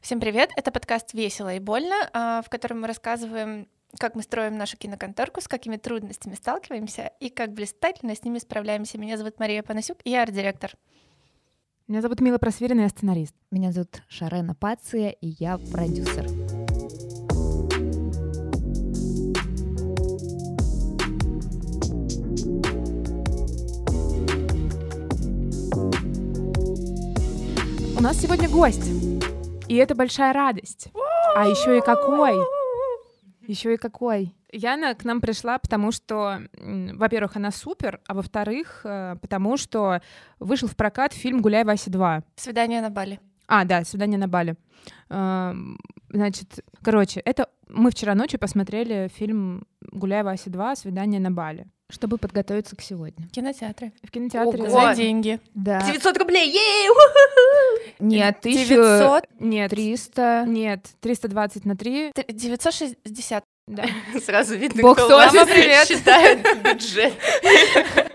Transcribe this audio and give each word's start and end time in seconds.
Всем 0.00 0.20
привет! 0.20 0.50
Это 0.56 0.70
подкаст 0.70 1.14
«Весело 1.14 1.54
и 1.54 1.58
больно», 1.58 1.94
а, 2.12 2.42
в 2.42 2.50
котором 2.50 2.82
мы 2.82 2.86
рассказываем, 2.86 3.66
как 3.98 4.14
мы 4.14 4.22
строим 4.22 4.56
нашу 4.56 4.76
киноконторку, 4.76 5.40
с 5.40 5.48
какими 5.48 5.76
трудностями 5.76 6.34
сталкиваемся 6.34 7.12
и 7.18 7.30
как 7.30 7.52
блистательно 7.52 8.14
с 8.14 8.22
ними 8.22 8.38
справляемся. 8.38 8.98
Меня 8.98 9.16
зовут 9.16 9.38
Мария 9.38 9.62
Панасюк, 9.62 9.98
я 10.04 10.22
арт-директор. 10.22 10.72
Меня 11.88 12.02
зовут 12.02 12.20
Мила 12.20 12.38
Просвирина, 12.38 12.82
я 12.82 12.88
сценарист. 12.88 13.34
Меня 13.50 13.72
зовут 13.72 14.02
Шарена 14.08 14.54
Пация, 14.54 15.10
и 15.10 15.28
я 15.38 15.58
продюсер. 15.72 16.26
У 27.96 28.02
нас 28.02 28.20
сегодня 28.20 28.48
гость, 28.48 29.15
и 29.68 29.74
это 29.76 29.94
большая 29.94 30.32
радость. 30.32 30.88
А 31.34 31.46
еще 31.46 31.78
и 31.78 31.80
какой! 31.80 32.34
Еще 33.46 33.74
и 33.74 33.76
какой! 33.76 34.34
Яна 34.52 34.94
к 34.94 35.04
нам 35.04 35.20
пришла, 35.20 35.58
потому 35.58 35.92
что, 35.92 36.40
во-первых, 36.54 37.36
она 37.36 37.50
супер, 37.50 38.00
а 38.06 38.14
во-вторых, 38.14 38.80
э, 38.84 39.16
потому 39.20 39.56
что 39.56 40.00
вышел 40.38 40.68
в 40.68 40.76
прокат 40.76 41.12
фильм 41.12 41.42
«Гуляй, 41.42 41.64
Вася 41.64 41.90
2». 41.90 42.22
«Свидание 42.36 42.80
на 42.80 42.90
Бали». 42.90 43.20
А, 43.48 43.64
да, 43.64 43.84
«Свидание 43.84 44.18
на 44.18 44.28
Бали». 44.28 44.56
Эм, 45.10 45.78
значит, 46.10 46.64
короче, 46.82 47.20
это 47.20 47.48
мы 47.68 47.90
вчера 47.90 48.14
ночью 48.14 48.38
посмотрели 48.38 49.10
фильм 49.14 49.66
«Гуляй, 49.80 50.22
Вася 50.22 50.48
2. 50.48 50.76
Свидание 50.76 51.20
на 51.20 51.30
Бали» 51.30 51.66
чтобы 51.90 52.18
подготовиться 52.18 52.74
к 52.76 52.82
сегодня. 52.82 53.26
В 53.28 53.30
кинотеатре. 53.30 53.92
В 54.02 54.10
кинотеатре. 54.10 54.62
Ого. 54.64 54.70
За 54.88 54.94
деньги. 54.94 55.40
Да. 55.54 55.80
900 55.86 56.18
рублей! 56.18 56.50
Ей! 56.50 56.88
Нет, 58.00 58.38
900? 58.42 59.24
Нет. 59.40 59.70
300. 59.70 60.44
Нет, 60.48 60.86
320 61.00 61.64
на 61.64 61.76
3. 61.76 62.12
960. 62.28 63.44
Да. 63.68 63.84
Сразу 64.24 64.56
видно, 64.56 64.82
Бог 64.82 64.96
кто 64.96 65.08
тоже 65.08 65.26
мама, 65.38 65.46
привет. 65.46 65.88
считает 65.88 66.40
бюджет. 66.62 67.12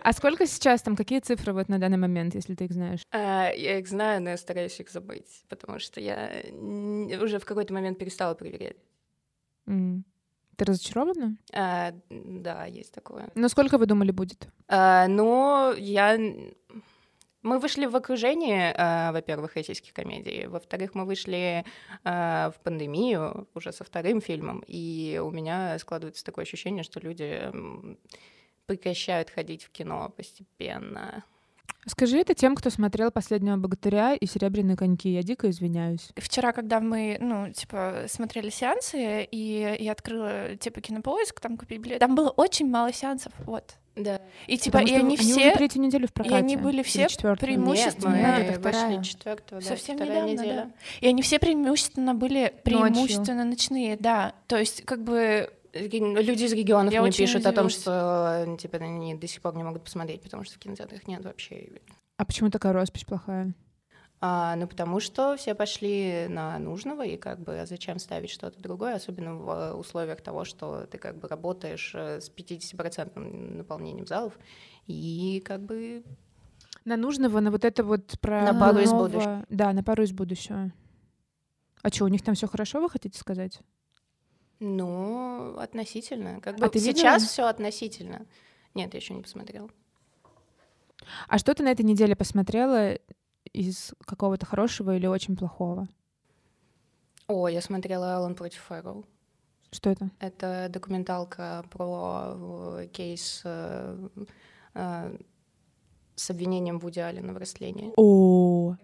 А 0.02 0.14
сколько 0.14 0.48
сейчас 0.48 0.81
там, 0.81 0.96
какие 0.96 1.20
цифры 1.20 1.52
вот 1.53 1.68
на 1.68 1.78
данный 1.78 1.98
момент, 1.98 2.36
если 2.36 2.56
ты 2.56 2.66
их 2.66 2.72
знаешь? 2.72 3.02
А, 3.12 3.50
Я 3.52 3.80
их 3.80 3.88
знаю, 3.88 4.22
но 4.22 4.30
я 4.30 4.38
стараюсь 4.38 4.80
их 4.80 4.90
забыть, 4.90 5.44
потому 5.50 5.80
что 5.80 6.00
я 6.00 6.31
уже 7.22 7.40
в 7.40 7.46
какой-то 7.46 7.74
момент 7.74 7.98
перестала 8.00 8.34
проверять. 8.34 8.78
М. 9.68 10.06
Ты 10.62 10.66
разочарована? 10.66 11.38
А, 11.54 11.92
Да, 12.12 12.66
есть 12.66 12.94
такое. 12.94 13.31
Ну, 13.34 13.50
сколько 13.50 13.80
вы 13.80 13.88
думали 13.88 14.12
будет? 14.12 14.48
А, 14.68 15.08
Но 15.08 15.73
я... 15.76 16.20
Мы 17.42 17.58
вышли 17.58 17.88
в 17.88 17.95
окружение, 17.95 18.72
а, 18.78 19.12
во-первых, 19.12 19.56
российских 19.56 19.92
комедий. 19.92 20.45
Во-вторых, 20.45 20.94
мы 20.94 21.06
вышли 21.06 21.66
а, 22.03 22.52
в 22.52 22.59
пандемию 22.59 23.48
уже 23.56 23.72
со 23.72 23.84
вторым 23.84 24.22
фильмом, 24.22 24.64
и 24.68 25.20
у 25.23 25.31
меня 25.31 25.80
складывается 25.80 26.23
такое 26.23 26.44
ощущение, 26.44 26.84
что 26.84 27.00
люди 27.00 27.52
прекращают 28.68 29.31
ходить 29.31 29.64
в 29.64 29.72
кино 29.72 30.14
постепенно. 30.16 31.23
Скажи 31.88 32.20
это 32.20 32.34
тем, 32.34 32.56
кто 32.56 32.70
смотрел 32.70 33.12
«Последнего 33.12 33.58
богатыря» 33.58 34.14
и 34.14 34.26
«Серебряные 34.26 34.78
коньки». 34.78 35.10
Я 35.10 35.24
дико 35.24 35.50
извиняюсь. 35.50 36.10
Вчера, 36.16 36.52
когда 36.52 36.80
мы, 36.80 37.18
ну, 37.20 37.52
типа, 37.52 38.06
смотрели 38.08 38.50
сеансы, 38.50 39.24
и 39.24 39.78
я 39.80 39.92
открыла, 39.92 40.56
типа, 40.58 40.82
кинопоиск, 40.82 41.40
там 41.40 41.58
купить 41.58 41.80
билет, 41.80 42.00
там 42.00 42.16
было 42.16 42.30
очень 42.30 42.70
мало 42.70 42.94
сеансов, 42.94 43.34
вот. 43.46 43.76
Да. 43.96 44.22
И, 44.48 44.58
типа, 44.58 44.80
Потому 44.80 44.98
и 44.98 45.00
они 45.00 45.16
уже 45.16 45.24
все... 45.24 45.52
третью 45.54 45.82
неделю 45.82 46.08
в 46.08 46.14
прокате. 46.14 46.36
они 46.36 46.56
были 46.56 46.82
все 46.82 47.08
Преимущественно. 47.40 48.16
Нет, 48.16 48.38
мы 48.38 48.44
это 48.46 48.60
вышли 48.62 49.04
четвертого, 49.04 49.62
да, 49.62 49.68
Совсем 49.68 49.98
недавно, 49.98 50.30
неделя. 50.30 50.56
да. 50.56 50.72
И 51.02 51.08
они 51.08 51.22
все 51.22 51.40
преимущественно 51.40 52.16
были 52.16 52.54
преимущественно 52.64 53.44
ночные, 53.44 53.98
да. 53.98 54.34
То 54.48 54.58
есть, 54.58 54.84
как 54.86 55.04
бы, 55.04 55.52
Люди 55.74 56.44
из 56.44 56.54
регионов 56.54 56.94
Я 56.94 57.02
мне 57.02 57.12
пишут 57.12 57.46
о 57.46 57.52
том, 57.54 57.68
удивилась. 57.68 57.82
что 57.82 58.58
типа 58.60 58.78
они 58.78 59.16
до 59.16 59.28
сих 59.28 59.42
пор 59.42 59.56
не 59.56 59.64
могут 59.64 59.84
посмотреть, 59.84 60.22
потому 60.22 60.44
что 60.44 60.56
в 60.56 60.59
кинотеатрах 60.59 61.08
нет 61.08 61.24
вообще. 61.24 61.70
А 62.18 62.26
почему 62.26 62.50
такая 62.50 62.74
роспись 62.74 63.06
плохая? 63.06 63.54
А, 64.24 64.56
ну, 64.56 64.68
потому 64.68 65.00
что 65.00 65.36
все 65.36 65.56
пошли 65.56 66.28
на 66.30 66.60
нужного, 66.60 67.04
и 67.04 67.18
как 67.18 67.40
бы 67.40 67.60
а 67.60 67.66
зачем 67.66 67.98
ставить 67.98 68.30
что-то 68.30 68.62
другое, 68.62 68.94
особенно 68.96 69.36
в 69.36 69.50
э, 69.50 69.74
условиях 69.74 70.22
того, 70.22 70.46
что 70.46 70.86
ты 70.86 71.00
как 71.00 71.18
бы 71.18 71.28
работаешь 71.28 71.94
э, 71.96 72.22
с 72.22 72.30
50% 72.30 73.18
наполнением 73.18 74.06
залов, 74.06 74.38
и 74.86 75.42
как 75.44 75.62
бы 75.62 76.04
На 76.86 76.98
нужного, 76.98 77.40
на 77.40 77.50
вот 77.50 77.66
это 77.66 77.84
вот 77.84 78.20
про... 78.20 78.44
На 78.54 78.60
пару 78.60 78.80
из 78.81 78.92
нового- 78.92 79.08
будущего. 79.08 79.46
Да, 79.50 79.74
на 79.74 79.84
пару 79.84 80.04
из 80.04 80.12
будущего. 80.12 80.72
А 81.81 81.90
что, 81.90 82.06
у 82.06 82.08
них 82.08 82.22
там 82.22 82.36
все 82.36 82.48
хорошо, 82.48 82.80
вы 82.80 82.92
хотите 82.92 83.18
сказать? 83.18 83.60
Ну, 84.62 85.58
относительно. 85.58 86.40
Как 86.40 86.56
А 86.56 86.60
бы 86.60 86.70
ты 86.70 86.78
видела? 86.80 86.94
сейчас 86.96 87.24
все 87.24 87.48
относительно. 87.48 88.26
Нет, 88.76 88.94
я 88.94 89.00
еще 89.00 89.16
не 89.16 89.24
посмотрела. 89.24 89.70
А 91.28 91.40
что 91.40 91.54
ты 91.56 91.64
на 91.64 91.70
этой 91.72 91.82
неделе 91.82 92.16
посмотрела 92.16 92.94
из 93.54 93.94
какого-то 94.06 94.46
хорошего 94.46 94.96
или 94.96 95.08
очень 95.08 95.36
плохого? 95.36 95.88
О, 97.28 97.48
я 97.48 97.60
смотрела 97.62 98.16
Алан 98.16 98.36
против 98.36 98.62
Фэрроу. 98.62 99.04
Что 99.72 99.90
это? 99.90 100.12
Это 100.20 100.68
документалка 100.70 101.66
про 101.72 102.34
э, 102.82 102.88
кейс 102.94 103.42
э, 103.46 104.10
э, 104.76 105.18
с 106.16 106.30
обвинением 106.30 106.78
Вуди 106.78 107.00
Аллена 107.00 107.34
в 107.34 107.38
растлении. 107.38 107.94
О, 107.96 108.04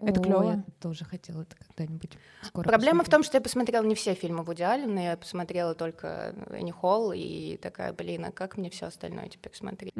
это 0.00 0.20
клево. 0.20 0.42
Я 0.52 0.64
тоже 0.80 1.04
хотела 1.04 1.42
это 1.42 1.56
когда-нибудь 1.56 2.18
скоро 2.42 2.64
Проблема 2.64 3.02
в 3.02 3.06
посмотреть. 3.06 3.10
том, 3.12 3.22
что 3.24 3.36
я 3.36 3.40
посмотрела 3.40 3.84
не 3.84 3.94
все 3.94 4.14
фильмы 4.14 4.42
Вуди 4.44 4.62
Аллена, 4.62 4.98
я 5.00 5.16
посмотрела 5.16 5.74
только 5.74 6.34
Энни 6.50 6.70
Холл 6.70 7.12
и 7.14 7.56
такая, 7.56 7.92
блин, 7.92 8.24
а 8.26 8.32
как 8.32 8.56
мне 8.56 8.70
все 8.70 8.86
остальное 8.86 9.28
теперь 9.28 9.54
смотреть? 9.54 9.94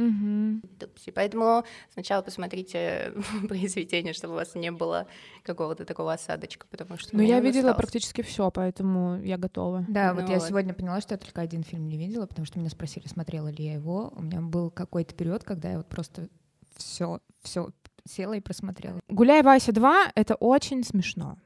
Тупси. 0.79 1.11
Поэтому 1.11 1.65
сначала 1.93 2.23
посмотрите 2.23 3.13
произведение, 3.49 4.13
чтобы 4.13 4.35
у 4.35 4.37
вас 4.37 4.55
не 4.55 4.71
было 4.71 5.07
какого-то 5.43 5.85
такого 5.85 6.13
осадочка, 6.13 6.67
потому 6.71 6.99
что... 6.99 7.17
Ну, 7.17 7.23
я 7.23 7.41
видела 7.41 7.71
остался. 7.71 7.77
практически 7.83 8.23
все, 8.23 8.51
поэтому 8.51 9.21
я 9.23 9.39
готова. 9.39 9.85
Да, 9.89 10.15
вот 10.15 10.25
Ну 10.25 10.31
я 10.33 10.39
вот. 10.39 10.49
сегодня 10.49 10.75
поняла, 10.75 11.01
что 11.01 11.15
я 11.15 11.19
только 11.19 11.41
один 11.41 11.63
фильм 11.63 11.87
не 11.89 11.97
видела, 11.97 12.27
потому 12.27 12.47
что 12.47 12.59
меня 12.59 12.71
спросили, 12.71 13.07
смотрела 13.09 13.49
ли 13.49 13.65
я 13.65 13.75
его. 13.75 14.13
У 14.17 14.23
меня 14.23 14.41
был 14.41 14.71
какой-то 14.71 15.15
период, 15.15 15.45
когда 15.45 15.71
я 15.71 15.77
вот 15.79 15.89
просто 15.89 16.29
все, 16.77 17.21
все 17.43 17.71
села 18.09 18.35
и 18.35 18.41
просмотрела. 18.41 19.01
«Гуляй, 19.09 19.43
Вася 19.43 19.73
2»— 19.73 20.11
это 20.15 20.35
очень 20.35 20.83
смешно. 20.85 21.37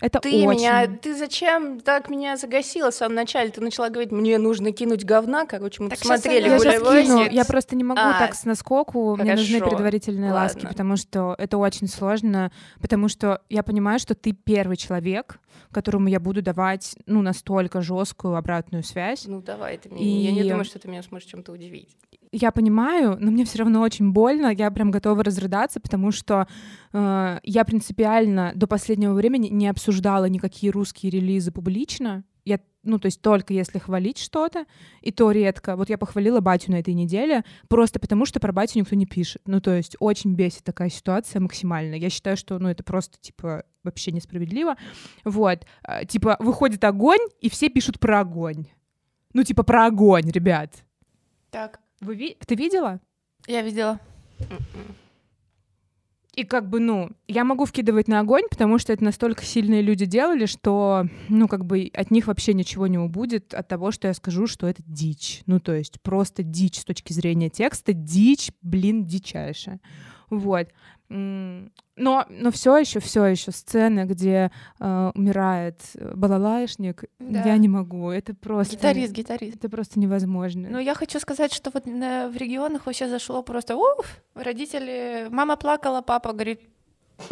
Это 0.00 0.18
Ты 0.18 0.28
очень... 0.44 0.58
меня, 0.60 0.86
ты 0.88 1.14
зачем 1.16 1.80
так 1.80 2.10
меня 2.10 2.36
загасила 2.36 2.90
в 2.90 2.94
самом 2.94 3.14
начале? 3.14 3.50
Ты 3.50 3.60
начала 3.60 3.88
говорить, 3.90 4.10
мне 4.10 4.38
нужно 4.38 4.72
кинуть 4.72 5.04
говна, 5.04 5.46
короче, 5.46 5.82
мы 5.84 5.88
Так 5.88 6.00
посмотрели 6.00 6.48
Я 6.48 6.58
Гуляй, 6.58 6.72
сейчас 6.74 6.82
«Гуляй, 6.82 7.02
кину, 7.04 7.18
Вася». 7.18 7.30
я 7.30 7.44
просто 7.44 7.76
не 7.76 7.84
могу 7.84 8.00
А, 8.00 8.18
так 8.18 8.34
с 8.34 8.44
наскоку, 8.44 9.16
мне 9.16 9.36
нужны 9.36 9.58
хорошо. 9.60 9.70
предварительные 9.76 10.32
ласки, 10.32 10.56
Ладно. 10.56 10.70
потому 10.70 10.96
что 10.96 11.36
это 11.38 11.58
очень 11.58 11.86
сложно, 11.86 12.50
потому 12.80 13.08
что 13.08 13.40
я 13.48 13.62
понимаю, 13.62 14.00
что 14.00 14.14
ты 14.16 14.32
первый 14.32 14.76
человек, 14.76 15.38
которому 15.70 16.08
я 16.08 16.18
буду 16.18 16.42
давать, 16.42 16.96
ну, 17.06 17.22
настолько 17.22 17.80
жесткую 17.80 18.34
обратную 18.34 18.82
связь. 18.82 19.26
Ну 19.26 19.40
давай, 19.42 19.78
ты 19.78 19.88
мне- 19.90 20.24
я 20.24 20.32
не 20.32 20.40
И- 20.40 20.48
думаю, 20.48 20.64
что 20.64 20.80
ты 20.80 20.88
меня 20.88 21.04
сможешь 21.04 21.28
чем-то 21.28 21.52
удивить. 21.52 21.96
Я 22.36 22.50
понимаю, 22.50 23.16
но 23.20 23.30
мне 23.30 23.44
все 23.44 23.58
равно 23.58 23.80
очень 23.80 24.10
больно, 24.10 24.52
я 24.52 24.68
прям 24.72 24.90
готова 24.90 25.22
разрыдаться, 25.22 25.78
потому 25.78 26.10
что 26.10 26.48
э, 26.92 27.38
я 27.44 27.64
принципиально 27.64 28.50
до 28.56 28.66
последнего 28.66 29.14
времени 29.14 29.46
не 29.48 29.68
обсуждала 29.68 30.24
никакие 30.24 30.72
русские 30.72 31.10
релизы 31.10 31.52
публично. 31.52 32.24
Я, 32.44 32.58
ну, 32.82 32.98
то 32.98 33.06
есть 33.06 33.22
только 33.22 33.54
если 33.54 33.78
хвалить 33.78 34.18
что-то, 34.18 34.66
и 35.00 35.12
то 35.12 35.30
редко. 35.30 35.76
Вот 35.76 35.90
я 35.90 35.96
похвалила 35.96 36.40
батю 36.40 36.72
на 36.72 36.80
этой 36.80 36.92
неделе, 36.92 37.44
просто 37.68 38.00
потому 38.00 38.26
что 38.26 38.40
про 38.40 38.52
батю 38.52 38.80
никто 38.80 38.96
не 38.96 39.06
пишет. 39.06 39.42
Ну, 39.46 39.60
то 39.60 39.70
есть 39.70 39.94
очень 40.00 40.34
бесит 40.34 40.64
такая 40.64 40.90
ситуация 40.90 41.38
максимально. 41.40 41.94
Я 41.94 42.10
считаю, 42.10 42.36
что, 42.36 42.58
ну, 42.58 42.68
это 42.68 42.82
просто, 42.82 43.16
типа, 43.20 43.62
вообще 43.84 44.10
несправедливо. 44.10 44.74
Вот. 45.24 45.64
Э, 45.86 46.04
Типа, 46.04 46.36
выходит 46.40 46.82
огонь, 46.82 47.20
и 47.40 47.48
все 47.48 47.68
пишут 47.68 48.00
про 48.00 48.20
огонь. 48.20 48.66
Ну, 49.34 49.44
типа, 49.44 49.62
про 49.62 49.86
огонь, 49.86 50.28
ребят. 50.32 50.84
так, 51.50 51.78
Вы 52.04 52.14
ви- 52.16 52.36
Ты 52.46 52.54
видела? 52.54 53.00
я 53.46 53.62
видела. 53.62 53.98
И 56.34 56.42
как 56.42 56.68
бы, 56.68 56.80
ну, 56.80 57.10
я 57.28 57.44
могу 57.44 57.64
вкидывать 57.64 58.08
на 58.08 58.18
огонь, 58.18 58.42
потому 58.50 58.78
что 58.78 58.92
это 58.92 59.04
настолько 59.04 59.44
сильные 59.44 59.82
люди 59.82 60.04
делали, 60.04 60.46
что, 60.46 61.06
ну, 61.28 61.46
как 61.46 61.64
бы 61.64 61.88
от 61.94 62.10
них 62.10 62.26
вообще 62.26 62.54
ничего 62.54 62.88
не 62.88 62.98
убудет 62.98 63.54
от 63.54 63.68
того, 63.68 63.92
что 63.92 64.08
я 64.08 64.14
скажу, 64.14 64.48
что 64.48 64.66
это 64.66 64.82
дичь. 64.84 65.42
Ну, 65.46 65.60
то 65.60 65.72
есть 65.72 66.00
просто 66.02 66.42
дичь 66.42 66.80
с 66.80 66.84
точки 66.84 67.12
зрения 67.12 67.50
текста, 67.50 67.92
дичь, 67.92 68.50
блин, 68.62 69.06
дичайшая. 69.06 69.80
Вот. 70.28 70.68
Но, 71.96 72.26
но 72.28 72.50
все 72.50 72.76
еще, 72.76 72.98
все 72.98 73.24
еще 73.26 73.52
сцены, 73.52 74.04
где 74.04 74.50
э, 74.80 75.12
умирает 75.14 75.80
э, 75.94 76.12
балалаишник, 76.16 77.04
Да. 77.20 77.42
я 77.44 77.56
не 77.56 77.68
могу. 77.68 78.10
Это 78.10 78.34
просто... 78.34 78.74
Гитарист, 78.74 79.12
гитарист. 79.12 79.56
Это 79.56 79.68
просто 79.68 80.00
невозможно. 80.00 80.68
Ну, 80.70 80.78
я 80.80 80.94
хочу 80.94 81.20
сказать, 81.20 81.52
что 81.52 81.70
вот 81.72 81.86
на- 81.86 82.28
в 82.28 82.36
регионах 82.36 82.86
вообще 82.86 83.08
зашло 83.08 83.42
просто, 83.44 83.76
уф, 83.76 84.20
родители, 84.34 85.28
мама 85.30 85.56
плакала, 85.56 86.00
папа 86.02 86.32
говорит, 86.32 86.60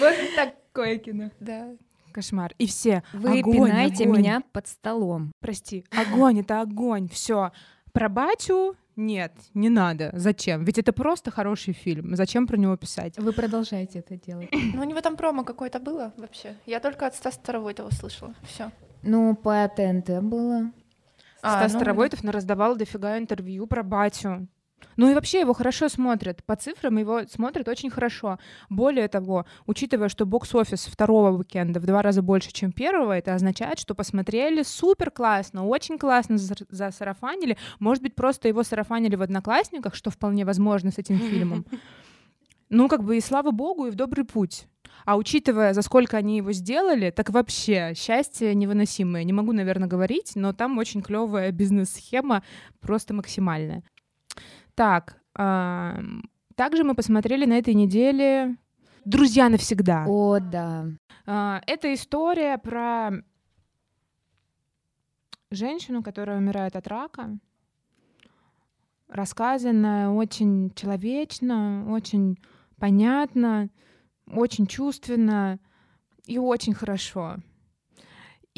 Вот 0.00 0.14
такое 0.34 0.98
кино. 0.98 1.30
Да. 1.40 1.68
Кошмар. 2.12 2.52
И 2.58 2.66
все. 2.66 3.02
Вы 3.12 3.42
пинаете 3.42 4.06
меня 4.06 4.42
под 4.52 4.66
столом. 4.66 5.32
Прости. 5.40 5.84
Огонь 5.90 6.40
это 6.40 6.60
огонь. 6.62 7.08
Все. 7.08 7.52
Про 7.92 8.08
батю 8.08 8.74
нет, 8.96 9.32
не 9.52 9.68
надо. 9.68 10.10
Зачем? 10.14 10.64
Ведь 10.64 10.78
это 10.78 10.92
просто 10.92 11.30
хороший 11.30 11.74
фильм. 11.74 12.16
Зачем 12.16 12.46
про 12.46 12.56
него 12.56 12.76
писать? 12.76 13.18
Вы 13.18 13.32
продолжаете 13.32 13.98
это 13.98 14.16
делать. 14.16 14.48
Ну, 14.74 14.80
у 14.82 14.84
него 14.84 15.00
там 15.00 15.16
промо 15.16 15.44
какое-то 15.44 15.78
было 15.78 16.12
вообще. 16.16 16.56
Я 16.66 16.80
только 16.80 17.06
от 17.06 17.14
Стаса 17.14 17.38
Старовойтова 17.38 17.90
слышала. 17.90 18.34
Все. 18.42 18.70
Ну, 19.02 19.34
по 19.36 19.68
ТНТ 19.68 20.22
было. 20.22 20.72
А, 21.42 21.58
Стас 21.58 21.72
ну, 21.74 21.78
Старовойтов 21.78 22.24
раздавал 22.24 22.76
дофига 22.76 23.18
интервью 23.18 23.66
про 23.66 23.82
батю. 23.82 24.48
Ну 24.96 25.10
и 25.10 25.14
вообще 25.14 25.40
его 25.40 25.52
хорошо 25.52 25.88
смотрят. 25.88 26.42
По 26.44 26.56
цифрам 26.56 26.96
его 26.96 27.22
смотрят 27.24 27.68
очень 27.68 27.90
хорошо. 27.90 28.38
Более 28.70 29.08
того, 29.08 29.46
учитывая, 29.66 30.08
что 30.08 30.24
бокс-офис 30.24 30.86
второго 30.86 31.36
уикенда 31.36 31.80
в 31.80 31.86
два 31.86 32.02
раза 32.02 32.22
больше, 32.22 32.52
чем 32.52 32.72
первого, 32.72 33.16
это 33.16 33.34
означает, 33.34 33.78
что 33.78 33.94
посмотрели 33.94 34.62
супер 34.62 35.10
классно, 35.10 35.66
очень 35.66 35.98
классно 35.98 36.38
засарафанили. 36.38 37.58
Может 37.78 38.02
быть, 38.02 38.14
просто 38.14 38.48
его 38.48 38.62
сарафанили 38.62 39.16
в 39.16 39.22
«Одноклассниках», 39.22 39.94
что 39.94 40.10
вполне 40.10 40.44
возможно 40.44 40.90
с 40.90 40.98
этим 40.98 41.18
фильмом. 41.18 41.66
Ну, 42.68 42.88
как 42.88 43.04
бы 43.04 43.16
и 43.16 43.20
слава 43.20 43.52
богу, 43.52 43.86
и 43.86 43.90
в 43.90 43.94
добрый 43.94 44.24
путь. 44.24 44.66
А 45.04 45.16
учитывая, 45.16 45.72
за 45.72 45.82
сколько 45.82 46.16
они 46.16 46.38
его 46.38 46.50
сделали, 46.50 47.10
так 47.10 47.30
вообще 47.30 47.92
счастье 47.94 48.56
невыносимое. 48.56 49.22
Не 49.22 49.32
могу, 49.32 49.52
наверное, 49.52 49.88
говорить, 49.88 50.32
но 50.34 50.52
там 50.52 50.76
очень 50.78 51.00
клевая 51.00 51.52
бизнес-схема, 51.52 52.42
просто 52.80 53.14
максимальная. 53.14 53.84
Так, 54.76 55.18
ам, 55.34 56.22
также 56.54 56.84
мы 56.84 56.94
посмотрели 56.94 57.46
на 57.46 57.54
этой 57.54 57.72
неделе 57.72 58.56
«Друзья 59.06 59.48
навсегда». 59.48 60.04
О, 60.06 60.38
да. 60.38 60.86
А, 61.24 61.62
Это 61.66 61.94
история 61.94 62.58
про 62.58 63.12
женщину, 65.50 66.02
которая 66.02 66.36
умирает 66.36 66.76
от 66.76 66.86
рака. 66.88 67.38
Рассказанная 69.08 70.10
очень 70.10 70.70
человечно, 70.74 71.86
очень 71.90 72.38
понятно, 72.78 73.70
очень 74.26 74.66
чувственно 74.66 75.58
и 76.26 76.38
очень 76.38 76.74
хорошо. 76.74 77.36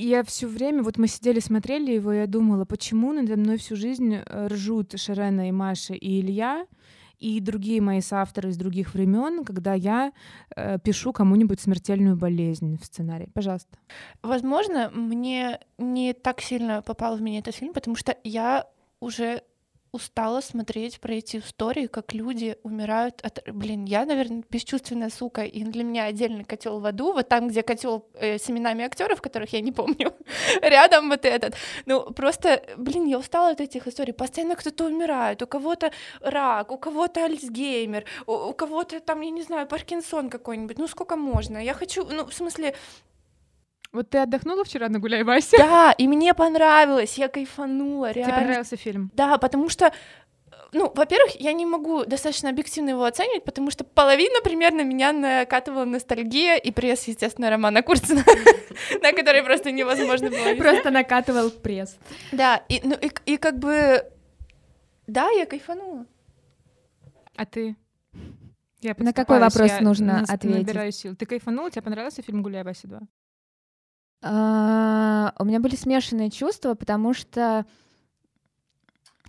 Я 0.00 0.22
все 0.22 0.46
время, 0.46 0.84
вот 0.84 0.96
мы 0.96 1.08
сидели, 1.08 1.40
смотрели 1.40 1.90
его, 1.90 2.12
и 2.12 2.18
я 2.18 2.28
думала, 2.28 2.64
почему 2.64 3.12
надо 3.12 3.36
мной 3.36 3.58
всю 3.58 3.74
жизнь 3.74 4.14
э, 4.14 4.46
ржут 4.46 4.94
Шарена 4.96 5.48
и 5.48 5.52
Маша 5.52 5.94
и 5.94 6.20
Илья, 6.20 6.66
и 7.18 7.40
другие 7.40 7.80
мои 7.80 8.00
соавторы 8.00 8.50
из 8.50 8.56
других 8.56 8.94
времен, 8.94 9.44
когда 9.44 9.74
я 9.74 10.12
э, 10.54 10.78
пишу 10.78 11.12
кому-нибудь 11.12 11.60
смертельную 11.60 12.16
болезнь 12.16 12.78
в 12.80 12.84
сценарии. 12.84 13.28
Пожалуйста. 13.34 13.76
Возможно, 14.22 14.88
мне 14.94 15.58
не 15.78 16.12
так 16.12 16.42
сильно 16.42 16.80
попал 16.80 17.16
в 17.16 17.20
меня 17.20 17.40
этот 17.40 17.56
фильм, 17.56 17.72
потому 17.72 17.96
что 17.96 18.16
я 18.22 18.68
уже 19.00 19.42
устала 19.92 20.40
смотреть 20.40 21.00
про 21.00 21.14
эти 21.14 21.38
истории, 21.38 21.86
как 21.86 22.12
люди 22.12 22.56
умирают 22.62 23.20
от... 23.22 23.42
Блин, 23.48 23.84
я, 23.84 24.04
наверное, 24.04 24.44
бесчувственная 24.50 25.10
сука, 25.10 25.44
и 25.44 25.64
для 25.64 25.84
меня 25.84 26.04
отдельный 26.04 26.44
котел 26.44 26.80
в 26.80 26.86
аду, 26.86 27.12
вот 27.12 27.28
там, 27.28 27.48
где 27.48 27.62
котел 27.62 28.06
э, 28.14 28.38
с 28.38 28.50
именами 28.50 28.84
актеров, 28.84 29.20
которых 29.20 29.52
я 29.52 29.60
не 29.60 29.72
помню, 29.72 30.12
рядом 30.62 31.08
вот 31.08 31.24
этот. 31.24 31.54
Ну, 31.86 32.12
просто, 32.12 32.62
блин, 32.76 33.06
я 33.06 33.18
устала 33.18 33.50
от 33.50 33.60
этих 33.60 33.86
историй. 33.86 34.12
Постоянно 34.12 34.56
кто-то 34.56 34.84
умирает, 34.84 35.42
у 35.42 35.46
кого-то 35.46 35.92
рак, 36.20 36.70
у 36.70 36.78
кого-то 36.78 37.24
Альцгеймер, 37.24 38.04
у, 38.26 38.32
у 38.32 38.52
кого-то 38.52 39.00
там, 39.00 39.20
я 39.22 39.30
не 39.30 39.42
знаю, 39.42 39.66
Паркинсон 39.66 40.30
какой-нибудь. 40.30 40.78
Ну, 40.78 40.88
сколько 40.88 41.16
можно? 41.16 41.58
Я 41.58 41.74
хочу, 41.74 42.04
ну, 42.04 42.26
в 42.26 42.34
смысле, 42.34 42.74
Вот 43.92 44.10
ты 44.10 44.18
отдохнула 44.18 44.64
вчера 44.64 44.88
на 44.88 44.98
Гуляй 44.98 45.22
Васе? 45.24 45.56
да, 45.56 45.92
и 45.92 46.06
мне 46.06 46.34
понравилось, 46.34 47.16
я 47.16 47.28
кайфанула, 47.28 48.10
Тебе 48.10 48.24
реально. 48.24 48.36
понравился 48.40 48.76
фильм? 48.76 49.10
Да, 49.14 49.38
потому 49.38 49.70
что, 49.70 49.92
ну, 50.72 50.92
во-первых, 50.94 51.40
я 51.40 51.52
не 51.54 51.64
могу 51.64 52.04
достаточно 52.04 52.50
объективно 52.50 52.90
его 52.90 53.04
оценивать, 53.04 53.44
потому 53.44 53.70
что 53.70 53.84
половина 53.84 54.42
примерно 54.44 54.82
меня 54.82 55.12
накатывала 55.12 55.86
ностальгия 55.86 56.56
и 56.56 56.70
пресс, 56.70 57.08
естественно, 57.08 57.48
Романа 57.48 57.82
Курцина, 57.82 58.22
на 59.02 59.12
который 59.12 59.42
просто 59.42 59.72
невозможно 59.72 60.28
было 60.28 60.54
Просто 60.56 60.90
накатывал 60.90 61.50
пресс. 61.50 61.96
Да, 62.30 62.62
и, 62.68 62.82
ну, 62.84 62.94
и, 62.94 63.10
и 63.24 63.36
как 63.38 63.58
бы, 63.58 64.04
да, 65.06 65.30
я 65.30 65.46
кайфанула. 65.46 66.04
А 67.36 67.46
ты? 67.46 67.74
Я 68.80 68.94
На 68.98 69.12
какой 69.14 69.40
вопрос 69.40 69.70
я 69.70 69.80
нужно 69.80 70.24
ответить? 70.28 70.66
Набираю 70.66 70.92
сил. 70.92 71.16
Ты 71.16 71.24
кайфанула? 71.24 71.70
Тебе 71.70 71.82
понравился 71.82 72.20
фильм 72.22 72.42
«Гуляй 72.42 72.62
Васе 72.64 72.86
2»? 72.86 73.00
А, 74.22 75.32
У 75.38 75.44
меня 75.44 75.60
были 75.60 75.76
смешанные 75.76 76.30
чувства, 76.30 76.74
потому 76.74 77.14
что 77.14 77.64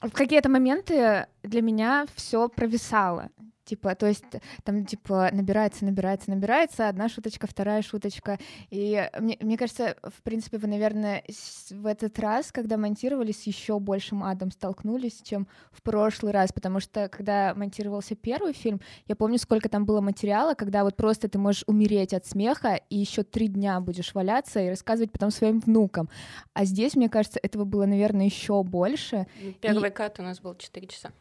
в 0.02 0.12
какие-то 0.12 0.50
моменты 0.50 1.28
для 1.44 1.62
меня 1.62 2.06
все 2.16 2.48
провисало. 2.50 3.30
Типа, 3.70 3.94
то 3.94 4.08
есть 4.08 4.26
там, 4.64 4.84
типа, 4.84 5.30
набирается, 5.32 5.86
набирается, 5.86 6.32
набирается, 6.32 6.90
одна 6.90 7.08
шуточка, 7.08 7.46
вторая 7.46 7.84
шуточка. 7.84 8.40
И 8.72 9.08
мне, 9.20 9.38
мне 9.42 9.58
кажется, 9.58 9.96
в 10.02 10.24
принципе, 10.24 10.58
вы, 10.58 10.68
наверное, 10.68 11.24
в 11.70 11.86
этот 11.86 12.18
раз, 12.18 12.52
когда 12.52 12.78
монтировали, 12.78 13.32
с 13.32 13.44
еще 13.44 13.80
большим 13.80 14.24
адом 14.24 14.50
столкнулись, 14.50 15.22
чем 15.22 15.48
в 15.72 15.84
прошлый 15.84 16.32
раз, 16.32 16.52
потому 16.52 16.80
что, 16.80 17.10
когда 17.10 17.54
монтировался 17.54 18.16
первый 18.16 18.54
фильм, 18.54 18.82
я 19.06 19.16
помню, 19.16 19.38
сколько 19.38 19.70
там 19.70 19.86
было 19.86 20.02
материала, 20.02 20.56
когда 20.56 20.84
вот 20.84 20.96
просто 20.96 21.30
ты 21.30 21.38
можешь 21.38 21.64
умереть 21.68 22.16
от 22.16 22.26
смеха, 22.26 22.74
и 22.90 22.98
еще 22.98 23.22
три 23.22 23.50
дня 23.50 23.80
будешь 23.82 24.16
валяться 24.16 24.60
и 24.62 24.70
рассказывать 24.70 25.12
потом 25.12 25.30
своим 25.30 25.60
внукам. 25.60 26.10
А 26.54 26.66
здесь, 26.66 26.96
мне 26.96 27.08
кажется, 27.08 27.40
этого 27.44 27.66
было, 27.66 27.86
наверное, 27.86 28.26
еще 28.26 28.64
больше. 28.64 29.28
Первый 29.62 29.92
кат 29.92 30.20
у 30.20 30.24
нас 30.24 30.40
был 30.40 30.56
4 30.56 30.88
часа. 30.88 31.12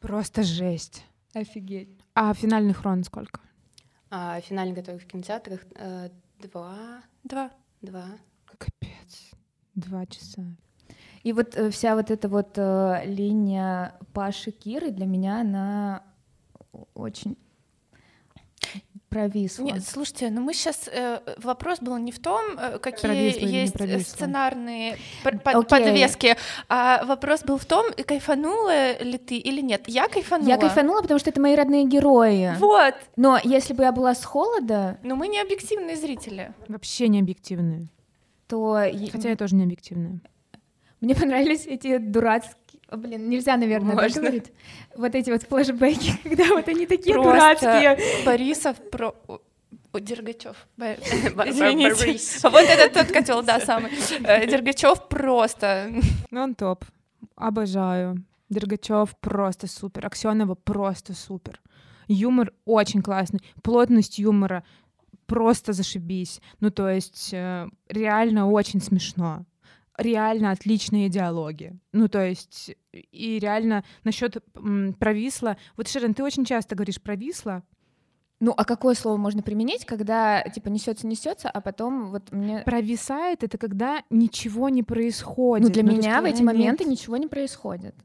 Просто 0.00 0.42
жесть. 0.42 1.04
Офигеть. 1.34 1.88
А 2.14 2.32
финальный 2.34 2.74
хрон 2.74 3.04
сколько? 3.04 3.40
А 4.10 4.40
финальный 4.40 4.74
который 4.74 4.98
в 4.98 5.06
кинотеатрах 5.06 5.60
э, 5.74 6.10
два, 6.40 7.02
Два. 7.24 7.50
два. 7.82 8.06
Капец. 8.58 9.30
Два 9.74 10.06
часа. 10.06 10.42
И 11.22 11.32
вот 11.32 11.56
э, 11.56 11.70
вся 11.70 11.94
вот 11.94 12.10
эта 12.10 12.28
вот 12.28 12.56
э, 12.56 13.02
линия 13.04 13.98
Паши 14.12 14.50
Киры 14.50 14.90
для 14.90 15.06
меня, 15.06 15.40
она 15.40 16.02
очень 16.94 17.36
провисла. 19.08 19.64
Нет, 19.64 19.84
слушайте, 19.86 20.30
ну 20.30 20.40
мы 20.40 20.52
сейчас 20.54 20.88
вопрос 21.38 21.78
был 21.80 21.96
не 21.96 22.12
в 22.12 22.18
том, 22.18 22.42
э, 22.58 22.78
какие 22.78 23.00
Провисло 23.10 23.46
есть 23.46 23.74
э, 23.74 23.78
провисло? 23.78 24.14
сценарные 24.16 24.98
под- 25.24 25.46
Окей. 25.46 25.64
подвески, 25.64 26.36
а 26.68 27.04
вопрос 27.04 27.42
был 27.42 27.56
в 27.58 27.64
том, 27.64 27.86
кайфанула 28.06 29.02
ли 29.02 29.18
ты 29.18 29.36
или 29.36 29.60
нет. 29.60 29.84
Я 29.86 30.08
кайфанула. 30.08 30.48
Я 30.48 30.58
кайфанула, 30.58 31.02
потому 31.02 31.18
что 31.18 31.30
это 31.30 31.40
мои 31.40 31.54
родные 31.54 31.84
герои. 31.86 32.54
Вот. 32.58 32.94
Но 33.16 33.38
если 33.42 33.72
бы 33.74 33.82
я 33.84 33.92
была 33.92 34.14
с 34.14 34.24
холода, 34.24 34.98
Но 35.02 35.16
мы 35.16 35.28
не 35.28 35.40
объективные 35.40 35.96
зрители. 35.96 36.52
Вообще 36.68 37.08
не 37.08 37.20
объективные. 37.20 37.86
то 38.46 38.82
Хотя 39.12 39.30
я 39.30 39.36
тоже 39.36 39.54
не 39.54 39.64
объективная. 39.64 40.20
мне 41.00 41.14
понравились 41.14 41.66
эти 41.66 41.96
дурацкие... 41.98 42.56
О, 42.88 42.96
Блин, 42.96 43.28
нельзя, 43.28 43.56
наверное, 43.56 43.94
так 43.94 44.04
Можно. 44.04 44.22
говорить. 44.22 44.52
Вот 44.96 45.14
эти 45.14 45.30
вот 45.30 45.42
флешбеки, 45.42 46.12
когда 46.22 46.46
вот 46.48 46.68
они 46.68 46.86
такие 46.86 47.14
Просто 47.14 47.60
дурацкие. 47.60 48.24
Борисов 48.24 48.76
про... 48.90 49.14
о, 49.26 49.40
Дергачев. 50.00 50.66
Извините. 50.78 51.94
Борис. 51.94 52.42
Вот 52.42 52.54
этот 52.54 52.92
тот 52.94 53.12
котел, 53.12 53.42
да, 53.42 53.60
самый. 53.60 53.90
Э, 54.24 54.46
Дергачев 54.46 55.06
просто. 55.08 55.92
Ну, 56.30 56.42
он 56.42 56.54
топ. 56.54 56.84
Обожаю. 57.36 58.24
Дергачев 58.48 59.14
просто 59.20 59.66
супер. 59.66 60.06
Аксенова 60.06 60.54
просто 60.54 61.12
супер. 61.12 61.60
Юмор 62.06 62.52
очень 62.64 63.02
классный. 63.02 63.40
Плотность 63.62 64.18
юмора 64.18 64.64
просто 65.26 65.74
зашибись. 65.74 66.40
Ну, 66.60 66.70
то 66.70 66.88
есть 66.88 67.30
э, 67.32 67.68
реально 67.88 68.50
очень 68.50 68.80
смешно. 68.80 69.44
Реально 69.98 70.52
отличные 70.52 71.08
диалоги. 71.08 71.76
Ну, 71.92 72.08
то 72.08 72.24
есть 72.24 72.74
и 72.92 73.38
реально 73.38 73.84
насчет 74.04 74.36
провисла. 74.98 75.56
Вот, 75.76 75.88
Шерон, 75.88 76.14
ты 76.14 76.22
очень 76.22 76.44
часто 76.44 76.76
говоришь 76.76 77.02
провисла. 77.02 77.64
Ну, 78.40 78.54
а 78.56 78.64
какое 78.64 78.94
слово 78.94 79.16
можно 79.16 79.42
применить, 79.42 79.84
когда 79.84 80.42
типа 80.42 80.68
несется, 80.68 81.08
несется, 81.08 81.50
а 81.50 81.60
потом 81.60 82.10
вот 82.12 82.30
мне. 82.30 82.60
Провисает— 82.60 83.42
это 83.42 83.58
когда 83.58 84.04
ничего 84.10 84.68
не 84.68 84.84
происходит. 84.84 85.66
Ну, 85.66 85.72
для 85.72 85.82
есть 85.82 85.98
меня 85.98 86.22
в 86.22 86.24
эти 86.24 86.36
когда 86.36 86.52
моменты 86.52 86.84
нет- 86.84 86.92
ничего 86.92 87.16
не 87.16 87.26
происходит. 87.26 87.96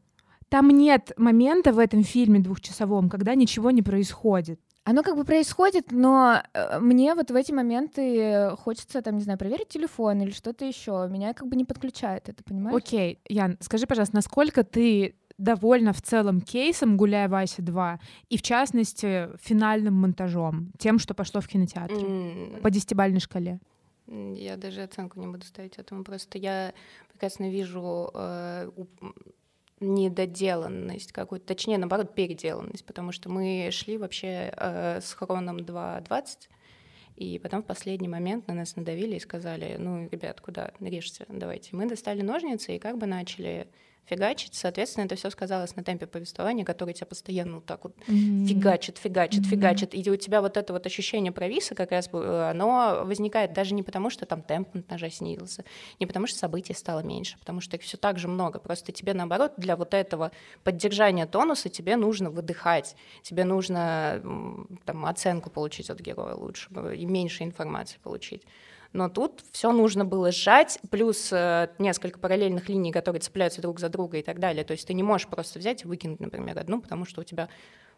Там 0.50 0.70
нет 0.70 1.12
момента 1.18 1.72
в 1.74 1.80
этом 1.80 2.04
фильме 2.04 2.40
двухчасовом, 2.40 3.10
когда 3.10 3.36
ничего 3.36 3.70
не 3.72 3.84
происходит. 3.84 4.60
Оно 4.86 5.02
как 5.02 5.16
бы 5.16 5.24
происходит, 5.24 5.92
но 5.92 6.44
э, 6.54 6.80
мне 6.80 7.16
вот 7.16 7.32
в 7.32 7.36
эти 7.36 7.54
моменты 7.54 8.52
хочется, 8.58 9.02
там, 9.02 9.16
не 9.16 9.24
знаю, 9.24 9.40
проверить 9.40 9.70
телефон 9.70 10.22
или 10.22 10.32
что-то 10.32 10.66
еще. 10.66 11.08
Меня 11.10 11.34
как 11.34 11.48
бы 11.48 11.56
не 11.56 11.64
подключает 11.64 12.28
это, 12.28 12.44
понимаешь? 12.44 12.76
Окей, 12.76 13.20
Ян, 13.30 13.58
скажи, 13.62 13.88
пожалуйста, 13.88 14.16
насколько 14.16 14.64
ты 14.66 15.16
довольна 15.38 15.94
в 15.94 16.02
целом 16.02 16.42
кейсом 16.42 16.98
«Гуляй, 16.98 17.28
Вася 17.28 17.62
2» 17.62 18.00
и, 18.30 18.38
в 18.38 18.42
частности, 18.42 19.30
финальным 19.42 19.96
монтажом, 19.96 20.72
тем, 20.78 21.00
что 21.00 21.14
пошло 21.14 21.42
в 21.42 21.48
кинотеатре 21.48 22.06
М, 22.06 22.62
по 22.62 22.70
десятибальной 22.70 23.20
шкале? 23.20 23.60
Я 24.08 24.58
даже 24.58 24.84
оценку 24.84 25.20
не 25.20 25.28
буду 25.28 25.46
ставить 25.46 25.78
этому. 25.78 26.04
Просто 26.04 26.38
я 26.38 26.74
прекрасно 27.10 27.50
вижу 27.50 28.12
э, 28.14 28.70
недоделанность 29.84 31.12
какую-то, 31.12 31.46
точнее, 31.48 31.78
наоборот, 31.78 32.16
переделанность, 32.16 32.86
потому 32.86 33.12
что 33.12 33.30
мы 33.30 33.70
шли 33.72 33.98
вообще 33.98 34.54
э, 34.56 35.00
с 35.02 35.14
хроном 35.14 35.58
2.20, 35.58 36.50
и 37.16 37.40
потом 37.40 37.62
в 37.62 37.66
последний 37.66 38.08
момент 38.08 38.48
на 38.48 38.54
нас 38.54 38.76
надавили 38.76 39.16
и 39.16 39.20
сказали, 39.20 39.76
ну, 39.78 40.10
ребят, 40.12 40.42
куда, 40.42 40.72
режьте, 40.80 41.26
давайте. 41.30 41.70
Мы 41.76 41.88
достали 41.88 42.22
ножницы 42.22 42.76
и 42.76 42.80
как 42.80 42.98
бы 42.98 43.06
начали 43.06 43.68
фигачить. 44.06 44.54
Соответственно, 44.56 45.06
это 45.06 45.16
все 45.16 45.30
сказалось 45.30 45.76
на 45.76 45.84
темпе 45.84 46.08
повествования, 46.08 46.66
который 46.66 46.94
тебя 46.94 47.08
постоянно 47.08 47.56
вот 47.56 47.66
так 47.66 47.84
вот 47.84 47.96
фигачит, 48.06 48.98
фигачит, 48.98 49.42
Мгм. 49.42 49.50
фигачит. 49.50 49.96
И 49.96 50.10
у 50.12 50.16
тебя 50.16 50.42
вот 50.42 50.58
это 50.58 50.74
вот 50.74 50.86
ощущение 50.86 51.32
провиса 51.32 51.76
как 51.76 51.92
раз, 51.92 52.10
э, 52.12 52.50
оно 52.52 53.04
возникает 53.06 53.54
даже 53.54 53.74
не 53.74 53.84
потому, 53.84 54.10
что 54.10 54.26
там 54.26 54.42
темп 54.42 54.74
монтажа 54.74 55.10
снизился, 55.10 55.64
не 56.00 56.06
потому, 56.06 56.28
что 56.28 56.38
событий 56.38 56.74
стало 56.74 57.00
меньше, 57.00 57.38
потому 57.40 57.62
что 57.62 57.78
их 57.78 57.84
все 57.84 57.98
так 57.98 58.20
же 58.20 58.28
много. 58.28 58.60
Просто 58.60 58.92
тебе, 58.92 59.14
наоборот, 59.14 59.54
для 59.58 59.76
вот 59.76 59.94
этого 59.94 60.32
поддержания 60.64 61.26
тонуса 61.26 61.70
тебе 61.70 61.96
нужно 61.96 62.30
выдыхать, 62.30 62.96
тебе 63.22 63.44
нужно 63.46 64.22
там, 64.86 65.06
оценку 65.06 65.50
получить 65.50 65.90
от 65.90 66.00
героя 66.00 66.36
лучше 66.36 66.70
и 66.96 67.06
меньше 67.06 67.44
информации 67.44 67.98
получить. 68.04 68.44
Но 68.94 69.10
тут 69.10 69.44
все 69.52 69.72
нужно 69.72 70.06
было 70.06 70.32
сжать, 70.32 70.80
плюс 70.92 71.30
э, 71.34 71.70
несколько 71.80 72.20
параллельных 72.20 72.70
линий, 72.70 72.92
которые 72.92 73.20
цепляются 73.22 73.60
друг 73.62 73.80
за 73.80 73.90
друга 73.90 74.18
и 74.20 74.22
так 74.24 74.40
далее. 74.40 74.64
То 74.64 74.72
есть 74.74 74.86
ты 74.88 74.94
не 74.94 75.02
можешь 75.04 75.28
просто 75.28 75.58
взять 75.60 75.84
и 75.84 75.88
выкинуть, 75.88 76.20
например, 76.20 76.58
одну, 76.60 76.80
потому 76.80 77.06
что 77.06 77.22
у 77.22 77.24
тебя 77.24 77.50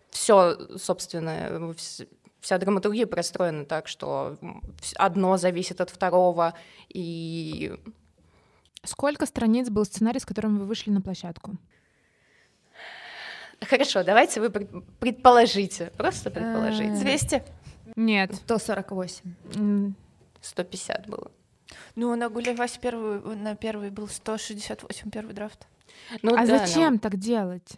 все, 0.09 0.57
собственно, 0.77 1.49
вс- 1.73 2.07
вся 2.39 2.57
драматургия 2.57 3.07
простроена 3.07 3.65
так, 3.65 3.87
что 3.89 4.37
одно 4.95 5.35
зависит 5.37 5.81
от 5.81 5.89
второго, 5.89 6.53
и 6.89 7.73
Сколько 8.87 9.25
страниц 9.25 9.69
был 9.71 9.83
сценарий, 9.83 10.19
с 10.19 10.25
которым 10.27 10.59
вы 10.59 10.65
вышли 10.65 10.91
на 10.91 11.01
площадку? 11.01 11.53
Хорошо, 13.61 14.03
давайте 14.03 14.39
вы 14.39 14.49
пред- 14.51 14.69
предположите, 14.99 15.91
просто 15.97 16.29
предположите. 16.29 16.93
Э, 16.93 16.99
200. 16.99 17.43
Нет. 17.95 18.35
148. 18.35 19.93
М, 20.45 20.49
150 20.49 21.07
было. 21.07 21.31
Ну, 21.95 22.15
на 22.15 22.29
Гуляй 22.29 22.55
Вася 22.55 22.79
первый, 22.79 23.19
на 23.35 23.55
первый 23.55 23.89
был 23.89 24.07
168, 24.07 25.09
первый 25.09 25.33
драфт. 25.33 25.67
Ну 26.21 26.35
а 26.35 26.45
да, 26.45 26.59
зачем 26.59 26.99
так 26.99 27.17
делать? 27.17 27.77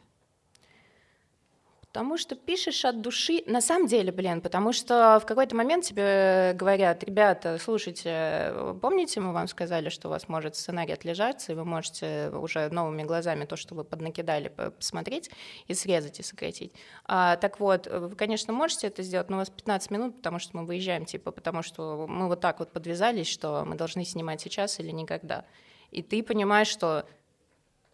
Потому 1.98 2.16
что 2.16 2.36
пишешь 2.36 2.86
от 2.86 3.02
души. 3.02 3.42
На 3.48 3.60
самом 3.60 3.88
деле, 3.88 4.12
блин, 4.12 4.40
потому 4.42 4.72
что 4.72 5.20
в 5.20 5.26
какой-то 5.26 5.56
момент 5.56 5.84
тебе 5.84 6.54
говорят, 6.54 7.04
ребята, 7.04 7.58
слушайте, 7.60 8.54
помните, 8.84 9.20
мы 9.20 9.34
вам 9.34 9.48
сказали, 9.48 9.90
что 9.90 10.08
у 10.08 10.12
вас 10.12 10.30
может 10.30 10.56
сценарий 10.56 10.94
отлежаться, 10.94 11.52
и 11.52 11.56
вы 11.56 11.66
можете 11.66 12.30
уже 12.30 12.70
новыми 12.70 13.02
глазами 13.02 13.46
то, 13.46 13.56
что 13.56 13.74
вы 13.74 13.84
поднакидали, 13.84 14.50
посмотреть 14.50 15.32
и 15.66 15.74
срезать, 15.74 16.20
и 16.20 16.24
сократить. 16.24 16.72
А, 17.06 17.36
так 17.38 17.60
вот, 17.60 17.88
вы, 17.88 18.16
конечно, 18.16 18.54
можете 18.54 18.86
это 18.86 19.02
сделать, 19.02 19.32
но 19.32 19.38
у 19.38 19.40
вас 19.40 19.50
15 19.50 19.90
минут, 19.90 20.18
потому 20.18 20.38
что 20.38 20.56
мы 20.56 20.68
выезжаем, 20.68 21.04
типа, 21.04 21.32
потому 21.32 21.64
что 21.64 22.06
мы 22.08 22.28
вот 22.28 22.42
так 22.42 22.60
вот 22.60 22.72
подвязались, 22.72 23.28
что 23.28 23.66
мы 23.66 23.74
должны 23.74 24.06
снимать 24.06 24.40
сейчас 24.40 24.80
или 24.80 24.92
никогда. 24.92 25.46
И 25.90 26.04
ты 26.04 26.22
понимаешь, 26.22 26.68
что 26.68 27.08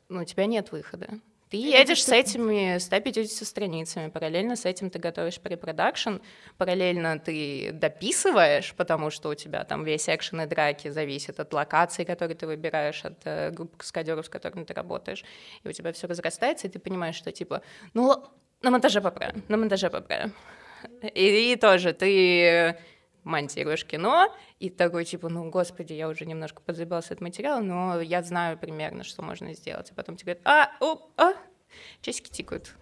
ну, 0.09 0.23
у 0.23 0.25
тебя 0.25 0.45
нет 0.45 0.73
выхода. 0.73 1.21
Ты 1.53 1.57
едешь 1.57 2.03
с 2.03 2.09
этими 2.09 2.79
150 2.79 3.47
страницами, 3.47 4.09
параллельно 4.09 4.55
с 4.55 4.65
этим 4.65 4.89
ты 4.89 4.97
готовишь 4.97 5.39
препродакшн, 5.39 6.15
параллельно 6.57 7.19
ты 7.19 7.69
дописываешь, 7.73 8.73
потому 8.73 9.11
что 9.11 9.29
у 9.29 9.35
тебя 9.35 9.63
там 9.63 9.83
весь 9.83 10.09
экшен 10.09 10.41
и 10.41 10.45
драки 10.47 10.89
зависит 10.89 11.39
от 11.39 11.53
локаций, 11.53 12.05
которые 12.05 12.35
ты 12.35 12.47
выбираешь, 12.47 13.05
от 13.05 13.19
э, 13.25 13.51
группы 13.51 13.77
каскадеров, 13.77 14.25
с 14.25 14.29
которыми 14.29 14.63
ты 14.63 14.73
работаешь, 14.73 15.23
и 15.63 15.69
у 15.69 15.71
тебя 15.71 15.93
все 15.93 16.07
разрастается, 16.07 16.65
и 16.65 16.71
ты 16.71 16.79
понимаешь, 16.79 17.17
что 17.17 17.31
типа, 17.31 17.61
ну, 17.93 18.23
на 18.63 18.71
монтаже 18.71 18.99
поправим, 18.99 19.43
на 19.47 19.57
монтаже 19.57 19.91
поправим. 19.91 20.33
И, 21.13 21.51
и 21.51 21.55
тоже 21.55 21.93
ты 21.93 22.75
монтируешь 23.23 23.85
кино, 23.85 24.33
и 24.59 24.69
такой, 24.69 25.05
типа, 25.05 25.29
ну, 25.29 25.49
господи, 25.49 25.93
я 25.93 26.07
уже 26.09 26.25
немножко 26.25 26.61
подзабился 26.61 27.13
от 27.13 27.21
материала, 27.21 27.61
но 27.61 28.01
я 28.01 28.21
знаю 28.23 28.57
примерно, 28.57 29.03
что 29.03 29.21
можно 29.21 29.53
сделать. 29.53 29.91
И 29.91 29.93
потом 29.93 30.15
тебе 30.15 30.33
говорят, 30.33 30.47
а, 30.81 30.85
оп, 30.85 31.11
а, 31.17 31.33
часики 32.01 32.29
тикают. 32.29 32.75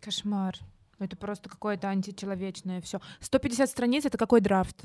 Кошмар. 0.00 0.56
Это 0.98 1.16
просто 1.16 1.48
какое-то 1.48 1.88
античеловечное 1.88 2.80
все. 2.82 3.00
150 3.20 3.70
страниц— 3.70 4.04
это 4.06 4.18
какой 4.18 4.40
драфт? 4.40 4.84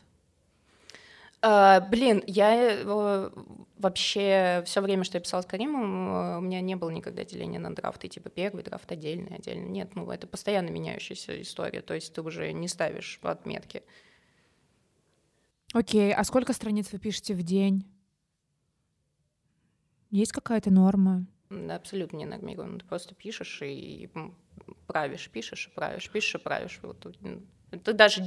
А, 1.42 1.80
блин, 1.80 2.24
я 2.26 2.80
э, 2.82 3.30
вообще 3.78 4.64
все 4.66 4.82
время, 4.82 5.04
что 5.04 5.18
я 5.18 5.22
писала 5.22 5.42
с 5.42 5.46
Каримом, 5.46 6.10
э, 6.10 6.38
у 6.38 6.42
меня 6.42 6.60
не 6.62 6.76
было 6.76 6.90
никогда 6.90 7.24
деления 7.24 7.60
на 7.60 7.76
драфты, 7.76 8.08
типа 8.08 8.30
первый 8.30 8.64
драфт 8.64 8.92
отдельный, 8.92 9.36
отдельный. 9.36 9.70
Нет, 9.70 9.96
ну 9.96 10.10
это 10.10 10.26
постоянно 10.26 10.70
меняющаяся 10.70 11.40
история, 11.40 11.82
то 11.82 11.94
есть 11.94 12.14
ты 12.14 12.22
уже 12.22 12.52
не 12.52 12.68
ставишь 12.68 13.20
отметки. 13.22 13.84
Окей, 15.76 16.14
а 16.14 16.24
сколько 16.24 16.54
страниц 16.54 16.94
вы 16.94 17.00
пишете 17.00 17.34
в 17.34 17.44
день? 17.44 17.86
Есть 20.10 20.32
какая-то 20.32 20.72
норма? 20.72 21.26
М, 21.50 21.70
Абсолютно 21.70 22.16
не 22.16 22.26
нормировано. 22.26 22.80
Ты 22.80 22.86
просто 22.86 23.14
пишешь 23.14 23.62
и 23.62 24.10
правишь, 24.88 25.30
пишешь 25.30 25.68
и 25.68 25.76
правишь, 25.76 26.10
пишешь 26.10 26.36
и 26.36 26.38
правишь. 26.38 26.80
Вот, 26.82 27.06
ты 27.84 27.92
даже 27.92 28.22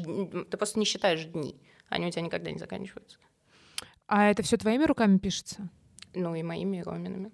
ты 0.45 0.57
просто 0.59 0.79
не 0.79 0.85
считаешь 0.85 1.25
дни, 1.25 1.59
они 1.89 2.07
у 2.07 2.11
тебя 2.11 2.21
никогда 2.21 2.51
не 2.51 2.59
заканчиваются. 2.59 3.19
А 4.07 4.27
это 4.27 4.43
все 4.43 4.59
твоими 4.59 4.85
руками 4.85 5.17
пишется? 5.17 5.71
Ну 6.15 6.35
и 6.35 6.43
моими 6.43 6.77
и 6.77 6.83
Роминами. 6.83 7.33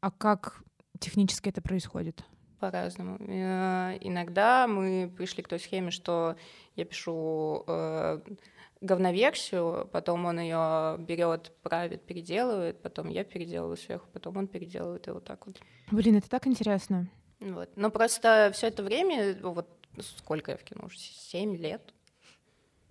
А 0.00 0.10
как 0.10 0.62
технически 1.00 1.50
это 1.50 1.60
происходит? 1.60 2.24
По-разному. 2.60 3.18
Э, 3.20 3.98
Иногда 4.00 4.66
мы 4.66 5.12
пришли 5.14 5.42
к 5.42 5.48
той 5.48 5.60
схеме, 5.60 5.90
что 5.90 6.36
я 6.76 6.86
пишу 6.86 7.64
э, 7.66 8.20
говноверсию, 8.80 9.88
потом 9.92 10.24
он 10.26 10.40
ее 10.40 10.96
берет, 10.98 11.52
правит, 11.62 12.02
переделывает, 12.02 12.80
потом 12.82 13.08
я 13.08 13.24
переделываю 13.24 13.76
сверху, 13.76 14.06
потом 14.12 14.36
он 14.36 14.46
переделывает, 14.46 15.08
и 15.08 15.10
вот 15.10 15.24
так 15.24 15.46
вот. 15.46 15.56
Блин, 15.90 16.16
это 16.16 16.28
так 16.28 16.46
интересно. 16.46 17.08
Вот. 17.40 17.70
Но 17.76 17.90
просто 17.90 18.50
все 18.52 18.68
это 18.68 18.82
время, 18.82 19.36
вот 19.42 19.68
сколько 20.00 20.52
я 20.52 20.56
в 20.56 20.64
кино, 20.64 20.86
уже 20.86 20.98
7 20.98 21.56
лет, 21.56 21.94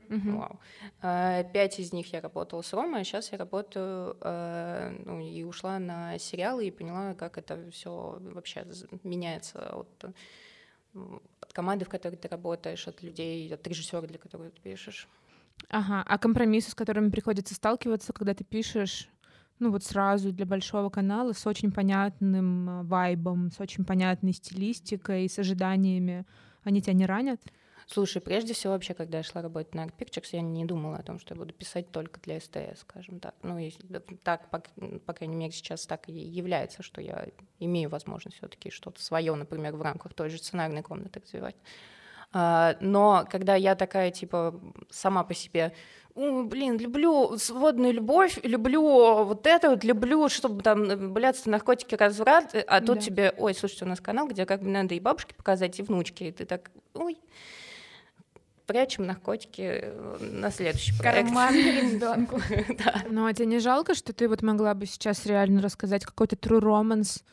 Мгм. 0.09 0.37
Вау. 0.37 0.59
А, 1.01 1.43
Пять 1.43 1.79
из 1.79 1.93
них 1.93 2.13
я 2.13 2.21
работала 2.21 2.61
с 2.61 2.73
Ромой, 2.73 3.01
а 3.01 3.03
сейчас 3.03 3.31
я 3.31 3.37
работаю 3.37 4.15
э, 4.21 4.95
ну, 5.05 5.19
и 5.19 5.43
ушла 5.43 5.79
на 5.79 6.17
сериалы 6.17 6.67
и 6.67 6.71
поняла, 6.71 7.13
как 7.13 7.37
это 7.37 7.69
все 7.71 8.17
вообще 8.21 8.65
меняется 9.03 9.75
от, 9.75 9.89
э, 10.03 10.11
от 11.41 11.53
команды, 11.53 11.85
в 11.85 11.89
которой 11.89 12.15
ты 12.15 12.27
работаешь, 12.27 12.87
от 12.87 13.01
людей, 13.03 13.53
от 13.53 13.67
режиссера, 13.67 14.01
для 14.01 14.17
которого 14.17 14.49
ты 14.49 14.61
пишешь. 14.61 15.07
Ага, 15.69 16.03
а 16.05 16.17
компромиссы, 16.17 16.71
с 16.71 16.75
которыми 16.75 17.09
приходится 17.09 17.53
сталкиваться, 17.53 18.13
когда 18.13 18.33
ты 18.33 18.43
пишешь, 18.43 19.09
ну 19.59 19.71
вот 19.71 19.83
сразу 19.83 20.31
для 20.31 20.45
большого 20.45 20.89
канала 20.89 21.33
с 21.33 21.45
очень 21.45 21.71
понятным 21.71 22.69
э, 22.69 22.83
вайбом, 22.83 23.51
с 23.51 23.59
очень 23.59 23.83
понятной 23.83 24.33
стилистикой, 24.33 25.27
с 25.27 25.39
ожиданиями, 25.39 26.25
они 26.63 26.81
тебя 26.81 26.93
не 26.93 27.05
ранят? 27.05 27.41
Слушай, 27.89 28.21
прежде 28.21 28.53
всего, 28.53 28.73
вообще, 28.73 28.93
когда 28.93 29.19
я 29.19 29.23
шла 29.23 29.41
работать 29.41 29.73
на 29.73 29.85
Art 29.85 29.93
Pictures, 29.97 30.27
я 30.33 30.41
не 30.41 30.65
думала 30.65 30.97
о 30.97 31.03
том, 31.03 31.19
что 31.19 31.33
я 31.33 31.39
буду 31.39 31.53
писать 31.53 31.89
только 31.89 32.19
для 32.19 32.41
СТС, 32.41 32.81
скажем 32.81 33.21
так. 33.21 33.33
Ну, 33.43 33.57
да, 33.83 34.01
так, 34.23 34.49
по, 34.49 34.61
по 35.05 35.13
крайней 35.13 35.37
мере, 35.37 35.53
сейчас 35.53 35.85
так 35.85 36.09
и 36.09 36.11
является, 36.11 36.83
что 36.83 36.99
я 36.99 37.29
имею 37.59 37.89
возможность 37.89 38.37
все 38.37 38.47
таки 38.49 38.71
что-то 38.71 39.01
свое, 39.01 39.33
например, 39.35 39.77
в 39.77 39.81
рамках 39.81 40.13
той 40.13 40.29
же 40.29 40.37
сценарной 40.37 40.83
комнаты 40.83 41.21
развивать. 41.21 41.55
А, 42.33 42.75
но 42.81 43.25
когда 43.29 43.55
я 43.55 43.75
такая, 43.75 44.11
типа, 44.11 44.59
сама 44.89 45.23
по 45.23 45.33
себе, 45.33 45.73
«О, 46.15 46.43
блин, 46.43 46.77
люблю 46.77 47.37
сводную 47.37 47.93
любовь, 47.93 48.39
люблю 48.43 48.81
вот 49.23 49.45
это 49.45 49.69
вот, 49.69 49.83
люблю, 49.83 50.27
чтобы 50.29 50.63
там 50.63 51.13
блядство, 51.13 51.51
наркотики, 51.51 51.93
разврат, 51.93 52.55
а 52.67 52.81
тут 52.81 52.95
Да. 52.97 53.01
тебе, 53.01 53.33
ой, 53.37 53.53
слушайте, 53.53 53.85
у 53.85 53.87
нас 53.87 54.01
канал, 54.01 54.27
где 54.27 54.45
как 54.47 54.61
бы 54.63 54.67
надо 54.69 54.95
и 54.95 54.99
бабушке 54.99 55.35
показать, 55.35 55.77
и 55.79 55.83
внучке, 55.83 56.29
и 56.29 56.31
ты 56.31 56.45
так, 56.45 56.71
ой, 56.95 57.17
прячем 58.65 59.05
наркотики 59.05 59.61
э, 59.61 60.17
на 60.19 60.49
следующий 60.51 60.97
проект. 60.97 61.27
Карман. 61.29 61.53
Да. 62.83 63.03
Ну, 63.09 63.25
а 63.27 63.33
тебе 63.33 63.45
не 63.45 63.59
жалко, 63.59 63.93
что 63.93 64.11
ты 64.11 64.27
вот 64.27 64.41
могла 64.41 64.73
бы 64.73 64.85
сейчас 64.87 65.25
реально 65.27 65.61
рассказать 65.61 66.03
какой-то 66.03 66.35
true 66.35 66.59
romance 66.59 67.23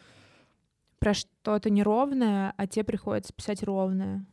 про 0.98 1.14
что-то 1.14 1.70
неровное, 1.70 2.52
а 2.56 2.66
тебе 2.66 2.84
приходится 2.84 3.32
писать 3.32 3.62
ровное? 3.62 4.24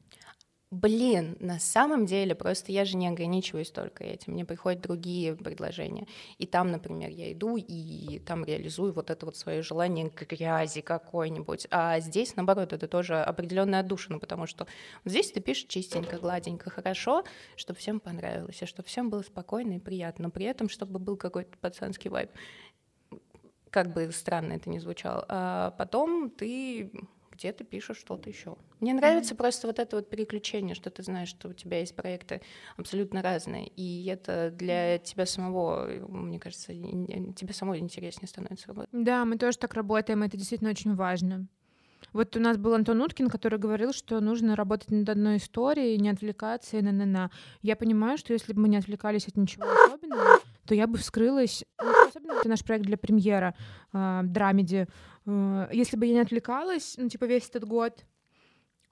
Блин, 0.72 1.36
на 1.42 1.60
самом 1.60 2.06
деле, 2.06 2.34
просто 2.34 2.72
я 2.72 2.86
же 2.86 2.96
не 2.96 3.10
ограничиваюсь 3.10 3.72
только 3.72 4.06
этим. 4.06 4.32
Мне 4.32 4.46
приходят 4.46 4.80
другие 4.80 5.36
предложения. 5.36 6.08
И 6.38 6.46
там, 6.46 6.72
например, 6.72 7.10
я 7.10 7.34
иду 7.34 7.58
и 7.58 8.20
там 8.20 8.46
реализую 8.46 8.94
вот 8.94 9.10
это 9.10 9.26
вот 9.26 9.36
свое 9.36 9.64
желание 9.64 10.10
грязи 10.10 10.80
какой-нибудь. 10.80 11.68
А 11.72 12.00
здесь, 12.00 12.38
наоборот, 12.38 12.72
это 12.72 12.88
тоже 12.88 13.22
определенная 13.22 13.82
отдушина, 13.82 14.18
потому 14.18 14.46
что 14.46 14.66
здесь 15.04 15.34
ты 15.34 15.42
пишешь 15.42 15.66
чистенько, 15.68 16.18
гладенько, 16.18 16.70
хорошо, 16.70 17.26
чтобы 17.58 17.78
всем 17.78 18.00
понравилось, 18.00 18.62
и 18.62 18.66
чтобы 18.66 18.88
всем 18.88 19.10
было 19.10 19.24
спокойно 19.24 19.74
и 19.74 19.80
приятно, 19.80 20.28
но 20.28 20.32
при 20.32 20.46
этом, 20.46 20.70
чтобы 20.70 21.00
был 21.00 21.18
какой-то 21.18 21.58
пацанский 21.58 22.10
вайб. 22.10 22.32
Как 23.70 23.92
бы 23.92 24.10
странно 24.14 24.54
это 24.54 24.70
ни 24.70 24.80
звучало. 24.80 25.26
А 25.28 25.72
потом 25.72 26.30
ты 26.30 26.94
где 27.42 27.52
ты 27.52 27.64
пишешь 27.64 27.98
что-то 27.98 28.30
еще. 28.30 28.56
Мне 28.80 28.94
нравится 28.94 29.34
mm-hmm. 29.34 29.38
просто 29.38 29.68
вот 29.68 29.80
это 29.80 29.96
вот 29.96 30.10
переключение, 30.10 30.76
что 30.76 30.92
ты 30.92 31.02
знаешь, 31.02 31.30
что 31.30 31.50
у 31.50 31.54
тебя 31.54 31.80
есть 31.80 31.96
проекты 31.96 32.42
абсолютно 32.78 33.24
разные, 33.24 33.68
и 33.68 34.06
это 34.06 34.52
для 34.52 35.00
тебя 35.00 35.26
самого, 35.26 35.88
мне 36.08 36.40
кажется, 36.40 36.72
тебе 36.72 37.54
самой 37.54 37.80
интереснее 37.80 38.28
становится 38.28 38.68
работать. 38.68 38.90
Да, 38.92 39.26
мы 39.26 39.38
тоже 39.38 39.58
так 39.58 39.74
работаем, 39.74 40.22
это 40.22 40.38
действительно 40.38 40.70
очень 40.70 40.94
важно. 40.94 41.48
Вот 42.14 42.36
у 42.36 42.40
нас 42.40 42.58
был 42.58 42.74
Антон 42.74 43.02
Уткин, 43.02 43.30
который 43.30 43.58
говорил, 43.58 43.94
что 43.94 44.20
нужно 44.20 44.56
работать 44.56 44.92
над 44.92 45.10
одной 45.10 45.38
историей, 45.38 45.98
не 45.98 46.10
отвлекаться 46.10 46.78
и 46.78 46.82
на-на-на. 46.82 47.32
Я 47.62 47.76
понимаю, 47.76 48.18
что 48.18 48.34
если 48.34 48.54
бы 48.54 48.62
мы 48.62 48.70
не 48.70 48.78
отвлекались 48.78 49.28
от 49.28 49.38
ничего 49.38 49.66
особенного, 49.88 50.40
то 50.66 50.76
я 50.76 50.88
бы 50.88 50.98
вскрылась... 50.98 51.64
Ну, 51.82 51.92
особенно 52.08 52.34
это 52.34 52.50
наш 52.50 52.64
проект 52.64 52.86
для 52.86 52.98
премьера, 52.98 53.56
э, 53.94 54.22
драмеди. 54.24 54.88
Э, 55.26 55.70
если 55.72 55.98
бы 55.98 56.06
я 56.06 56.14
не 56.14 56.20
отвлекалась, 56.20 56.96
ну, 56.98 57.10
типа, 57.10 57.26
весь 57.26 57.50
этот 57.50 57.66
год, 57.66 58.06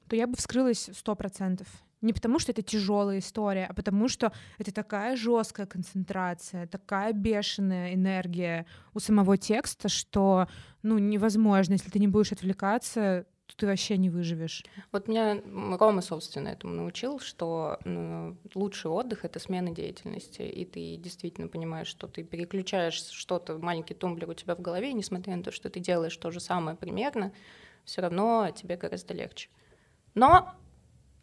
то 0.08 0.16
я 0.16 0.28
бы 0.28 0.36
вскрылась 0.36 0.90
сто 0.94 1.16
процентов. 1.16 1.68
Не 2.02 2.14
потому, 2.14 2.40
что 2.40 2.54
это 2.54 2.62
тяжелая 2.62 3.20
история, 3.20 3.66
а 3.66 3.74
потому, 3.74 4.08
что 4.08 4.32
это 4.58 4.74
такая 4.74 5.18
жесткая 5.18 5.66
концентрация, 5.66 6.66
такая 6.66 7.12
бешеная 7.12 7.94
энергия 7.94 8.66
у 8.94 9.00
самого 9.00 9.38
текста, 9.38 9.90
что 9.90 10.48
ну, 10.82 10.98
невозможно, 10.98 11.74
если 11.74 11.90
ты 11.90 12.00
не 12.00 12.08
будешь 12.08 12.32
отвлекаться, 12.32 13.26
ты 13.60 13.68
вообще 13.68 13.98
не 13.98 14.10
выживешь. 14.10 14.64
Вот 14.92 15.08
меня 15.08 15.42
Рома, 15.78 16.02
собственно, 16.02 16.48
этому 16.48 16.74
научил, 16.74 17.20
что 17.20 17.78
ну, 17.84 18.38
лучший 18.56 18.90
отдых— 18.90 19.20
это 19.26 19.40
смена 19.40 19.72
деятельности, 19.72 20.42
и 20.42 20.66
ты 20.66 20.96
действительно 20.96 21.48
понимаешь, 21.48 21.88
что 21.88 22.08
ты 22.08 22.24
переключаешь 22.24 22.96
что-то, 22.96 23.58
маленький 23.58 23.94
тумблер 23.94 24.30
у 24.30 24.34
тебя 24.34 24.56
в 24.56 24.62
голове, 24.62 24.92
и 24.92 24.94
несмотря 24.94 25.36
на 25.36 25.44
то, 25.44 25.52
что 25.52 25.70
ты 25.70 25.80
делаешь 25.80 26.16
то 26.16 26.32
же 26.32 26.40
самое 26.40 26.78
примерно, 26.78 27.34
все 27.84 28.02
равно 28.02 28.50
тебе 28.56 28.78
гораздо 28.78 29.14
легче. 29.14 29.50
Но 30.16 30.54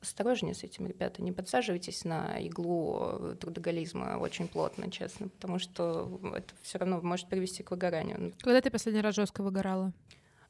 осторожнее 0.02 0.54
с 0.54 0.62
этим, 0.62 0.86
ребята, 0.86 1.22
не 1.22 1.32
подсаживайтесь 1.32 2.04
на 2.04 2.38
иглу 2.38 2.98
э, 3.00 3.36
трудоголизма 3.40 4.18
очень 4.18 4.46
плотно, 4.46 4.90
честно, 4.90 5.28
потому 5.28 5.58
что 5.58 6.20
это 6.34 6.54
все 6.62 6.78
равно 6.78 7.00
может 7.00 7.28
привести 7.28 7.62
к 7.62 7.70
выгоранию. 7.70 8.34
Когда 8.40 8.60
ты 8.60 8.70
последний 8.70 9.00
раз 9.00 9.14
жестко 9.14 9.42
выгорала? 9.42 9.92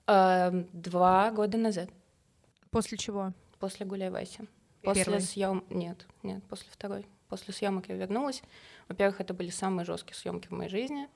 А, 0.07 0.51
два 0.73 1.31
года 1.31 1.59
назад. 1.59 1.91
После 2.71 2.99
чего? 2.99 3.33
После 3.59 3.87
Гуляй 3.87 4.11
Васи. 4.11 4.49
После 4.83 5.21
съем... 5.21 5.65
Нет, 5.71 6.07
нет, 6.23 6.45
после 6.45 6.71
второй. 6.71 7.07
После 7.29 7.53
съемок 7.53 7.89
я 7.89 7.97
вернулась. 7.97 8.43
Во-первых, 8.89 9.21
это 9.21 9.35
были 9.35 9.51
самые 9.51 9.85
жесткие 9.85 10.15
съемки 10.15 10.47
в 10.47 10.53
моей 10.53 10.71
жизни. 10.71 11.09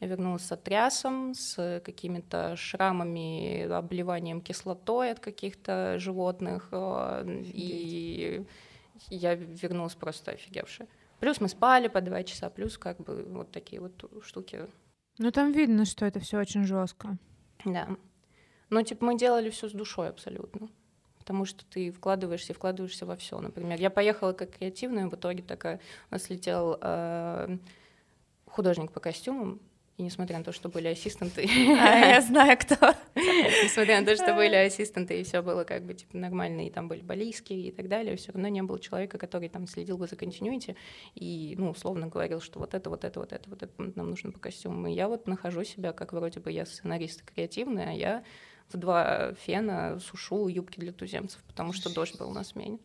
Я 0.00 0.06
вернулась 0.06 0.42
с 0.46 0.52
отрясом, 0.52 1.34
с 1.34 1.82
какими-то 1.84 2.56
шрамами, 2.56 3.70
обливанием 3.70 4.40
кислотой 4.40 5.10
от 5.10 5.20
каких-то 5.20 5.98
животных. 5.98 6.68
Э, 6.72 7.22
и 7.26 8.46
я 9.10 9.34
вернулась 9.34 9.94
просто 9.94 10.30
офигевшая. 10.30 10.88
Плюс 11.18 11.38
мы 11.42 11.48
спали 11.48 11.88
по 11.88 12.00
два 12.00 12.22
часа, 12.22 12.48
плюс 12.48 12.78
как 12.78 12.98
бы 12.98 13.22
вот 13.24 13.50
такие 13.50 13.82
вот 13.82 14.10
штуки. 14.22 14.66
Ну 15.18 15.30
там 15.30 15.52
видно, 15.52 15.84
что 15.84 16.06
это 16.06 16.18
все 16.20 16.38
очень 16.38 16.64
жестко. 16.64 17.18
Да. 17.66 17.88
Но 18.70 18.82
типа 18.82 19.04
мы 19.04 19.18
делали 19.18 19.50
все 19.50 19.68
с 19.68 19.72
душой 19.72 20.08
абсолютно. 20.08 20.68
Потому 21.18 21.44
что 21.44 21.64
ты 21.66 21.92
вкладываешься, 21.92 22.54
вкладываешься 22.54 23.06
во 23.06 23.16
все. 23.16 23.38
Например, 23.38 23.78
я 23.78 23.90
поехала 23.90 24.32
как 24.32 24.56
креативная, 24.56 25.08
в 25.08 25.14
итоге 25.14 25.42
такая 25.42 25.80
у 26.10 26.14
нас 26.14 26.30
летел 26.30 26.78
э, 26.80 27.58
художник 28.46 28.90
по 28.90 29.00
костюмам, 29.00 29.60
и 30.00 30.02
несмотря 30.02 30.38
на 30.38 30.44
то, 30.44 30.52
что 30.52 30.70
были 30.70 30.88
ассистенты... 30.88 31.46
А, 31.78 31.98
я 31.98 32.20
знаю, 32.22 32.56
кто. 32.58 32.94
Несмотря 33.14 34.00
на 34.00 34.06
то, 34.06 34.16
что 34.16 34.32
были 34.32 34.54
ассистенты, 34.54 35.20
и 35.20 35.24
все 35.24 35.42
было 35.42 35.64
как 35.64 35.84
бы 35.84 35.92
типа 35.92 36.16
нормально, 36.16 36.66
и 36.66 36.70
там 36.70 36.88
были 36.88 37.02
балийские 37.02 37.68
и 37.68 37.70
так 37.70 37.86
далее, 37.86 38.16
все 38.16 38.32
равно 38.32 38.48
не 38.48 38.62
было 38.62 38.80
человека, 38.80 39.18
который 39.18 39.50
там 39.50 39.66
следил 39.66 39.98
бы 39.98 40.06
за 40.06 40.16
континуити 40.16 40.74
и, 41.14 41.54
ну, 41.58 41.68
условно 41.68 42.06
говорил, 42.06 42.40
что 42.40 42.60
вот 42.60 42.72
это, 42.72 42.88
вот 42.88 43.04
это, 43.04 43.20
вот 43.20 43.34
это, 43.34 43.50
вот 43.50 43.62
это 43.62 43.72
нам 43.76 44.08
нужно 44.08 44.32
по 44.32 44.38
костюму. 44.38 44.88
И 44.88 44.94
я 44.94 45.06
вот 45.06 45.26
нахожу 45.26 45.64
себя, 45.64 45.92
как 45.92 46.14
вроде 46.14 46.40
бы 46.40 46.50
я 46.50 46.64
сценарист 46.64 47.22
креативный, 47.22 47.90
а 47.90 47.92
я 47.92 48.24
в 48.72 48.76
два 48.76 49.34
фена 49.34 49.98
сушу 50.00 50.48
юбки 50.48 50.80
для 50.80 50.92
туземцев, 50.92 51.42
потому 51.44 51.72
что 51.72 51.92
дождь 51.92 52.18
был 52.18 52.30
на 52.30 52.44
смене. 52.44 52.78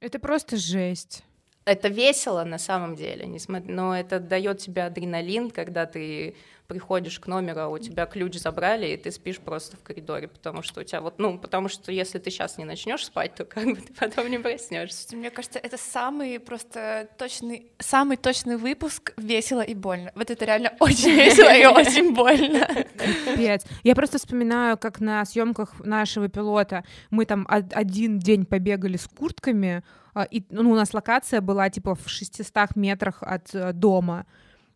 Это 0.00 0.18
просто 0.18 0.56
жесть 0.56 1.24
это 1.64 1.88
весело 1.88 2.44
на 2.44 2.58
самом 2.58 2.96
деле, 2.96 3.28
но 3.48 3.96
это 3.96 4.18
дает 4.18 4.58
тебе 4.58 4.84
адреналин, 4.84 5.50
когда 5.50 5.86
ты 5.86 6.34
приходишь 6.72 7.20
к 7.20 7.26
номеру, 7.26 7.60
а 7.60 7.68
у 7.68 7.78
тебя 7.78 8.06
ключ 8.06 8.36
забрали, 8.36 8.86
и 8.86 8.96
ты 8.96 9.10
спишь 9.10 9.38
просто 9.38 9.76
в 9.76 9.82
коридоре, 9.82 10.26
потому 10.26 10.62
что 10.62 10.80
у 10.80 10.84
тебя 10.84 11.02
вот, 11.02 11.18
ну, 11.18 11.38
потому 11.38 11.68
что 11.68 11.92
если 11.92 12.18
ты 12.18 12.30
сейчас 12.30 12.56
не 12.56 12.64
начнешь 12.64 13.04
спать, 13.04 13.34
то 13.34 13.44
как 13.44 13.66
бы 13.66 13.76
ты 13.76 13.92
потом 13.92 14.30
не 14.30 14.38
проснешься. 14.38 15.14
Мне 15.14 15.30
кажется, 15.30 15.58
это 15.58 15.76
самый 15.76 16.40
просто 16.40 17.08
точный, 17.18 17.66
самый 17.78 18.16
точный 18.16 18.56
выпуск 18.56 19.12
весело 19.18 19.60
и 19.60 19.74
больно. 19.74 20.12
Вот 20.14 20.30
это 20.30 20.46
реально 20.46 20.72
очень 20.80 21.10
весело 21.10 21.54
и 21.54 21.66
очень 21.66 22.14
больно. 22.14 22.66
Капец. 22.96 23.66
Я 23.82 23.94
просто 23.94 24.16
вспоминаю, 24.16 24.78
как 24.78 25.00
на 25.00 25.24
съемках 25.26 25.84
нашего 25.84 26.28
пилота 26.28 26.84
мы 27.10 27.26
там 27.26 27.46
один 27.48 28.18
день 28.18 28.46
побегали 28.46 28.96
с 28.96 29.06
куртками, 29.06 29.84
а, 30.14 30.24
и 30.24 30.42
ну, 30.50 30.70
у 30.70 30.74
нас 30.74 30.94
локация 30.94 31.42
была 31.42 31.68
типа 31.68 31.94
в 31.94 32.08
600 32.08 32.76
метрах 32.76 33.22
от 33.22 33.54
э, 33.54 33.72
дома. 33.72 34.26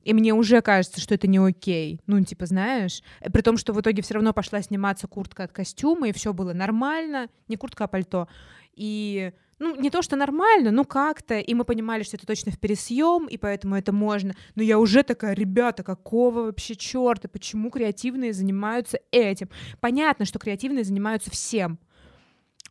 И 0.06 0.14
мне 0.14 0.32
уже 0.34 0.62
кажется, 0.62 1.00
что 1.00 1.14
это 1.14 1.26
не 1.26 1.38
окей. 1.38 2.00
Ну, 2.06 2.22
типа, 2.24 2.46
знаешь, 2.46 3.02
э, 3.20 3.28
при 3.28 3.42
том, 3.42 3.56
что 3.56 3.72
в 3.72 3.80
итоге 3.80 4.02
все 4.02 4.14
равно 4.14 4.32
пошла 4.32 4.62
сниматься 4.62 5.08
куртка 5.08 5.42
от 5.42 5.52
костюма, 5.52 6.08
и 6.08 6.12
все 6.12 6.32
было 6.32 6.52
нормально, 6.52 7.28
не 7.48 7.56
куртка, 7.56 7.84
а 7.84 7.88
пальто. 7.88 8.28
И 8.74 9.32
ну, 9.58 9.74
не 9.74 9.90
то, 9.90 10.02
что 10.02 10.14
нормально, 10.14 10.70
ну 10.70 10.84
как-то, 10.84 11.40
и 11.40 11.54
мы 11.54 11.64
понимали, 11.64 12.04
что 12.04 12.16
это 12.16 12.24
точно 12.24 12.52
в 12.52 12.58
пересъем, 12.60 13.26
и 13.26 13.36
поэтому 13.36 13.74
это 13.74 13.92
можно. 13.92 14.36
Но 14.54 14.62
я 14.62 14.78
уже 14.78 15.02
такая, 15.02 15.34
ребята, 15.34 15.82
какого 15.82 16.42
вообще 16.42 16.76
черта, 16.76 17.26
почему 17.26 17.70
креативные 17.70 18.32
занимаются 18.32 19.00
этим? 19.10 19.48
Понятно, 19.80 20.24
что 20.24 20.38
креативные 20.38 20.84
занимаются 20.84 21.32
всем, 21.32 21.80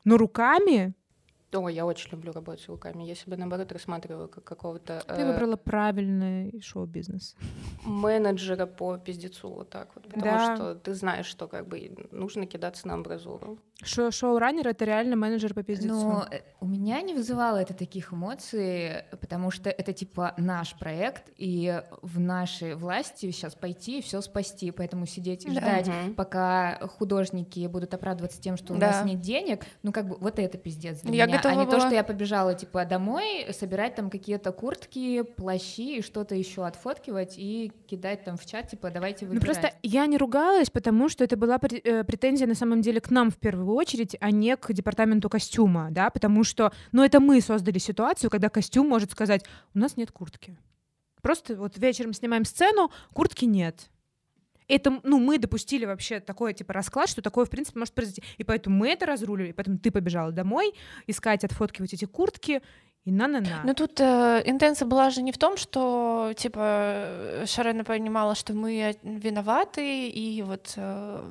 но 0.05 0.15
руками 0.15 0.93
о, 1.53 1.69
я 1.69 1.85
очень 1.85 2.11
люблю 2.11 2.31
работать 2.33 2.61
с 2.61 2.67
руками. 2.67 3.03
Я 3.03 3.15
себя, 3.15 3.37
наоборот, 3.37 3.71
рассматриваю 3.71 4.27
как 4.27 4.43
какого-то... 4.43 5.03
Ты 5.07 5.21
э... 5.21 5.31
выбрала 5.31 5.55
правильный 5.55 6.61
шоу-бизнес. 6.61 7.35
Менеджера 7.83 8.65
по 8.65 8.97
пиздецу, 8.97 9.49
вот 9.49 9.69
так 9.69 9.89
вот. 9.95 10.05
Потому 10.05 10.23
да. 10.23 10.55
что 10.55 10.75
ты 10.75 10.93
знаешь, 10.93 11.25
что 11.25 11.47
как 11.47 11.67
бы 11.67 11.95
нужно 12.11 12.45
кидаться 12.45 12.87
на 12.87 12.95
амбразуру. 12.95 13.57
Шо 13.83 14.09
шоу-раннер— 14.09 14.67
это 14.69 14.85
реально 14.85 15.17
менеджер 15.17 15.53
по 15.53 15.61
пиздецу. 15.61 15.93
Но 15.93 16.27
э, 16.31 16.39
у 16.61 16.65
меня 16.65 17.01
не 17.01 17.13
вызывало 17.13 17.57
это 17.57 17.73
таких 17.73 18.13
эмоций, 18.13 19.03
потому 19.19 19.51
что 19.51 19.69
это 19.69 19.91
типа 19.91 20.33
наш 20.37 20.75
проект, 20.79 21.29
и 21.35 21.81
в 22.01 22.19
нашей 22.21 22.75
власти 22.75 23.31
сейчас 23.31 23.53
пойти 23.53 23.99
и 23.99 24.01
все 24.01 24.21
спасти, 24.21 24.71
поэтому 24.71 25.05
сидеть 25.05 25.45
и 25.45 25.51
ждать, 25.51 25.87
да. 25.87 25.93
пока 26.15 26.87
художники 26.97 27.67
будут 27.67 27.93
оправдываться 27.93 28.41
тем, 28.41 28.55
что 28.55 28.73
у 28.73 28.77
да. 28.77 28.87
нас 28.87 29.05
нет 29.05 29.19
денег, 29.19 29.65
ну 29.83 29.91
как 29.91 30.07
бы 30.07 30.15
вот 30.21 30.39
это 30.39 30.57
пиздец 30.57 31.01
для 31.01 31.13
я 31.13 31.25
меня 31.25 31.37
готова 31.37 31.53
а 31.53 31.57
не 31.57 31.65
была... 31.65 31.79
то, 31.79 31.85
что 31.85 31.93
я 31.93 32.03
побежала 32.05 32.55
типа 32.55 32.85
домой, 32.85 33.47
собирать 33.51 33.95
там 33.95 34.09
какие-то 34.09 34.53
куртки, 34.53 35.23
плащи 35.23 35.97
и 35.97 36.01
что-то 36.01 36.33
еще 36.33 36.65
отфоткивать 36.65 37.33
и 37.37 37.73
кидать 37.87 38.23
там 38.23 38.37
в 38.37 38.45
чат, 38.45 38.69
типа 38.69 38.89
давайте 38.89 39.25
выбирать. 39.25 39.45
Ну 39.45 39.53
просто 39.53 39.77
я 39.83 40.05
не 40.05 40.17
ругалась, 40.17 40.69
потому 40.69 41.09
что 41.09 41.25
это 41.25 41.35
была 41.35 41.55
э, 41.55 42.05
претензия 42.05 42.47
на 42.47 42.55
самом 42.55 42.79
деле 42.79 43.01
к 43.01 43.11
нам 43.11 43.31
в 43.31 43.35
первую 43.35 43.64
очередь, 43.73 44.15
а 44.19 44.31
не 44.31 44.55
к 44.57 44.71
департаменту 44.73 45.29
костюма, 45.29 45.89
да, 45.91 46.09
потому 46.09 46.43
что, 46.43 46.71
ну 46.91 47.03
это 47.03 47.19
мы 47.19 47.41
создали 47.41 47.79
ситуацию, 47.79 48.29
когда 48.29 48.49
костюм 48.49 48.87
может 48.87 49.11
сказать, 49.11 49.43
у 49.73 49.79
нас 49.79 49.97
нет 49.97 50.11
куртки. 50.11 50.57
Просто 51.21 51.55
вот 51.55 51.77
вечером 51.77 52.13
снимаем 52.13 52.45
сцену, 52.45 52.91
куртки 53.13 53.45
нет 53.45 53.89
это, 54.67 54.99
ну, 55.03 55.19
мы 55.19 55.37
допустили 55.37 55.85
вообще 55.85 56.19
такой, 56.19 56.53
типа, 56.53 56.73
расклад, 56.73 57.09
что 57.09 57.21
такое, 57.21 57.45
в 57.45 57.49
принципе, 57.49 57.79
может 57.79 57.93
произойти. 57.93 58.23
И 58.37 58.43
поэтому 58.43 58.77
мы 58.77 58.89
это 58.89 59.05
разрулили, 59.05 59.51
поэтому 59.51 59.77
ты 59.77 59.91
побежала 59.91 60.31
домой 60.31 60.73
искать, 61.07 61.43
отфоткивать 61.43 61.93
эти 61.93 62.05
куртки, 62.05 62.61
и 63.05 63.11
на-на-на. 63.11 63.61
Ну 63.63 63.73
тут 63.75 63.99
э, 63.99 64.41
интенция 64.45 64.87
была 64.87 65.11
же 65.11 65.21
не 65.21 65.31
в 65.31 65.37
том, 65.37 65.57
что 65.57 66.33
типа 66.35 67.43
Шарена 67.45 67.83
понимала, 67.83 68.33
что 68.33 68.53
мы 68.53 68.95
виноваты, 69.03 70.09
и 70.09 70.41
вот 70.41 70.73
э, 70.75 71.23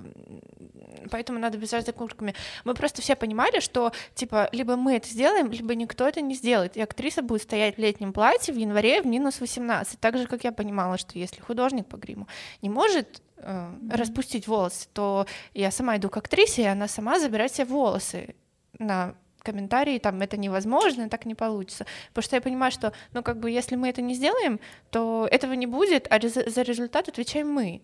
поэтому 1.10 1.40
надо 1.40 1.58
бежать 1.58 1.86
за 1.86 1.92
куртками. 1.92 2.34
Мы 2.64 2.74
просто 2.74 3.02
все 3.02 3.16
понимали, 3.16 3.58
что, 3.58 3.92
типа, 4.14 4.48
либо 4.52 4.76
мы 4.76 4.94
это 4.96 5.08
сделаем, 5.08 5.50
либо 5.50 5.74
никто 5.74 6.06
это 6.06 6.20
не 6.20 6.34
сделает, 6.34 6.76
и 6.76 6.80
актриса 6.80 7.22
будет 7.22 7.42
стоять 7.42 7.76
в 7.76 7.78
летнем 7.78 8.12
платье 8.12 8.54
в 8.54 8.56
январе 8.56 9.02
в 9.02 9.06
минус 9.06 9.40
18, 9.40 9.98
так 9.98 10.16
же, 10.16 10.26
как 10.26 10.44
я 10.44 10.52
понимала, 10.52 10.96
что 10.96 11.18
если 11.18 11.40
художник 11.40 11.86
по 11.86 11.96
гриму 11.96 12.28
не 12.62 12.68
может 12.68 13.20
э, 13.38 13.50
mm-hmm. 13.50 13.96
распустить 13.96 14.46
волосы, 14.46 14.88
то 14.92 15.26
я 15.54 15.70
сама 15.70 15.96
иду 15.96 16.08
к 16.08 16.16
актрисе, 16.16 16.62
и 16.62 16.66
она 16.66 16.88
сама 16.88 17.18
забирает 17.18 17.52
себе 17.52 17.66
волосы 17.66 18.36
на 18.78 19.14
комментарии, 19.44 19.98
там, 19.98 20.20
это 20.20 20.36
невозможно, 20.36 21.08
так 21.08 21.26
не 21.26 21.36
получится. 21.36 21.86
Потому 22.08 22.24
что 22.24 22.36
я 22.36 22.42
понимаю, 22.42 22.72
что, 22.72 22.92
ну, 23.12 23.22
как 23.22 23.38
бы, 23.38 23.50
если 23.50 23.76
мы 23.76 23.88
это 23.88 24.02
не 24.02 24.14
сделаем, 24.14 24.58
то 24.90 25.28
этого 25.30 25.52
не 25.52 25.66
будет, 25.66 26.08
а 26.10 26.18
за 26.20 26.62
результат 26.62 27.08
отвечаем 27.08 27.48
мы. 27.48 27.82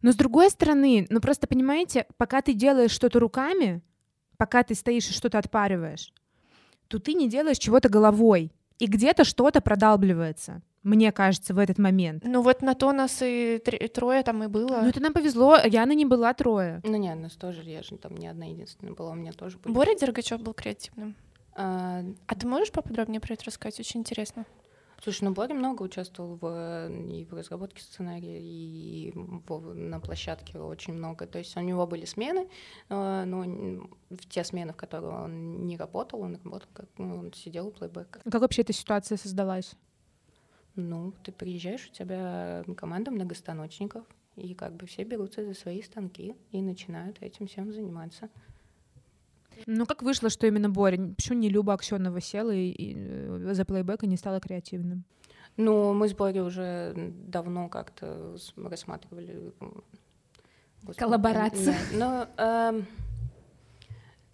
Но 0.00 0.10
с 0.10 0.16
другой 0.16 0.50
стороны, 0.50 1.06
ну 1.10 1.20
просто 1.20 1.46
понимаете, 1.46 2.06
пока 2.16 2.42
ты 2.42 2.54
делаешь 2.54 2.90
что-то 2.90 3.20
руками, 3.20 3.80
пока 4.36 4.62
ты 4.64 4.74
стоишь 4.74 5.08
и 5.08 5.12
что-то 5.12 5.38
отпариваешь, 5.38 6.12
то 6.88 6.98
ты 6.98 7.14
не 7.14 7.28
делаешь 7.28 7.58
чего-то 7.58 7.88
головой, 7.88 8.52
и 8.78 8.86
где-то 8.86 9.24
что-то 9.24 9.60
продалбливается 9.60 10.62
мне 10.82 11.12
кажется, 11.12 11.54
в 11.54 11.58
этот 11.58 11.78
момент. 11.78 12.24
Ну 12.24 12.42
вот 12.42 12.62
на 12.62 12.74
то 12.74 12.92
нас 12.92 13.20
и 13.22 13.62
трое 13.94 14.22
там 14.22 14.42
и 14.44 14.48
было. 14.48 14.80
Ну 14.82 14.88
это 14.88 15.00
нам 15.00 15.12
повезло, 15.12 15.56
Яна 15.56 15.92
не 15.92 16.04
была 16.04 16.34
трое. 16.34 16.80
Ну 16.84 16.96
нет, 16.96 17.18
нас 17.18 17.32
тоже, 17.32 17.62
я 17.62 17.82
же 17.82 17.96
там 17.96 18.16
не 18.16 18.26
одна 18.26 18.46
единственная 18.46 18.94
была, 18.94 19.12
у 19.12 19.14
меня 19.14 19.32
тоже 19.32 19.58
были. 19.58 19.74
Боря 19.74 19.94
Дергачев 19.94 20.40
был 20.40 20.54
креативным. 20.54 21.14
А... 21.54 22.02
а 22.26 22.34
ты 22.34 22.46
можешь 22.46 22.72
поподробнее 22.72 23.20
про 23.20 23.34
это 23.34 23.44
рассказать? 23.44 23.78
Очень 23.78 24.00
интересно. 24.00 24.46
Слушай, 25.02 25.24
ну 25.24 25.32
Боря 25.32 25.52
много 25.54 25.82
участвовал 25.82 26.38
в, 26.40 26.88
и 27.10 27.24
в 27.24 27.34
разработке 27.34 27.82
сценария, 27.82 28.40
и 28.40 29.12
в, 29.12 29.74
на 29.74 29.98
площадке 29.98 30.60
очень 30.60 30.94
много. 30.94 31.26
То 31.26 31.38
есть 31.40 31.56
у 31.56 31.60
него 31.60 31.88
были 31.88 32.04
смены, 32.04 32.48
а, 32.88 33.24
но 33.24 33.42
в 34.10 34.28
те 34.28 34.44
смены, 34.44 34.72
в 34.72 34.76
которые 34.76 35.12
он 35.12 35.66
не 35.66 35.76
работал, 35.76 36.20
он 36.20 36.38
работал, 36.44 36.68
как 36.72 36.86
ну, 36.98 37.18
он 37.18 37.32
сидел 37.32 37.66
у 37.66 37.70
плейбека. 37.72 38.20
Как 38.30 38.40
вообще 38.40 38.62
эта 38.62 38.72
ситуация 38.72 39.18
создалась? 39.18 39.72
Ну, 40.74 41.12
ты 41.22 41.32
приезжаешь, 41.32 41.88
у 41.90 41.92
тебя 41.92 42.64
команда 42.76 43.10
многостаночников, 43.10 44.04
и 44.36 44.54
как 44.54 44.74
бы 44.74 44.86
все 44.86 45.04
берутся 45.04 45.44
за 45.44 45.54
свои 45.54 45.82
станки 45.82 46.34
и 46.50 46.62
начинают 46.62 47.18
этим 47.20 47.46
всем 47.46 47.72
заниматься. 47.72 48.30
Ну, 49.66 49.86
как 49.86 50.02
вышло, 50.02 50.30
что 50.30 50.46
именно 50.46 50.70
Боря? 50.70 51.14
Почему 51.14 51.38
не 51.38 51.50
Люба 51.50 51.74
Аксенова 51.74 52.20
села 52.20 52.50
и, 52.52 52.70
и 52.70 52.94
э, 52.96 53.52
за 53.52 53.64
плейбэк 53.64 54.02
и 54.04 54.06
не 54.06 54.16
стала 54.16 54.40
креативным? 54.40 55.04
Ну, 55.56 55.92
мы 55.92 56.08
с 56.08 56.14
Борей 56.14 56.40
уже 56.40 56.94
давно 57.26 57.68
как-то 57.68 58.36
рассматривали... 58.56 59.52
Господи, 60.82 60.98
Коллаборацию. 60.98 61.74
Но, 61.94 62.26
э, 62.36 62.82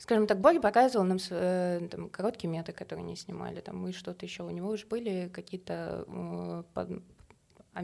скажем 0.08 0.26
так, 0.26 0.40
Боря 0.40 0.58
показывал 0.58 1.04
нам 1.04 1.18
э, 1.28 1.86
там, 1.90 2.08
короткие 2.08 2.48
меты, 2.48 2.72
которые 2.72 3.04
они 3.04 3.14
снимали, 3.14 3.60
там, 3.60 3.86
и 3.86 3.92
что-то 3.92 4.24
еще. 4.24 4.42
У 4.42 4.48
него 4.48 4.70
уже 4.70 4.86
были 4.86 5.28
какие-то 5.30 6.06
э, 6.08 6.62
под, 6.72 7.02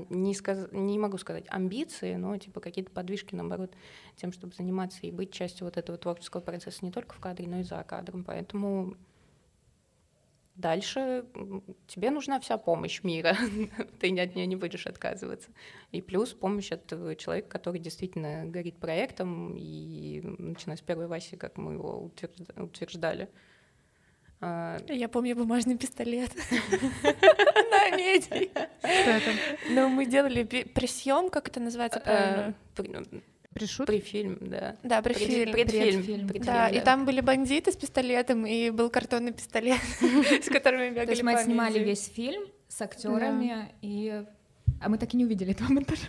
не, 0.08 0.34
сказ... 0.34 0.68
не 0.72 0.98
могу 0.98 1.18
сказать 1.18 1.44
амбиции, 1.48 2.14
но 2.14 2.34
типа 2.38 2.60
какие-то 2.60 2.90
подвижки, 2.90 3.34
наоборот, 3.34 3.74
тем, 4.16 4.32
чтобы 4.32 4.54
заниматься 4.54 5.00
и 5.02 5.10
быть 5.10 5.32
частью 5.32 5.66
вот 5.66 5.76
этого 5.76 5.98
творческого 5.98 6.40
процесса 6.40 6.78
не 6.80 6.90
только 6.90 7.14
в 7.14 7.20
кадре, 7.20 7.46
но 7.46 7.58
и 7.58 7.62
за 7.62 7.84
кадром. 7.84 8.24
Поэтому 8.24 8.96
дальше 10.54 11.24
тебе 11.86 12.10
нужна 12.10 12.40
вся 12.40 12.58
помощь 12.58 13.02
мира, 13.02 13.36
ты 14.00 14.20
от 14.20 14.34
нее 14.34 14.46
не 14.46 14.56
будешь 14.56 14.86
отказываться. 14.86 15.50
И 15.92 16.00
плюс 16.00 16.32
помощь 16.32 16.72
от 16.72 16.86
человека, 17.18 17.48
который 17.48 17.80
действительно 17.80 18.44
горит 18.44 18.76
проектом, 18.78 19.56
и 19.56 20.20
начиная 20.38 20.76
с 20.76 20.80
первой 20.80 21.06
Васи, 21.06 21.36
как 21.36 21.56
мы 21.56 21.74
его 21.74 22.10
утверждали. 22.56 23.28
А, 24.40 24.78
Я 24.88 25.08
помню 25.08 25.36
бумажный 25.36 25.78
пистолет 25.78 26.30
на 27.02 27.90
меди. 27.96 28.50
Ну, 29.70 29.88
мы 29.88 30.06
делали 30.06 30.44
пресъем, 30.44 31.30
как 31.30 31.48
это 31.48 31.60
называется 31.60 32.00
а, 32.00 32.02
правильно? 32.02 33.22
Пришут? 33.54 33.86
Префильм, 33.86 34.38
да. 34.40 34.76
Да, 34.82 35.00
префильм. 35.00 35.52
Предфильм. 35.52 36.02
предфильм. 36.02 36.44
Да, 36.44 36.68
да, 36.68 36.68
и 36.68 36.80
там 36.80 37.06
были 37.06 37.20
бандиты 37.20 37.70
с 37.70 37.76
пистолетом, 37.76 38.44
и 38.44 38.70
был 38.70 38.90
картонный 38.90 39.32
пистолет, 39.32 39.80
с 40.00 40.48
которыми 40.48 40.90
бегали 40.90 41.06
То 41.06 41.12
есть 41.12 41.22
мы 41.22 41.42
снимали 41.42 41.78
весь 41.78 42.08
фильм 42.08 42.42
с 42.68 42.82
актерами, 42.82 43.72
и... 43.80 44.24
А 44.80 44.88
мы 44.88 44.98
так 44.98 45.14
и 45.14 45.16
не 45.16 45.24
увидели 45.24 45.52
этого 45.52 45.72
монтажа. 45.72 46.08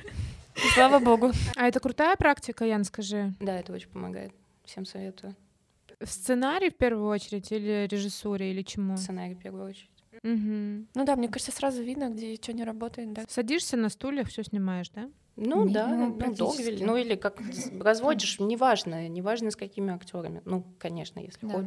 Слава 0.73 0.99
богу. 0.99 1.31
А 1.55 1.67
это 1.67 1.79
крутая 1.79 2.15
практика, 2.15 2.65
Ян, 2.65 2.84
скажи? 2.84 3.34
Да, 3.39 3.60
это 3.60 3.73
очень 3.73 3.89
помогает. 3.89 4.34
Всем 4.63 4.86
советую. 4.86 5.36
В 5.99 6.08
сценарий 6.08 6.71
в 6.71 6.75
первую 6.75 7.08
очередь 7.08 7.51
или 7.51 7.88
режиссуре, 7.88 8.51
или 8.51 8.63
чему? 8.63 8.97
Сценарий 8.97 9.36
в 9.36 9.39
первую 9.39 9.69
очередь. 9.69 9.89
Угу. 10.23 10.88
Ну 10.95 11.05
да, 11.05 11.15
мне 11.15 11.27
кажется, 11.27 11.51
сразу 11.51 11.84
видно, 11.84 12.10
где 12.10 12.36
что 12.36 12.53
не 12.53 12.63
работает, 12.63 13.13
да. 13.13 13.23
Садишься 13.27 13.77
на 13.77 13.89
стуле, 13.89 14.23
все 14.23 14.43
снимаешь, 14.43 14.89
да? 14.89 15.10
Ну 15.38 15.67
да, 15.67 15.88
ну, 15.88 16.17
ну 16.17 16.34
Догвиль, 16.34 16.86
ну 16.86 16.95
или 16.95 17.15
как 17.15 17.38
разводишь, 17.82 18.39
неважно, 18.39 19.10
неважно 19.10 19.52
с 19.52 19.58
какими 19.58 19.93
актерами. 19.93 20.41
Ну, 20.45 20.63
конечно, 20.80 21.19
если 21.19 21.45
да. 21.45 21.54
хоть, 21.54 21.65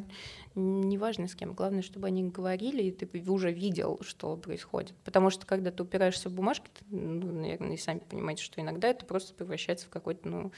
неважно 0.54 1.28
с 1.28 1.34
кем. 1.34 1.52
Главное, 1.52 1.82
чтобы 1.82 2.06
они 2.06 2.22
говорили, 2.24 2.84
и 2.84 2.90
ты 2.90 3.30
уже 3.30 3.52
видел, 3.52 3.98
что 4.00 4.36
происходит. 4.36 4.94
Потому 5.04 5.28
что 5.28 5.44
когда 5.44 5.70
ты 5.70 5.82
упираешься 5.82 6.30
в 6.30 6.32
бумажки, 6.32 6.70
ты, 6.78 6.84
ну, 6.88 7.30
наверное, 7.30 7.74
и 7.74 7.76
сами 7.76 7.98
понимаете, 7.98 8.42
что 8.42 8.58
иногда 8.60 8.88
это 8.88 9.04
просто 9.04 9.34
превращается 9.34 9.86
в 9.86 9.90
какой-то, 9.90 10.26
ну, 10.26 10.52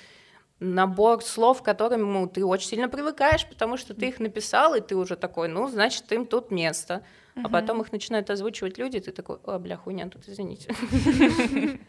набор 0.61 1.25
слов, 1.25 1.63
к 1.63 1.65
которым 1.65 2.29
ты 2.29 2.45
очень 2.45 2.69
сильно 2.69 2.89
привыкаешь, 2.89 3.49
потому 3.49 3.77
что 3.77 3.93
ты 3.93 4.09
их 4.09 4.21
написал, 4.21 4.75
и 4.75 4.81
ты 4.81 4.95
уже 4.95 5.17
такой, 5.17 5.49
ну, 5.49 5.67
значит, 5.67 6.13
им 6.13 6.27
тут 6.27 6.53
место. 6.53 7.03
Uh-huh. 7.35 7.43
А 7.45 7.49
потом 7.49 7.81
их 7.81 7.91
начинают 7.91 8.31
озвучивать 8.31 8.79
люди, 8.79 8.99
и 8.99 9.01
ты 9.01 9.11
такой, 9.11 9.39
о, 9.45 9.59
бля, 9.59 9.77
хуйня, 9.77 10.09
тут 10.09 10.29
извините. 10.29 10.73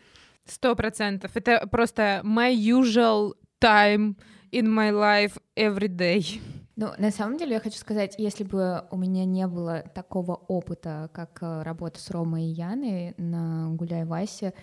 Сто 0.45 0.75
процентов. 0.75 1.31
Это 1.35 1.67
просто 1.67 2.21
my 2.23 2.53
usual 2.53 3.33
time 3.61 4.15
in 4.51 4.67
my 4.67 4.91
life 4.91 5.37
every 5.55 5.87
day. 5.87 6.41
Ну, 6.75 6.89
на 6.97 7.11
самом 7.11 7.37
деле, 7.37 7.53
я 7.53 7.59
хочу 7.59 7.77
сказать, 7.77 8.15
если 8.17 8.43
бы 8.43 8.85
у 8.89 8.97
меня 8.97 9.25
не 9.25 9.45
было 9.45 9.83
такого 9.93 10.35
опыта, 10.47 11.09
как 11.13 11.37
э, 11.41 11.61
работа 11.63 11.99
с 11.99 12.09
Ромой 12.09 12.45
и 12.45 12.53
Яной 12.53 13.13
на 13.17 13.69
Гуляй 13.71 14.05
Васе, 14.05 14.53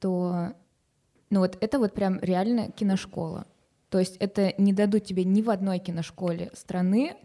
то 0.00 0.54
ну 1.30 1.40
вот 1.40 1.58
это 1.60 1.78
вот 1.78 1.94
прям 1.94 2.18
реально 2.20 2.70
киношкола. 2.72 3.46
То 3.90 3.98
есть 3.98 4.16
это 4.16 4.54
не 4.58 4.72
дадут 4.72 5.04
тебе 5.04 5.24
ни 5.24 5.42
в 5.42 5.50
одной 5.50 5.78
киношколе 5.78 6.50
страны. 6.54 7.16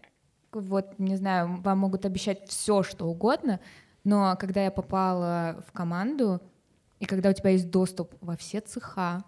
Вот, 0.52 0.98
не 0.98 1.16
знаю, 1.16 1.60
вам 1.62 1.78
могут 1.78 2.06
обещать 2.06 2.48
все, 2.48 2.82
что 2.82 3.06
угодно, 3.06 3.60
но 4.04 4.36
когда 4.38 4.62
я 4.62 4.70
попала 4.70 5.64
в 5.66 5.72
команду, 5.72 6.40
и 7.04 7.06
когда 7.06 7.28
у 7.28 7.32
тебя 7.34 7.50
есть 7.50 7.68
доступ 7.68 8.14
во 8.22 8.34
все 8.34 8.62
цеха, 8.62 9.24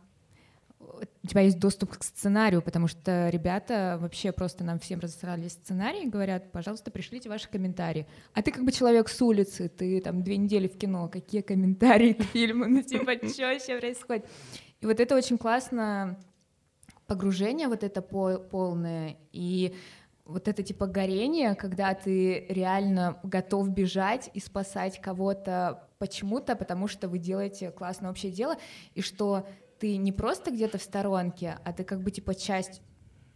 у 0.79 1.27
тебя 1.27 1.43
есть 1.43 1.59
доступ 1.59 1.99
к 1.99 2.03
сценарию, 2.03 2.63
потому 2.63 2.89
что 2.89 3.29
ребята 3.29 3.99
вообще 4.01 4.33
просто 4.33 4.65
нам 4.65 4.79
всем 4.79 5.01
разосрали 5.01 5.49
сценарий 5.49 6.05
и 6.05 6.09
говорят, 6.09 6.53
пожалуйста, 6.53 6.91
пришлите 6.91 7.29
ваши 7.29 7.51
комментарии. 7.51 8.07
А 8.33 8.43
ты 8.43 8.51
как 8.51 8.65
бы 8.65 8.73
человек 8.73 9.11
с 9.11 9.21
улицы, 9.21 9.69
ты 9.69 10.01
там 10.01 10.23
две 10.23 10.39
недели 10.39 10.69
в 10.69 10.79
кино, 10.79 11.09
какие 11.09 11.43
комментарии 11.43 12.15
к 12.15 12.23
фильму, 12.23 12.65
ну 12.65 12.83
типа, 12.83 13.13
что 13.29 13.43
вообще 13.43 13.79
происходит? 13.79 14.27
И 14.81 14.87
вот 14.87 14.99
это 14.99 15.15
очень 15.15 15.37
классно 15.37 16.19
погружение 17.07 17.69
вот 17.69 17.85
это 17.85 18.01
полное 18.01 19.19
и 19.33 19.75
вот 20.25 20.49
это 20.49 20.63
типа 20.63 20.87
горение, 20.87 21.55
когда 21.55 21.93
ты 21.93 22.47
реально 22.49 23.21
готов 23.23 23.69
бежать 23.69 24.31
и 24.33 24.41
спасать 24.41 24.99
кого-то 24.99 25.86
почему-то, 25.99 26.57
потому 26.57 26.89
что 26.89 27.09
вы 27.09 27.19
делаете 27.19 27.71
классное 27.71 28.11
общее 28.11 28.33
дело, 28.33 28.57
и 28.95 29.03
что 29.03 29.47
ты 29.79 29.97
не 29.97 30.13
просто 30.13 30.51
где-то 30.51 30.79
в 30.79 30.83
сторонке, 30.83 31.59
а 31.65 31.73
ты 31.73 31.85
как 31.85 32.01
бы 32.03 32.11
типа 32.11 32.35
часть 32.35 32.83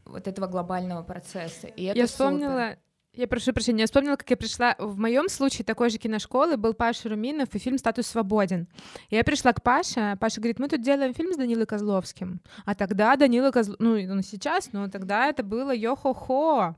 вот 0.05 0.27
этого 0.27 0.47
глобального 0.47 1.03
процесса. 1.03 1.67
И 1.67 1.85
это 1.85 1.99
Я 1.99 2.07
вспомнила. 2.07 2.77
Я 3.13 3.27
прошу 3.27 3.53
прощения, 3.53 3.81
я 3.81 3.87
вспомнила, 3.87 4.15
как 4.15 4.31
я 4.31 4.37
пришла. 4.37 4.77
В 4.79 4.97
моем 4.97 5.29
случае 5.29 5.65
такой 5.65 5.91
же 5.91 5.99
киношколы 5.99 6.57
был 6.57 6.75
Паша 6.75 7.09
Руминов 7.09 7.53
и 7.53 7.59
фильм 7.59 7.77
«Статус 7.77 8.07
свободен». 8.07 8.69
Я 9.11 9.25
пришла 9.25 9.53
к 9.53 9.65
Паше, 9.65 10.17
Паша 10.21 10.41
говорит, 10.41 10.61
мы 10.61 10.69
тут 10.69 10.81
делаем 10.81 11.13
фильм 11.13 11.33
с 11.33 11.37
Данилой 11.37 11.67
Козловским. 11.67 12.41
А 12.65 12.77
тогда 12.77 13.17
Данила 13.17 13.51
Козловский, 13.51 13.85
ну, 13.85 14.15
ну 14.15 14.23
сейчас, 14.23 14.73
но 14.73 14.89
тогда 14.89 15.27
это 15.27 15.43
было 15.43 15.75
йо-хо-хо. 15.75 16.77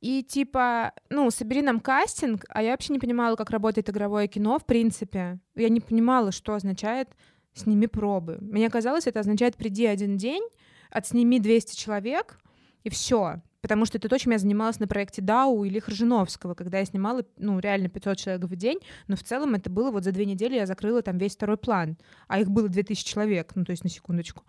И 0.00 0.22
типа, 0.22 0.92
ну, 1.10 1.30
собери 1.30 1.60
нам 1.60 1.80
кастинг, 1.80 2.44
а 2.48 2.62
я 2.62 2.70
вообще 2.70 2.92
не 2.92 3.00
понимала, 3.00 3.34
как 3.34 3.50
работает 3.50 3.90
игровое 3.90 4.28
кино, 4.28 4.58
в 4.58 4.64
принципе. 4.64 5.40
Я 5.56 5.68
не 5.68 5.80
понимала, 5.80 6.30
что 6.30 6.54
означает 6.54 7.08
«сними 7.52 7.88
пробы». 7.88 8.38
Мне 8.40 8.70
казалось, 8.70 9.08
это 9.08 9.20
означает 9.20 9.56
«приди 9.56 9.86
один 9.86 10.16
день», 10.16 10.42
отсними 10.90 11.40
200 11.40 11.76
человек, 11.76 12.38
и 12.84 12.90
все. 12.90 13.42
Потому 13.60 13.86
что 13.86 13.98
это 13.98 14.08
то, 14.08 14.16
чем 14.18 14.32
я 14.32 14.38
занималась 14.38 14.78
на 14.78 14.86
проекте 14.86 15.20
Дау 15.20 15.64
или 15.64 15.80
Хржиновского, 15.80 16.54
когда 16.54 16.78
я 16.78 16.84
снимала, 16.84 17.24
ну, 17.36 17.58
реально 17.58 17.88
500 17.88 18.16
человек 18.16 18.44
в 18.44 18.54
день, 18.54 18.78
но 19.08 19.16
в 19.16 19.24
целом 19.24 19.54
это 19.54 19.68
было 19.68 19.90
вот 19.90 20.04
за 20.04 20.12
две 20.12 20.26
недели 20.26 20.54
я 20.54 20.64
закрыла 20.64 21.02
там 21.02 21.18
весь 21.18 21.34
второй 21.34 21.56
план, 21.56 21.98
а 22.28 22.40
их 22.40 22.48
было 22.48 22.68
2000 22.68 23.04
человек, 23.04 23.52
ну, 23.56 23.64
то 23.64 23.72
есть 23.72 23.82
на 23.82 23.90
секундочку. 23.90 24.44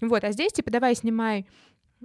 Вот, 0.00 0.24
а 0.24 0.32
здесь, 0.32 0.52
типа, 0.52 0.70
давай 0.70 0.94
снимай 0.94 1.46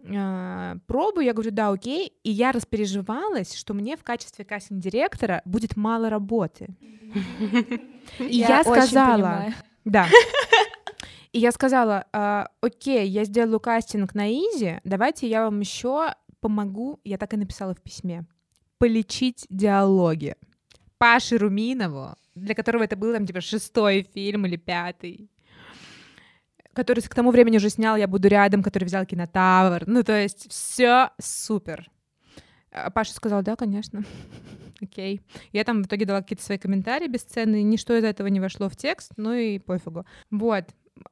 э, 0.03 0.75
пробую, 0.87 1.25
я 1.25 1.33
говорю, 1.33 1.51
да, 1.51 1.69
окей, 1.69 2.13
и 2.23 2.31
я 2.31 2.51
распереживалась, 2.51 3.53
что 3.55 3.73
мне 3.73 3.97
в 3.97 4.03
качестве 4.03 4.45
кастинг-директора 4.45 5.41
будет 5.45 5.75
мало 5.75 6.09
работы. 6.09 6.69
И 8.19 8.37
я 8.37 8.63
сказала, 8.63 9.53
да. 9.85 10.07
И 11.31 11.39
я 11.39 11.51
сказала, 11.51 12.05
«А, 12.11 12.49
окей, 12.59 13.07
я 13.07 13.23
сделаю 13.23 13.59
кастинг 13.59 14.15
на 14.15 14.31
Изи, 14.31 14.79
давайте 14.83 15.27
я 15.27 15.43
вам 15.43 15.59
еще 15.59 16.15
помогу, 16.39 16.99
я 17.03 17.17
так 17.17 17.33
и 17.33 17.37
написала 17.37 17.75
в 17.75 17.81
письме, 17.81 18.25
полечить 18.79 19.45
диалоги. 19.49 20.35
Паше 20.97 21.37
Руминову, 21.37 22.15
для 22.33 22.55
которого 22.55 22.83
это 22.83 22.95
был 22.95 23.13
там 23.13 23.27
типа 23.27 23.41
шестой 23.41 24.07
фильм 24.13 24.45
или 24.47 24.55
пятый, 24.55 25.29
который 26.79 27.01
к 27.01 27.13
тому 27.13 27.31
времени 27.31 27.57
уже 27.57 27.69
снял 27.69 27.97
«Я 27.97 28.07
буду 28.07 28.29
рядом», 28.29 28.63
который 28.63 28.85
взял 28.85 29.05
кинотавр. 29.05 29.83
Ну, 29.85 30.01
то 30.01 30.13
есть 30.13 30.49
все 30.49 31.09
супер. 31.19 31.91
А 32.71 32.89
Паша 32.89 33.13
сказал, 33.13 33.43
да, 33.43 33.57
конечно. 33.57 34.05
Окей. 34.81 35.19
Я 35.51 35.65
там 35.65 35.83
в 35.83 35.87
итоге 35.87 36.05
дала 36.05 36.21
какие-то 36.21 36.43
свои 36.45 36.57
комментарии 36.57 37.09
бесценные, 37.09 37.63
ничто 37.63 37.97
из 37.97 38.05
этого 38.05 38.27
не 38.27 38.39
вошло 38.39 38.69
в 38.69 38.77
текст, 38.77 39.11
ну 39.17 39.33
и 39.33 39.59
пофигу. 39.59 40.05
Вот. 40.31 40.63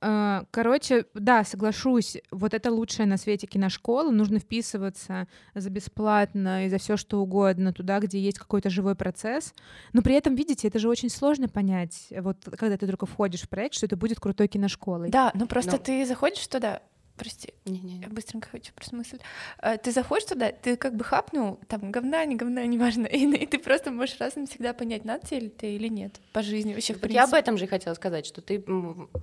Э, 0.02 0.44
Короче, 0.52 1.06
да, 1.14 1.44
соглашусь, 1.44 2.18
вот 2.32 2.54
это 2.54 2.72
лучшее 2.72 3.06
на 3.06 3.18
свете 3.18 3.48
киношкола, 3.48 4.12
нужно 4.12 4.40
вписываться 4.40 5.28
за 5.56 5.70
бесплатно 5.70 6.66
и 6.66 6.70
за 6.70 6.78
все 6.78 6.98
что 6.98 7.20
угодно 7.22 7.74
туда, 7.74 8.00
где 8.00 8.20
есть 8.20 8.40
какой-то 8.40 8.70
живой 8.70 8.96
процесс. 8.96 9.54
Но 9.94 10.02
при 10.02 10.16
этом, 10.16 10.36
видите, 10.36 10.68
это 10.68 10.80
же 10.80 10.90
очень 10.90 11.10
сложно 11.10 11.48
понять, 11.48 12.08
вот 12.20 12.38
когда 12.58 12.78
ты 12.78 12.88
только 12.88 13.06
входишь 13.06 13.42
в 13.42 13.50
проект, 13.50 13.76
что 13.76 13.86
это 13.86 13.98
будет 13.98 14.20
крутой 14.20 14.48
киношколой. 14.48 15.10
Да, 15.10 15.32
ну 15.34 15.48
просто 15.48 15.74
Ну. 15.74 15.78
ты 15.80 16.06
заходишь 16.06 16.48
туда, 16.48 16.82
прости, 17.18 17.54
Не-не. 17.66 18.00
я 18.02 18.08
быстренько 18.10 18.48
хочу 18.50 18.72
просто 18.74 18.96
мысль. 18.96 19.18
Э, 19.62 19.78
Ты 19.78 19.92
заходишь 19.92 20.26
туда, 20.28 20.52
ты 20.52 20.78
как 20.78 20.96
бы 20.96 21.04
хапнул, 21.04 21.60
там, 21.68 21.92
говна, 21.92 22.24
не 22.26 22.36
говна, 22.36 22.66
неважно, 22.68 23.06
и, 23.08 23.26
и 23.26 23.46
ты 23.46 23.60
просто 23.60 23.92
можешь 23.92 24.20
раз 24.20 24.36
навсегда 24.36 24.74
понять, 24.74 25.06
надо 25.06 25.26
тебе 25.28 25.50
ты 25.50 25.76
или 25.76 25.88
нет, 25.88 26.20
по 26.34 26.42
жизни 26.42 26.74
вообще, 26.74 26.94
в 26.94 27.02
Вот 27.02 27.12
я 27.12 27.24
об 27.24 27.30
принципе. 27.32 27.40
этом 27.40 27.58
же 27.58 27.66
и 27.66 27.68
хотела 27.68 27.94
сказать, 27.96 28.26
что 28.26 28.42
ты 28.42 28.64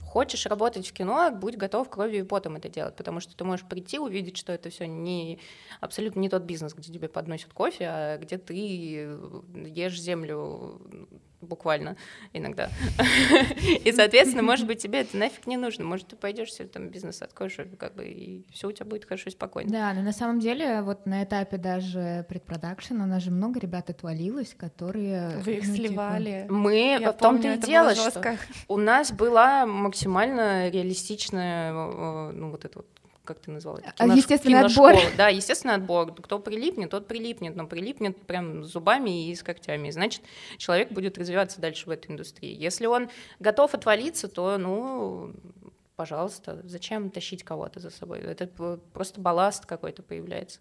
хочешь 0.03 0.47
работать 0.47 0.87
в 0.87 0.93
кино, 0.93 1.31
будь 1.33 1.57
готов 1.57 1.89
кровью 1.89 2.21
и 2.21 2.27
потом 2.27 2.57
это 2.57 2.69
делать, 2.69 2.97
потому 2.97 3.21
что 3.21 3.37
ты 3.37 3.45
можешь 3.45 3.67
прийти, 3.67 3.99
увидеть, 3.99 4.37
что 4.37 4.53
это 4.53 4.71
все 4.71 4.87
не 4.87 5.39
абсолютно 5.81 6.21
не 6.21 6.29
тот 6.29 6.43
бизнес, 6.43 6.75
где 6.75 6.93
тебе 6.93 7.09
подносят 7.09 7.53
кофе, 7.53 7.87
а 7.89 8.19
где 8.19 8.39
ты 8.39 8.55
э, 8.55 9.67
ешь 9.67 10.01
землю 10.01 10.81
буквально 11.45 11.97
иногда. 12.33 12.71
И, 13.85 13.93
соответственно, 13.93 14.43
может 14.43 14.67
быть, 14.67 14.83
тебе 14.83 15.01
это 15.01 15.17
нафиг 15.17 15.47
не 15.47 15.57
нужно. 15.57 15.85
Может, 15.85 16.09
ты 16.09 16.17
пойдешь 16.17 16.53
себе 16.53 16.69
там 16.69 16.89
бизнес 16.89 17.23
откроешь, 17.23 17.57
как 17.79 17.95
бы 17.95 18.07
и 18.07 18.45
все 18.53 18.69
у 18.69 18.73
тебя 18.73 18.87
будет 18.87 19.05
хорошо 19.05 19.31
и 19.31 19.33
спокойно. 19.33 19.71
Да, 19.71 19.93
но 19.93 20.03
на 20.03 20.13
самом 20.13 20.41
деле 20.41 20.83
вот 20.83 21.07
на 21.07 21.25
этапе 21.25 21.57
даже 21.57 22.27
предпродакшена 22.29 23.05
у 23.05 23.07
нас 23.07 23.23
же 23.23 23.31
много 23.31 23.61
ребят 23.61 23.91
отвалилось, 23.91 24.55
которые... 24.57 25.39
Вы 25.39 25.55
их 25.55 25.69
ну, 25.69 25.75
типа, 25.75 25.89
сливали. 25.89 26.47
Мы 26.49 26.99
Я 27.01 27.13
в 27.13 27.17
том-то 27.17 27.55
и 27.55 27.59
дело, 27.59 27.95
что 27.95 28.37
у 28.69 28.77
нас 28.77 29.13
была 29.13 29.67
максимально 29.67 30.69
реалистичная, 30.69 31.73
э, 31.73 32.31
ну 32.33 32.51
вот 32.51 32.65
это 32.65 32.79
вот, 32.79 32.87
как 33.25 33.39
ты 33.41 33.51
назвала? 33.51 33.79
это? 33.81 33.93
А, 33.99 34.07
Кинош- 34.07 34.17
естественный 34.17 34.59
киношкола. 34.59 34.91
отбор. 34.91 35.05
Да, 35.17 35.29
естественный 35.29 35.75
отбор. 35.75 36.15
Кто 36.15 36.39
прилипнет, 36.39 36.91
тот 36.91 37.07
прилипнет, 37.09 37.57
но 37.57 37.67
прилипнет 37.67 38.27
прям 38.27 38.65
зубами 38.65 39.29
и 39.29 39.35
с 39.35 39.43
когтями. 39.43 39.91
Значит, 39.91 40.23
человек 40.59 40.93
будет 40.93 41.19
развиваться 41.19 41.61
дальше 41.61 41.87
в 41.87 41.91
этой 41.91 42.11
индустрии. 42.11 42.55
Если 42.55 42.87
он 42.87 43.09
готов 43.41 43.75
отвалиться, 43.75 44.29
то, 44.29 44.59
ну, 44.59 45.33
пожалуйста, 45.97 46.61
зачем 46.65 47.11
тащить 47.11 47.43
кого-то 47.45 47.81
за 47.81 47.91
собой? 47.91 48.21
Это 48.21 48.47
просто 48.47 49.21
балласт 49.21 49.67
какой-то 49.67 50.03
появляется. 50.03 50.61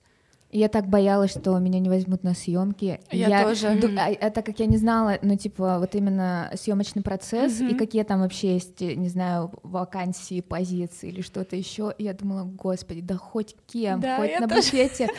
Я 0.54 0.70
так 0.70 0.88
боялась, 0.88 1.32
что 1.32 1.58
меня 1.58 1.80
не 1.80 1.90
возьмут 1.90 2.24
на 2.24 2.36
съемки. 2.36 3.00
Я 3.12 3.44
тоже. 3.44 3.76
ду- 3.82 3.90
а, 3.98 4.30
так 4.30 4.46
как 4.46 4.60
я 4.60 4.68
не 4.68 4.78
знала, 4.78 5.18
ну, 5.24 5.36
типа, 5.36 5.80
вот 5.80 5.96
именно 5.96 6.52
съемочный 6.56 7.02
процесс 7.02 7.60
и 7.60 7.64
Мгм. 7.66 7.78
какие 7.78 8.04
там 8.04 8.22
вообще 8.22 8.54
есть, 8.54 8.82
э, 8.84 8.94
не 8.94 9.10
знаю, 9.10 9.52
вакансии, 9.64 10.42
позиции 10.42 11.10
или 11.10 11.22
что-то 11.22 11.56
еще, 11.56 11.94
я 11.98 12.14
думала, 12.14 12.44
господи, 12.44 13.02
да 13.02 13.16
хоть 13.16 13.56
кем, 13.66 14.00
Да, 14.00 14.18
хоть 14.18 14.30
я 14.30 14.40
на 14.42 14.48
тоже. 14.48 14.62
буфете 14.62 15.10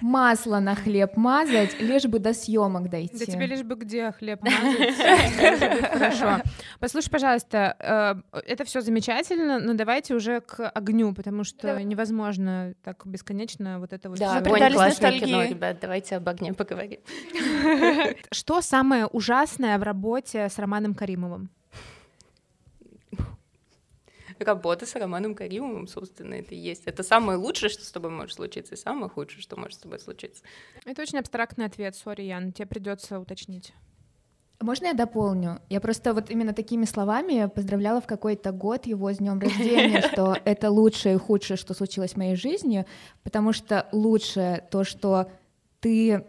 масло 0.00 0.60
на 0.60 0.74
хлеб 0.74 1.16
мазать, 1.16 1.80
лишь 1.80 2.04
бы 2.04 2.18
до 2.18 2.32
съемок 2.34 2.88
дойти. 2.90 3.18
Да 3.18 3.24
тебе 3.26 3.46
лишь 3.46 3.62
бы 3.62 3.74
где 3.76 4.12
хлеб 4.12 4.40
мазать, 4.42 4.94
хорошо. 5.90 6.42
Послушай, 6.80 7.10
пожалуйста, 7.10 7.76
э, 8.32 8.40
это 8.46 8.64
все 8.64 8.80
замечательно, 8.82 9.58
но 9.58 9.74
давайте 9.74 10.14
уже 10.14 10.40
к 10.40 10.68
огню, 10.68 11.12
потому 11.14 11.44
что 11.44 11.82
невозможно 11.82 12.74
так 12.84 13.06
бесконечно 13.06 13.80
вот 13.80 13.92
это 13.92 14.08
вот. 14.10 14.18
Да, 14.18 14.40
ностальгии. 14.76 15.26
кино, 15.26 15.44
ребят, 15.44 15.78
давайте 15.80 16.16
об 16.16 16.28
огне 16.28 16.54
поговорим. 16.54 17.00
Что 18.30 18.60
самое 18.60 19.06
ужасное 19.06 19.78
в 19.78 19.82
работе 19.82 20.48
с 20.48 20.58
Романом 20.58 20.94
Каримовым? 20.94 21.50
Работа 24.38 24.84
с 24.84 24.94
Романом 24.94 25.34
Каримовым, 25.34 25.86
собственно, 25.88 26.34
это 26.34 26.54
и 26.54 26.58
есть. 26.58 26.82
Это 26.84 27.02
самое 27.02 27.38
лучшее, 27.38 27.70
что 27.70 27.84
с 27.84 27.90
тобой 27.90 28.10
может 28.10 28.34
случиться, 28.34 28.74
и 28.74 28.76
самое 28.76 29.08
худшее, 29.08 29.40
что 29.40 29.56
может 29.56 29.78
с 29.78 29.78
тобой 29.78 29.98
случиться. 29.98 30.42
Это 30.84 31.00
очень 31.00 31.18
абстрактный 31.18 31.64
ответ, 31.64 31.96
сори, 31.96 32.22
Ян, 32.22 32.52
тебе 32.52 32.66
придется 32.66 33.18
уточнить. 33.18 33.72
Можно 34.60 34.86
я 34.86 34.94
дополню? 34.94 35.60
Я 35.68 35.80
просто 35.80 36.14
вот 36.14 36.30
именно 36.30 36.52
такими 36.52 36.86
словами 36.86 37.50
поздравляла 37.54 38.00
в 38.00 38.06
какой-то 38.06 38.52
год 38.52 38.86
его 38.86 39.12
с 39.12 39.18
днем 39.18 39.38
рождения, 39.38 40.00
что 40.12 40.36
это 40.44 40.70
лучшее 40.70 41.16
и 41.16 41.18
худшее, 41.18 41.56
что 41.56 41.74
случилось 41.74 42.12
в 42.12 42.16
моей 42.16 42.36
жизни, 42.36 42.86
потому 43.22 43.52
что 43.52 43.86
лучшее 43.92 44.66
то, 44.70 44.84
что 44.84 45.30
ты 45.80 46.24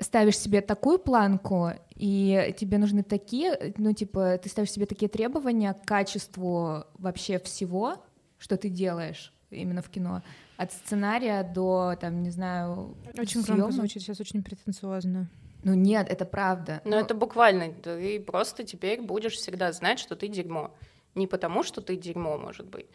ставишь 0.00 0.38
себе 0.38 0.60
такую 0.60 0.98
планку, 0.98 1.70
и 1.94 2.54
тебе 2.58 2.78
нужны 2.78 3.02
такие, 3.02 3.74
ну, 3.76 3.92
типа, 3.92 4.38
ты 4.42 4.48
ставишь 4.48 4.72
себе 4.72 4.86
такие 4.86 5.08
требования 5.08 5.74
к 5.74 5.84
качеству 5.84 6.84
вообще 6.98 7.38
всего, 7.38 7.96
что 8.38 8.56
ты 8.56 8.68
делаешь 8.68 9.32
именно 9.50 9.82
в 9.82 9.88
кино, 9.88 10.22
от 10.56 10.72
сценария 10.72 11.42
до, 11.42 11.96
там, 12.00 12.22
не 12.22 12.30
знаю, 12.30 12.96
Очень 13.16 13.42
громко 13.42 13.62
съёмок. 13.62 13.72
звучит, 13.72 14.02
сейчас 14.02 14.20
очень 14.20 14.42
претенциозно. 14.42 15.28
Ну 15.62 15.74
нет, 15.74 16.08
это 16.08 16.24
правда. 16.24 16.80
Но 16.84 16.92
Ну, 16.92 16.96
это 16.98 17.14
буквально, 17.14 17.72
ты 17.72 18.20
просто 18.20 18.64
теперь 18.64 19.00
будешь 19.02 19.34
всегда 19.34 19.72
знать, 19.72 19.98
что 19.98 20.14
ты 20.16 20.28
дерьмо. 20.28 20.74
Не 21.14 21.26
потому, 21.26 21.62
что 21.62 21.80
ты 21.80 21.96
дерьмо, 21.96 22.38
может 22.38 22.66
быть, 22.66 22.86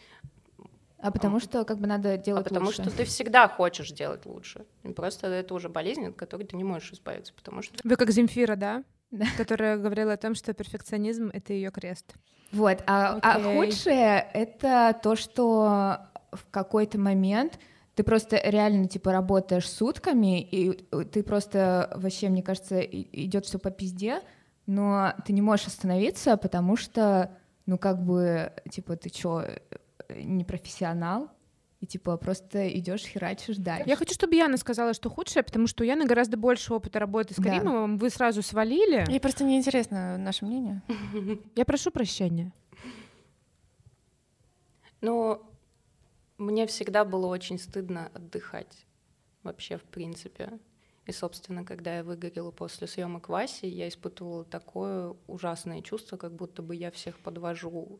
А 0.99 1.11
потому 1.11 1.39
что 1.41 1.65
как 1.65 1.77
бы 1.79 1.87
надо 1.87 2.13
а 2.13 2.17
делать 2.17 2.45
потому 2.45 2.67
лучше. 2.67 2.83
что 2.83 2.91
ты 2.91 3.03
всегда 3.03 3.47
хочешь 3.49 3.91
делать 3.91 4.25
лучше. 4.25 4.65
Просто 4.95 5.27
это 5.27 5.53
уже 5.53 5.67
болезнь, 5.67 6.05
от 6.07 6.15
которой 6.15 6.43
ты 6.45 6.55
не 6.55 6.63
можешь 6.63 6.93
избавиться, 6.93 7.33
потому 7.33 7.61
что 7.61 7.75
Вы 7.83 7.95
как 7.97 8.09
Земфира, 8.11 8.55
да? 8.55 8.83
Да. 9.11 9.25
Которая 9.37 9.77
говорила 9.77 10.13
о 10.13 10.17
том, 10.17 10.33
что 10.33 10.53
перфекционизм— 10.53 11.29
это 11.33 11.53
ее 11.53 11.69
крест. 11.71 12.15
Вот, 12.51 12.81
а, 12.87 13.19
а 13.21 13.35
Окей. 13.37 13.55
худшее 13.71 14.27
это 14.33 14.97
то, 15.03 15.15
что 15.15 15.99
в 16.31 16.49
какой-то 16.49 16.97
момент 16.99 17.59
ты 17.95 18.03
просто 18.03 18.37
реально 18.37 18.87
типа 18.87 19.11
работаешь 19.11 19.69
сутками, 19.69 20.41
и 20.41 20.73
ты 21.11 21.23
просто 21.23 21.91
вообще, 21.95 22.29
мне 22.29 22.41
кажется, 22.43 22.79
идет 22.81 23.45
все 23.45 23.59
по 23.59 23.69
пизде, 23.71 24.21
но 24.65 25.13
ты 25.25 25.33
не 25.33 25.41
можешь 25.41 25.67
остановиться, 25.67 26.37
потому 26.37 26.75
что, 26.75 27.31
ну 27.65 27.77
как 27.77 28.03
бы, 28.03 28.51
типа, 28.71 28.95
ты 28.95 29.09
чё, 29.09 29.43
не 30.09 30.43
профессионал, 30.43 31.29
и 31.81 31.85
типа 31.85 32.15
просто 32.15 32.69
идешь 32.69 33.01
херачишь 33.01 33.57
дальше. 33.57 33.83
Я 33.89 33.97
хочу, 33.97 34.13
чтобы 34.13 34.35
Яна 34.35 34.55
сказала, 34.55 34.93
что 34.93 35.09
худшее, 35.09 35.43
потому 35.43 35.67
что 35.67 35.83
у 35.83 35.85
Яны 35.85 36.05
гораздо 36.05 36.37
больше 36.37 36.73
опыта 36.73 36.97
работы 36.97 37.33
с 37.33 37.37
Да. 37.37 37.43
Каримовым. 37.43 37.97
Вы 37.97 38.09
сразу 38.09 38.41
свалили. 38.41 39.03
Ей 39.09 39.19
просто 39.19 39.43
неинтересно 39.43 40.17
наше 40.17 40.45
мнение. 40.45 40.81
Я 41.55 41.65
прошу 41.65 41.91
прощения. 41.91 42.53
Ну, 45.01 45.41
мне 46.43 46.67
всегда 46.67 47.05
было 47.05 47.27
очень 47.27 47.57
стыдно 47.57 48.11
отдыхать. 48.13 48.85
Вообще, 49.43 49.77
в 49.77 49.83
принципе. 49.83 50.59
И, 51.05 51.11
собственно, 51.11 51.65
когда 51.65 51.97
я 51.97 52.03
выгорела 52.03 52.51
после 52.51 52.87
съемок 52.87 53.27
Васи, 53.27 53.67
я 53.67 53.89
испытывала 53.89 54.45
такое 54.45 55.15
ужасное 55.27 55.81
чувство, 55.81 56.15
как 56.15 56.33
будто 56.33 56.61
бы 56.61 56.75
я 56.75 56.91
всех 56.91 57.19
подвожу. 57.19 57.99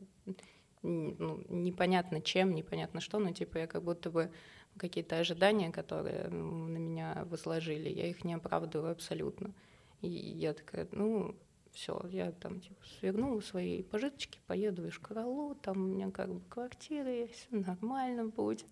Ну, 0.82 1.44
непонятно 1.50 2.22
чем, 2.22 2.54
непонятно 2.54 3.02
что, 3.02 3.20
но 3.20 3.32
типа 3.32 3.58
я 3.58 3.68
как 3.68 3.84
будто 3.84 4.10
бы 4.10 4.32
какие-то 4.78 5.18
ожидания, 5.18 5.72
которые 5.72 6.30
на 6.30 6.78
меня 6.78 7.26
возложили, 7.30 7.90
я 7.90 8.08
их 8.08 8.24
не 8.24 8.34
оправдываю 8.34 8.92
абсолютно. 8.92 9.54
И 10.02 10.10
я 10.10 10.54
такая, 10.54 10.88
ну, 10.92 11.36
все, 11.74 12.00
я 12.12 12.32
там 12.32 12.60
типа 12.62 12.82
свернула 13.00 13.42
свои 13.42 13.84
пожиточки, 13.84 14.40
поеду 14.48 14.84
в 14.84 14.90
Ишкаралу, 14.90 15.56
там 15.56 15.78
у 15.84 15.88
меня 15.88 16.12
как 16.12 16.34
бы 16.34 16.42
квартира 16.50 17.12
есть, 17.12 17.48
нормально 17.52 18.26
будет. 18.26 18.66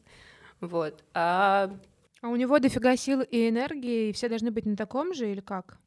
Вот. 0.62 1.04
А 1.14 1.78
А 2.22 2.28
у 2.30 2.36
него 2.36 2.60
дофига 2.60 2.96
сил 2.96 3.22
и 3.22 3.50
энергии, 3.50 4.10
и 4.10 4.14
все 4.14 4.30
должны 4.30 4.52
быть 4.52 4.66
на 4.66 4.76
таком 4.76 5.14
же 5.14 5.32
или 5.32 5.42
как? 5.42 5.80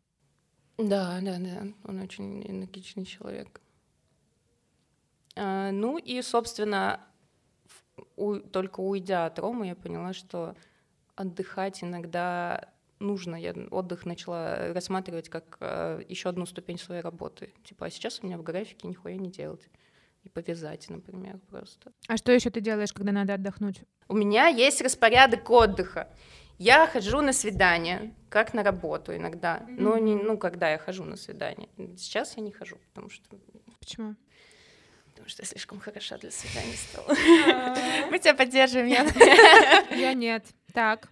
Да, 0.76 1.20
да, 1.22 1.38
да, 1.38 1.66
он 1.84 2.00
очень 2.00 2.42
энергичный 2.42 3.04
человек. 3.04 3.60
А, 5.36 5.70
ну 5.70 5.98
и, 5.98 6.20
собственно, 6.22 7.00
у- 8.16 8.36
только 8.40 8.80
уйдя 8.80 9.26
от 9.26 9.38
Ромы, 9.38 9.68
я 9.68 9.76
поняла, 9.76 10.12
что 10.12 10.56
отдыхать 11.16 11.84
иногда 11.84 12.72
нужно. 12.98 13.36
Я 13.36 13.54
отдых 13.70 14.06
начала 14.06 14.72
рассматривать 14.72 15.28
как 15.28 15.56
э, 15.60 16.02
еще 16.08 16.28
одну 16.28 16.46
ступень 16.46 16.78
своей 16.78 17.02
работы. 17.02 17.52
Типа, 17.64 17.86
а 17.86 17.90
сейчас 17.90 18.20
у 18.22 18.26
меня 18.26 18.38
в 18.38 18.42
графике 18.42 18.88
нихуя 18.88 19.16
не 19.16 19.30
делать. 19.30 19.68
И 20.22 20.28
повязать, 20.30 20.88
например, 20.88 21.38
просто. 21.50 21.92
А 22.08 22.16
что 22.16 22.32
еще 22.32 22.50
ты 22.50 22.60
делаешь, 22.60 22.92
когда 22.92 23.12
надо 23.12 23.34
отдохнуть? 23.34 23.82
У 24.08 24.14
меня 24.14 24.46
есть 24.46 24.80
распорядок 24.80 25.48
отдыха. 25.50 26.08
Я 26.58 26.86
хожу 26.86 27.20
на 27.20 27.32
свидание, 27.32 28.14
как 28.30 28.54
на 28.54 28.62
работу 28.62 29.14
иногда. 29.14 29.58
Mm-hmm. 29.58 29.76
Но 29.78 29.98
не, 29.98 30.14
ну, 30.14 30.38
когда 30.38 30.70
я 30.70 30.78
хожу 30.78 31.04
на 31.04 31.16
свидание. 31.16 31.68
Сейчас 31.96 32.36
я 32.36 32.42
не 32.42 32.52
хожу, 32.52 32.78
потому 32.88 33.10
что... 33.10 33.24
Почему? 33.80 34.14
Потому 35.06 35.28
что 35.28 35.42
я 35.42 35.46
слишком 35.46 35.80
хороша 35.80 36.16
для 36.16 36.30
свидания 36.30 36.74
стала. 36.74 37.08
Мы 38.10 38.18
тебя 38.18 38.34
поддерживаем. 38.34 38.88
Я 39.90 40.12
нет. 40.14 40.44
Так. 40.72 41.08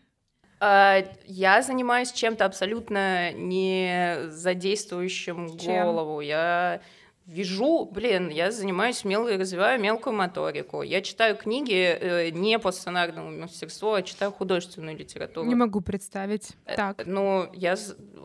А, 0.64 1.04
я 1.26 1.60
занимаюсь 1.60 2.12
чем-то 2.12 2.44
абсолютно 2.44 3.32
не 3.32 4.28
задействующим 4.28 5.58
Чем? 5.58 5.86
голову. 5.86 6.20
Я 6.20 6.80
вижу, 7.26 7.84
блин, 7.84 8.28
я 8.28 8.52
занимаюсь 8.52 9.04
мел... 9.04 9.26
развиваю 9.26 9.80
мелкую 9.80 10.14
моторику. 10.14 10.82
Я 10.82 11.02
читаю 11.02 11.36
книги 11.36 11.74
э, 11.74 12.30
не 12.30 12.60
по 12.60 12.70
сценарному 12.70 13.40
мастерству, 13.40 13.94
а 13.94 14.02
читаю 14.02 14.30
художественную 14.30 14.96
литературу. 14.96 15.48
Не 15.48 15.56
могу 15.56 15.80
представить. 15.80 16.50
Э, 16.66 16.76
так. 16.76 17.02
Ну, 17.06 17.48
я 17.54 17.74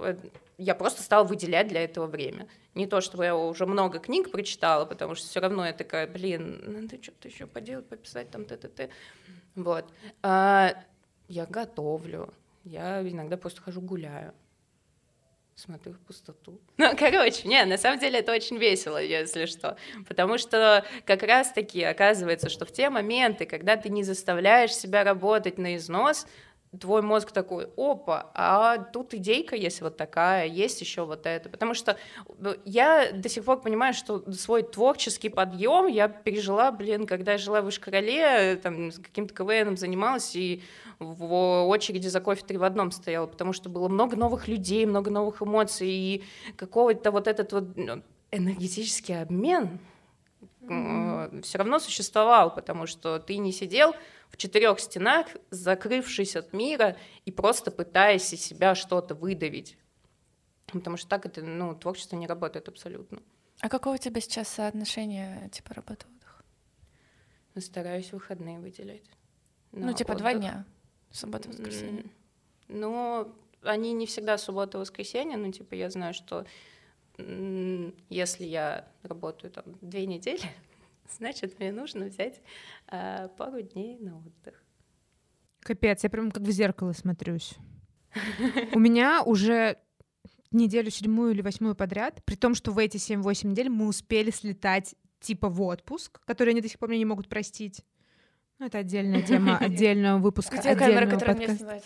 э, 0.04 0.16
я 0.60 0.76
просто 0.76 1.02
стала 1.02 1.24
выделять 1.24 1.70
для 1.70 1.84
этого 1.84 2.06
время. 2.06 2.48
Не 2.76 2.86
то, 2.86 3.02
чтобы 3.02 3.26
я 3.26 3.36
уже 3.36 3.66
много 3.66 3.98
книг 3.98 4.30
прочитала, 4.30 4.86
потому 4.86 5.16
что 5.16 5.28
все 5.28 5.40
равно 5.40 5.66
я 5.66 5.74
такая, 5.74 6.06
блин, 6.06 6.62
надо 6.68 7.02
что-то 7.02 7.30
еще 7.30 7.48
поделать, 7.48 7.90
пописать 7.90 8.30
там 8.30 8.46
т-т-т. 8.46 8.90
Вот. 9.56 9.86
А, 10.22 10.76
я 11.28 11.46
готовлю. 11.46 12.34
Я 12.64 13.02
иногда 13.02 13.38
просто 13.38 13.62
хожу 13.62 13.82
гуляю. 13.82 14.34
Смотрю 15.56 15.94
в 15.94 16.00
пустоту. 16.00 16.62
Ну, 16.78 16.96
короче, 16.96 17.48
не, 17.48 17.66
на 17.66 17.78
самом 17.78 18.00
деле 18.00 18.20
это 18.20 18.32
очень 18.32 18.58
весело, 18.58 19.02
если 19.02 19.48
что. 19.48 19.76
Потому 20.08 20.38
что 20.38 20.86
как 21.06 21.24
раз-таки 21.24 21.82
оказывается, 21.82 22.50
что 22.50 22.66
в 22.66 22.72
те 22.72 22.90
моменты, 22.90 23.46
когда 23.46 23.76
ты 23.76 23.90
не 23.90 24.04
заставляешь 24.04 24.76
себя 24.76 25.04
работать 25.04 25.58
на 25.58 25.76
износ, 25.76 26.28
твой 26.80 27.02
мозг 27.02 27.32
такой, 27.32 27.68
опа, 27.78 28.32
а 28.34 28.78
тут 28.78 29.14
идейка 29.14 29.56
есть 29.56 29.82
вот 29.82 29.98
такая, 29.98 30.46
есть 30.46 30.82
еще 30.82 31.06
вот 31.06 31.26
это. 31.26 31.50
Потому 31.50 31.74
что 31.74 31.98
ну, 32.40 32.56
я 32.66 33.12
до 33.12 33.30
сих 33.30 33.44
пор 33.44 33.62
понимаю, 33.62 33.94
что 33.94 34.30
свой 34.32 34.64
творческий 34.64 35.30
подъем 35.30 35.88
я 35.88 36.08
пережила, 36.08 36.72
блин, 36.72 37.08
когда 37.08 37.34
я 37.34 37.38
жила 37.38 37.62
в 37.62 37.70
Ишкарале, 37.70 38.58
там, 38.58 38.92
с 38.92 39.00
каким-то 39.00 39.34
КВНом 39.34 39.78
занималась, 39.78 40.36
и 40.36 40.62
в 41.00 41.68
очереди 41.68 42.08
за 42.08 42.22
кофе 42.22 42.44
три 42.46 42.58
в 42.58 42.64
одном 42.64 42.92
стояла, 42.92 43.28
потому 43.28 43.54
что 43.54 43.70
было 43.70 43.88
много 43.88 44.16
новых 44.16 44.48
людей, 44.48 44.86
много 44.86 45.12
новых 45.12 45.42
эмоций, 45.42 45.90
и 45.90 46.24
какого-то 46.56 47.12
вот 47.12 47.28
этот 47.28 47.54
вот 47.54 47.76
ну, 47.76 48.02
энергетический 48.32 49.22
обмен 49.22 49.80
mm-hmm. 50.62 51.42
все 51.42 51.58
равно 51.58 51.80
существовал, 51.80 52.54
потому 52.54 52.88
что 52.88 53.20
ты 53.20 53.38
не 53.38 53.52
сидел 53.52 53.94
в 54.30 54.38
четырех 54.38 54.80
стенах, 54.80 55.28
закрывшись 55.50 56.36
от 56.36 56.54
мира 56.54 56.98
и 57.26 57.32
просто 57.32 57.72
пытаясь 57.72 58.32
из 58.34 58.42
себя 58.42 58.76
что-то 58.76 59.16
выдавить. 59.16 59.78
Потому 60.68 60.98
что 60.98 61.08
так 61.08 61.26
это, 61.26 61.42
ну, 61.42 61.76
творчество 61.76 62.16
не 62.18 62.28
работает 62.28 62.68
абсолютно. 62.68 63.22
А 63.62 63.70
какое 63.70 63.96
у 63.96 63.98
тебя 63.98 64.22
сейчас 64.22 64.50
соотношение, 64.50 65.50
типа, 65.50 65.74
работы-отдых? 65.74 66.44
Стараюсь 67.58 68.12
выходные 68.12 68.60
выделять. 68.60 69.10
Ну, 69.72 69.94
типа, 69.94 70.12
отдых. 70.12 70.22
два 70.22 70.34
дня. 70.34 70.66
Суббота, 71.10 71.50
воскресенье. 71.50 72.06
Ну, 72.68 73.34
они 73.64 73.94
не 73.94 74.06
всегда 74.06 74.38
суббота, 74.38 74.78
воскресенье, 74.78 75.38
но, 75.38 75.52
типа, 75.52 75.74
я 75.74 75.90
знаю, 75.90 76.14
что 76.14 76.46
если 77.18 78.46
я 78.46 78.88
работаю 79.02 79.52
там 79.52 79.64
две 79.82 80.06
недели, 80.06 80.42
значит, 81.10 81.60
мне 81.60 81.72
нужно 81.72 82.06
взять 82.06 82.42
э, 82.92 83.30
пару 83.38 83.62
дней 83.62 83.98
на 84.00 84.18
отдых. 84.18 84.64
Капец, 85.62 86.04
я 86.04 86.10
прям 86.10 86.32
как 86.32 86.44
в 86.44 86.52
зеркало 86.52 86.94
смотрюсь. 86.94 87.56
У 88.74 88.80
меня 88.80 89.22
уже 89.24 89.78
неделю 90.52 90.90
седьмую 90.90 91.32
или 91.32 91.42
восьмую 91.42 91.76
подряд, 91.76 92.24
при 92.26 92.36
том, 92.36 92.56
что 92.56 92.72
в 92.72 92.78
эти 92.78 92.98
7-8 92.98 93.48
недель 93.48 93.70
мы 93.70 93.88
успели 93.88 94.32
слетать 94.32 94.96
типа 95.20 95.50
в 95.50 95.62
отпуск, 95.62 96.22
который 96.26 96.52
они 96.52 96.62
до 96.62 96.70
сих 96.70 96.80
пор 96.80 96.90
мне 96.90 97.00
не 97.00 97.06
могут 97.06 97.28
простить. 97.28 97.84
Ну, 98.60 98.66
это 98.66 98.80
отдельная 98.80 99.22
тема, 99.22 99.58
отдельного 99.62 100.20
выпуска. 100.20 100.58
Где 100.58 100.76
камера, 100.76 101.08
которая 101.08 101.36
мне 101.36 101.48
снимает? 101.48 101.84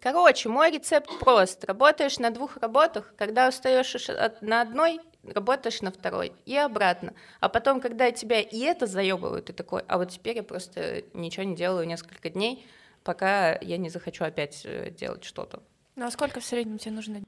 Короче, 0.00 0.48
мой 0.48 0.70
рецепт 0.70 1.18
прост. 1.18 1.64
Работаешь 1.64 2.18
на 2.18 2.30
двух 2.30 2.56
работах, 2.58 3.14
когда 3.16 3.48
устаешь 3.48 3.94
на 4.40 4.60
одной, 4.60 5.00
работаешь 5.32 5.80
на 5.82 5.90
второй 5.90 6.32
и 6.46 6.56
обратно. 6.56 7.14
А 7.40 7.48
потом, 7.48 7.80
когда 7.80 8.10
тебя 8.10 8.40
и 8.40 8.60
это 8.60 8.86
заебывают, 8.86 9.46
ты 9.46 9.52
такой, 9.52 9.82
а 9.88 9.98
вот 9.98 10.10
теперь 10.10 10.36
я 10.36 10.42
просто 10.42 11.02
ничего 11.14 11.44
не 11.44 11.56
делаю 11.56 11.86
несколько 11.86 12.30
дней, 12.30 12.66
пока 13.02 13.56
я 13.56 13.76
не 13.76 13.90
захочу 13.90 14.24
опять 14.24 14.62
э, 14.64 14.90
делать 14.90 15.24
что-то. 15.24 15.62
Ну 15.96 16.06
а 16.06 16.10
сколько 16.10 16.40
в 16.40 16.44
среднем 16.44 16.78
тебе 16.78 16.92
нужно? 16.92 17.22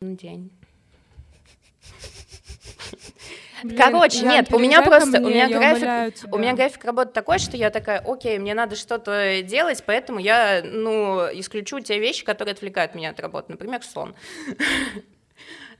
День. 0.00 0.50
Блин, 3.62 3.78
Короче, 3.78 4.20
нет, 4.20 4.52
у 4.52 4.58
меня 4.58 4.82
просто, 4.82 5.18
мне, 5.18 5.20
у 5.20 5.30
меня 5.30 5.48
график, 5.48 6.32
у 6.34 6.38
меня 6.38 6.54
график 6.54 6.84
работы 6.84 7.12
такой, 7.12 7.38
что 7.38 7.56
я 7.56 7.70
такая, 7.70 8.00
окей, 8.00 8.38
мне 8.38 8.54
надо 8.54 8.76
что-то 8.76 9.42
делать, 9.42 9.82
поэтому 9.86 10.18
я, 10.18 10.62
ну, 10.62 11.20
исключу 11.32 11.80
те 11.80 11.98
вещи, 11.98 12.24
которые 12.24 12.52
отвлекают 12.52 12.94
меня 12.94 13.10
от 13.10 13.20
работы, 13.20 13.52
например, 13.52 13.82
сон. 13.82 14.14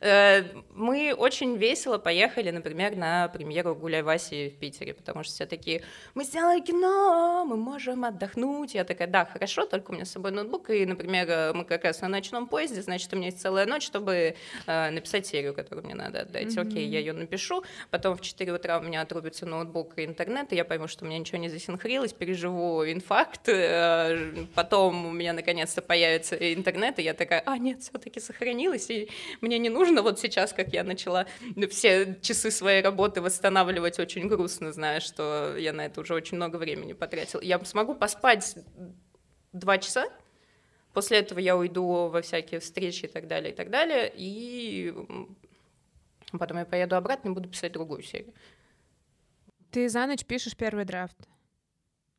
Э, 0.00 0.44
мы 0.74 1.14
очень 1.14 1.56
весело 1.56 1.98
поехали, 1.98 2.50
например, 2.50 2.96
на 2.96 3.28
премьеру 3.28 3.74
«Гуляй 3.74 4.02
Васи» 4.02 4.50
в 4.50 4.59
Питере, 4.59 4.94
потому 4.94 5.22
что 5.24 5.32
все 5.35 5.46
такие, 5.46 5.82
мы 6.14 6.24
сделали 6.24 6.61
кино, 6.61 7.44
мы 7.46 7.56
можем 7.56 8.04
отдохнуть. 8.04 8.74
Я 8.74 8.85
такая, 8.85 9.09
да, 9.09 9.24
хорошо, 9.24 9.66
только 9.66 9.90
у 9.90 9.94
меня 9.94 10.04
с 10.04 10.11
собой 10.11 10.32
ноутбук, 10.32 10.70
и, 10.70 10.85
например, 10.85 11.54
мы 11.54 11.64
как 11.64 11.85
раз 11.85 12.00
на 12.02 12.09
ночном 12.09 12.46
поезде, 12.46 12.82
значит, 12.82 13.12
у 13.12 13.16
меня 13.16 13.26
есть 13.26 13.40
целая 13.40 13.66
ночь, 13.66 13.85
чтобы 13.85 14.37
э, 14.66 14.90
написать 14.90 15.26
серию, 15.26 15.54
которую 15.54 15.85
мне 15.85 15.94
надо 15.94 16.20
отдать. 16.20 16.48
Mm-hmm. 16.48 16.68
Окей, 16.68 16.87
я 16.87 16.98
ее 16.98 17.12
напишу, 17.12 17.64
потом 17.90 18.16
в 18.16 18.20
4 18.20 18.52
утра 18.52 18.78
у 18.78 18.82
меня 18.82 19.00
отрубится 19.00 19.46
ноутбук 19.46 19.98
и 19.98 20.04
интернет, 20.04 20.52
и 20.52 20.56
я 20.56 20.64
пойму, 20.64 20.88
что 20.88 21.04
у 21.04 21.09
меня 21.09 21.18
ничего 21.18 21.38
не 21.38 21.48
засинхрилось, 21.48 22.12
переживу 22.12 22.85
инфаркт, 22.85 23.48
э, 23.48 24.46
потом 24.54 25.06
у 25.06 25.12
меня 25.12 25.32
наконец-то 25.32 25.80
появится 25.80 26.37
интернет, 26.54 26.98
и 26.98 27.02
я 27.02 27.14
такая, 27.14 27.42
а, 27.46 27.56
нет, 27.59 27.82
все-таки 27.82 28.20
сохранилось, 28.20 28.90
и 28.90 29.09
мне 29.40 29.59
не 29.59 29.70
нужно 29.70 29.86
нужно 29.87 30.03
вот 30.03 30.18
сейчас, 30.18 30.53
как 30.53 30.72
я 30.72 30.85
начала 30.85 31.27
все 31.70 32.18
часы 32.20 32.51
своей 32.51 32.83
работы 32.83 33.20
восстанавливать, 33.20 33.99
очень 33.99 34.29
грустно, 34.29 34.72
зная, 34.72 35.01
что 35.01 35.57
я 35.57 35.72
на 35.72 35.87
это 35.87 36.01
уже 36.01 36.14
очень 36.14 36.37
много 36.37 36.57
времени 36.57 36.92
потратила. 36.92 37.40
Я 37.40 37.64
смогу 37.64 37.94
поспать 37.94 38.57
два 39.53 39.79
часа, 39.79 40.07
после 40.92 41.18
этого 41.18 41.38
я 41.38 41.57
уйду 41.57 42.09
во 42.09 42.20
всякие 42.22 42.61
встречи 42.61 43.05
и 43.05 43.09
так 43.09 43.29
далее, 43.29 43.53
и 43.53 43.55
так 43.55 43.70
далее, 43.70 44.12
и 44.14 44.94
потом 46.33 46.59
я 46.59 46.64
поеду 46.64 46.96
обратно 46.96 47.29
и 47.29 47.33
буду 47.33 47.49
писать 47.49 47.72
другую 47.72 48.03
серию. 48.03 48.35
Ты 49.70 49.88
за 49.88 50.07
ночь 50.07 50.25
пишешь 50.25 50.57
первый 50.57 50.85
драфт, 50.85 51.16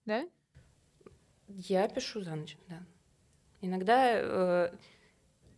да? 0.06 0.28
Я 1.48 1.88
пишу 1.88 2.22
за 2.22 2.36
ночь, 2.36 2.58
да. 2.68 2.84
Иногда 3.62 4.12
э, 4.14 4.74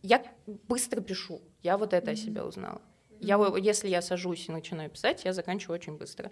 я 0.02 0.24
быстро 0.46 1.00
пишу. 1.00 1.42
Я 1.62 1.76
вот 1.76 1.92
это 1.92 2.10
mm-hmm. 2.10 2.14
о 2.14 2.16
себе 2.16 2.42
узнала. 2.42 2.82
Я, 3.20 3.38
если 3.58 3.88
я 3.88 4.00
сажусь 4.00 4.48
и 4.48 4.52
начинаю 4.52 4.88
писать, 4.90 5.24
я 5.24 5.32
заканчиваю 5.32 5.78
очень 5.78 5.96
быстро. 5.98 6.30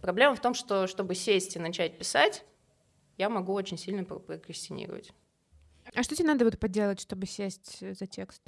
Проблема 0.00 0.36
в 0.36 0.40
том, 0.40 0.52
что 0.52 0.86
чтобы 0.86 1.14
сесть 1.14 1.56
и 1.56 1.58
начать 1.58 1.96
писать, 1.96 2.44
я 3.16 3.30
могу 3.30 3.54
очень 3.54 3.78
сильно 3.78 4.04
прокрастинировать. 4.04 5.12
А 5.94 6.02
что 6.02 6.14
тебе 6.14 6.28
надо 6.28 6.44
будет 6.44 6.58
поделать, 6.58 7.00
чтобы 7.00 7.26
сесть 7.26 7.78
за 7.80 8.06
текст? 8.06 8.42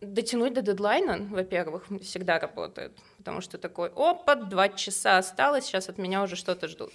Дотянуть 0.00 0.54
до 0.54 0.62
дедлайна, 0.62 1.18
во-первых, 1.30 1.86
всегда 2.00 2.38
работает, 2.38 2.98
потому 3.24 3.40
что 3.40 3.56
такой, 3.56 3.90
опа, 3.96 4.34
два 4.34 4.68
часа 4.68 5.16
осталось, 5.16 5.64
сейчас 5.64 5.88
от 5.88 5.96
меня 5.96 6.22
уже 6.22 6.36
что-то 6.36 6.68
ждут. 6.68 6.92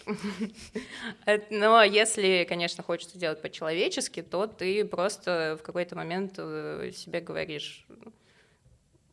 Но 1.49 1.81
если, 1.81 2.45
конечно, 2.47 2.83
хочется 2.83 3.17
делать 3.17 3.41
по-человечески, 3.41 4.21
то 4.21 4.45
ты 4.45 4.85
просто 4.85 5.57
в 5.59 5.63
какой-то 5.63 5.95
момент 5.95 6.35
э, 6.37 6.91
себе 6.95 7.21
говоришь, 7.21 7.87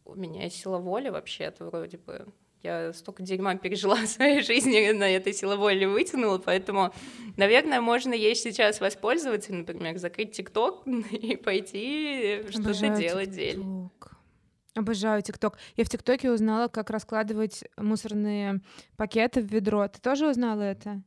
у 0.05 0.15
меня 0.15 0.45
есть 0.45 0.61
сила 0.61 0.77
воли 0.77 1.09
вообще-то 1.09 1.65
вроде 1.65 1.97
бы, 1.97 2.27
я 2.63 2.93
столько 2.93 3.23
дерьма 3.23 3.57
пережила 3.57 3.97
в 4.05 4.07
своей 4.07 4.43
жизни, 4.43 4.91
на 4.91 5.09
этой 5.09 5.33
силовой 5.33 5.75
ли 5.75 5.87
вытянула, 5.87 6.37
поэтому, 6.37 6.93
наверное, 7.39 7.81
можно 7.81 8.13
ей 8.13 8.35
сейчас 8.35 8.79
воспользоваться, 8.81 9.55
например, 9.55 9.97
закрыть 9.97 10.33
ТикТок 10.33 10.87
и 11.13 11.37
пойти 11.37 12.43
что-то 12.51 12.89
делать 12.91 13.31
дель. 13.31 13.63
Обожаю 14.77 15.23
ТикТок. 15.23 15.59
Я 15.77 15.85
в 15.85 15.89
ТикТоке 15.89 16.31
узнала, 16.31 16.69
как 16.69 16.91
раскладывать 16.91 17.65
мусорные 17.77 18.61
пакеты 18.97 19.41
в 19.41 19.47
ведро. 19.47 19.89
Ты 19.89 20.01
тоже 20.01 20.29
узнала 20.29 20.63
это? 20.63 21.03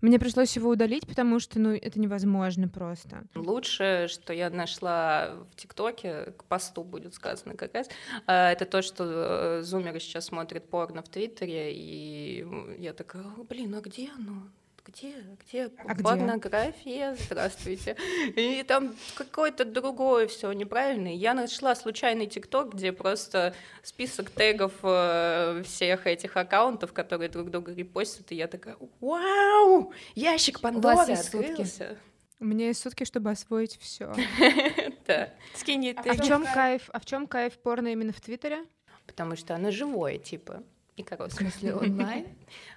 Мне 0.00 0.18
пришлось 0.18 0.54
его 0.54 0.70
удалить, 0.70 1.06
потому 1.06 1.40
что, 1.40 1.58
ну, 1.58 1.70
это 1.70 1.98
невозможно 1.98 2.68
просто. 2.68 3.24
Лучшее, 3.34 4.08
что 4.08 4.32
я 4.32 4.50
нашла 4.50 5.30
в 5.50 5.56
ТикТоке, 5.56 6.32
к 6.36 6.44
посту 6.44 6.84
будет 6.84 7.14
сказано 7.14 7.56
как 7.56 7.74
раз, 7.74 7.88
а, 8.26 8.52
это 8.52 8.66
то, 8.66 8.82
что 8.82 9.04
э, 9.04 9.62
зумеры 9.62 9.98
сейчас 9.98 10.26
смотрят 10.26 10.68
порно 10.68 11.02
в 11.02 11.08
Твиттере, 11.08 11.72
и 11.74 12.46
я 12.78 12.92
такая, 12.92 13.24
блин, 13.48 13.74
а 13.74 13.80
где 13.80 14.10
оно? 14.10 14.42
Где, 14.86 15.14
где 15.40 15.70
а 15.78 15.94
порнография, 15.94 17.12
где? 17.12 17.24
здравствуйте. 17.24 17.96
И 18.36 18.62
там 18.62 18.94
какое-то 19.16 19.64
другое 19.64 20.28
все 20.28 20.52
неправильное. 20.52 21.12
Я 21.12 21.34
нашла 21.34 21.74
случайный 21.74 22.26
ТикТок, 22.26 22.74
где 22.74 22.92
просто 22.92 23.54
список 23.82 24.30
тегов 24.30 24.72
э, 24.82 25.62
всех 25.64 26.06
этих 26.06 26.36
аккаунтов, 26.36 26.92
которые 26.92 27.28
друг 27.28 27.50
друга 27.50 27.74
репостят, 27.74 28.30
и 28.32 28.36
я 28.36 28.46
такая, 28.46 28.76
вау, 29.00 29.92
ящик 30.14 30.60
Пандоры 30.60 31.14
открылся. 31.14 31.98
У 32.38 32.44
меня 32.44 32.66
есть 32.66 32.82
сутки, 32.82 33.04
чтобы 33.04 33.30
освоить 33.30 33.78
все. 33.80 34.14
Да. 35.06 35.30
Скинь 35.54 35.88
А 35.90 36.02
в 36.02 36.26
чем 36.26 36.44
кайф? 36.44 36.90
А 36.92 36.98
в 36.98 37.04
чем 37.04 37.28
кайф 37.28 37.56
порно 37.58 37.88
именно 37.88 38.12
в 38.12 38.20
Твиттере? 38.20 38.64
Потому 39.06 39.36
что 39.36 39.54
оно 39.54 39.70
живое, 39.70 40.18
типа. 40.18 40.64
И 40.96 41.02
короткое. 41.02 41.48
В 41.48 41.52
смысле, 41.52 41.74
онлайн? 41.74 42.26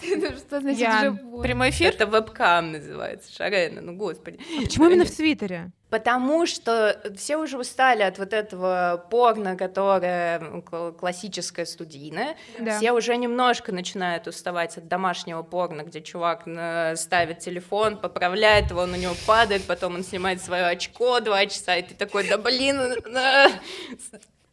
Что 0.00 0.60
значит 0.60 0.80
Я... 0.80 1.00
живой? 1.02 1.42
Прямой 1.42 1.70
эфир? 1.70 1.92
Это 1.94 2.06
вебкам 2.06 2.72
называется, 2.72 3.32
Шарена, 3.32 3.80
ну 3.80 3.94
господи. 3.94 4.38
А 4.58 4.62
почему 4.62 4.86
именно 4.86 5.04
в 5.04 5.10
Твиттере? 5.10 5.70
Потому 5.90 6.46
что 6.46 7.00
все 7.16 7.36
уже 7.36 7.58
устали 7.58 8.02
от 8.02 8.18
вот 8.18 8.32
этого 8.32 9.04
порно, 9.10 9.56
которое 9.56 10.62
классическое 10.92 11.64
студийное. 11.66 12.36
Да. 12.60 12.78
Все 12.78 12.92
уже 12.92 13.16
немножко 13.16 13.72
начинают 13.72 14.28
уставать 14.28 14.78
от 14.78 14.86
домашнего 14.86 15.42
порно, 15.42 15.82
где 15.82 16.00
чувак 16.00 16.42
ставит 16.94 17.40
телефон, 17.40 17.96
поправляет 17.96 18.70
его, 18.70 18.82
он 18.82 18.92
на 18.92 18.96
него 18.96 19.14
падает, 19.26 19.64
потом 19.64 19.96
он 19.96 20.04
снимает 20.04 20.40
свое 20.40 20.66
очко 20.66 21.18
два 21.18 21.44
часа, 21.46 21.74
и 21.74 21.82
ты 21.82 21.94
такой, 21.94 22.28
да 22.28 22.38
блин, 22.38 22.78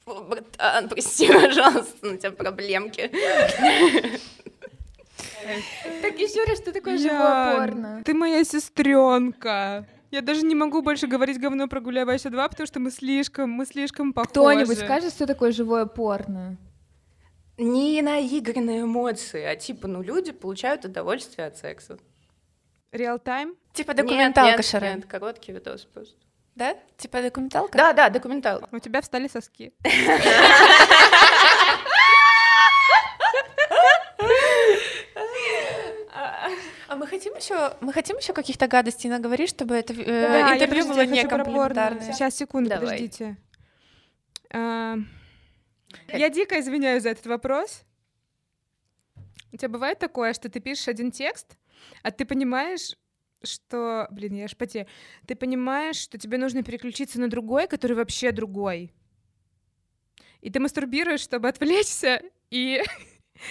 братан, 0.08 0.89
прости, 0.89 1.32
пожалуйста, 1.32 2.08
у 2.08 2.18
тебя 2.18 2.32
проблемки. 2.32 3.12
Так 6.01 6.19
еще 6.19 6.43
раз, 6.45 6.59
что 6.59 6.71
такое 6.71 6.97
живое 6.97 7.57
порно? 7.57 8.01
Ты 8.05 8.13
моя 8.13 8.43
сестренка. 8.43 9.85
Я 10.09 10.21
даже 10.21 10.43
не 10.43 10.55
могу 10.55 10.81
больше 10.81 11.07
говорить 11.07 11.39
говно 11.39 11.67
про 11.67 11.81
Гуляй 11.81 12.05
Вася 12.05 12.29
2, 12.29 12.47
потому 12.47 12.65
что 12.65 12.79
мы 12.79 12.91
слишком, 12.91 13.49
мы 13.49 13.65
слишком 13.65 14.13
похожи. 14.13 14.29
Кто-нибудь 14.31 14.79
скажет, 14.79 15.13
что 15.13 15.27
такое 15.27 15.51
живое 15.51 15.85
порно? 15.85 16.57
Не 17.57 18.01
наигранные 18.01 18.83
эмоции, 18.83 19.43
а 19.43 19.55
типа, 19.55 19.88
ну, 19.88 20.01
люди 20.01 20.31
получают 20.31 20.85
удовольствие 20.85 21.47
от 21.47 21.57
секса. 21.57 21.97
Реал-тайм? 22.91 23.55
Типа 23.73 23.93
документалка, 23.93 24.57
нет, 24.57 24.65
Шарен. 24.65 24.95
Нет, 24.97 25.05
короткий 25.07 25.51
видос 25.51 25.85
просто. 25.85 26.15
Да? 26.55 26.75
Типа 26.97 27.21
документалка? 27.21 27.77
Да, 27.77 27.93
да, 27.93 28.09
документалка. 28.09 28.67
У 28.71 28.79
тебя 28.79 29.01
встали 29.01 29.27
соски. 29.27 29.73
А 36.88 36.95
мы 36.95 37.05
хотим 37.05 37.33
еще, 37.35 37.75
мы 37.81 37.91
хотим 37.91 38.17
еще 38.17 38.33
каких-то 38.33 38.67
гадостей 38.67 39.09
наговорить, 39.09 39.49
чтобы 39.49 39.75
это 39.75 39.93
э, 39.93 40.05
Да, 40.05 40.55
интервью 40.55 40.85
я, 40.85 40.93
было 40.93 41.05
не 41.05 41.27
комплиментарное. 41.27 42.13
Сейчас, 42.13 42.35
секунду, 42.35 42.69
Давай. 42.69 42.85
подождите. 42.85 43.38
А, 44.51 44.95
Я 46.07 46.29
дико 46.29 46.59
извиняюсь 46.59 47.03
за 47.03 47.09
этот 47.09 47.25
вопрос. 47.25 47.83
У 49.51 49.57
тебя 49.57 49.69
бывает 49.69 49.99
такое, 49.99 50.33
что 50.33 50.49
ты 50.49 50.59
пишешь 50.59 50.88
один 50.88 51.11
текст, 51.11 51.57
а 52.03 52.11
ты 52.11 52.25
понимаешь, 52.25 52.95
что... 53.43 54.07
Блин, 54.11 54.35
я 54.35 54.45
аж. 54.45 54.55
Ты 54.55 55.35
понимаешь, 55.35 55.97
что 55.97 56.17
тебе 56.17 56.38
нужно 56.38 56.63
переключиться 56.63 57.19
на 57.19 57.29
другой, 57.29 57.67
который 57.67 57.95
вообще 57.95 58.31
другой. 58.31 58.93
И 60.41 60.49
ты 60.49 60.59
мастурбируешь, 60.59 61.21
чтобы 61.21 61.49
отвлечься 61.49 62.21
и 62.49 62.81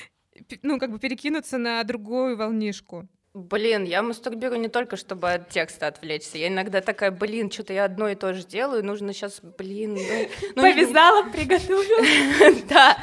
ну, 0.63 0.79
как 0.79 0.91
бы 0.91 0.99
перекинуться 0.99 1.59
на 1.59 1.83
другую 1.85 2.37
волнишку. 2.37 3.09
Блин, 3.37 3.85
я 3.85 4.03
мастурбирую 4.03 4.59
не 4.59 4.69
только, 4.69 4.97
чтобы 4.97 5.31
от 5.31 5.51
текста 5.51 5.89
отвлечься. 5.89 6.39
Я 6.39 6.49
иногда 6.49 6.81
такая, 6.81 7.11
блин, 7.11 7.51
что-то 7.51 7.75
я 7.75 7.85
одно 7.85 8.09
и 8.09 8.15
то 8.15 8.33
же 8.33 8.47
делаю, 8.47 8.83
нужно 8.83 9.13
сейчас, 9.13 9.43
блин... 9.43 9.93
Ну, 9.93 10.01
ну, 10.57 10.63
Повязала, 10.63 11.23
приготовила. 11.25 12.63
Да. 12.71 12.97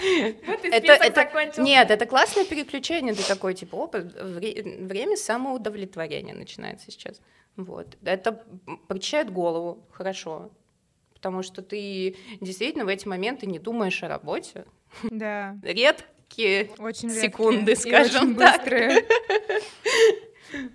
Вот 0.48 0.66
и 0.66 0.70
Это, 0.70 1.62
нет, 1.62 1.92
это 1.92 2.06
классное 2.08 2.46
переключение. 2.46 3.14
Ты 3.14 3.22
такой, 3.22 3.54
типа, 3.54 3.84
опа, 3.84 4.00
вре- 4.00 4.64
время 4.64 5.18
самоудовлетворения 5.18 6.34
начинается 6.34 6.90
сейчас. 6.90 7.22
Вот. 7.56 7.96
Это 8.04 8.44
прочищает 8.88 9.32
голову, 9.32 9.88
хорошо. 9.92 10.50
Потому 11.14 11.44
что 11.44 11.62
ты 11.62 12.16
действительно 12.42 12.86
в 12.86 12.88
эти 12.88 13.08
моменты 13.08 13.46
не 13.46 13.60
думаешь 13.60 14.02
о 14.02 14.08
работе. 14.08 14.66
Да, 15.04 15.56
Редкие 16.34 16.70
очень 16.80 17.10
Секунды, 17.12 17.72
редкие 17.72 18.02
и 18.02 18.06
скажем 18.06 18.30
очень 18.30 18.38
так. 18.38 18.64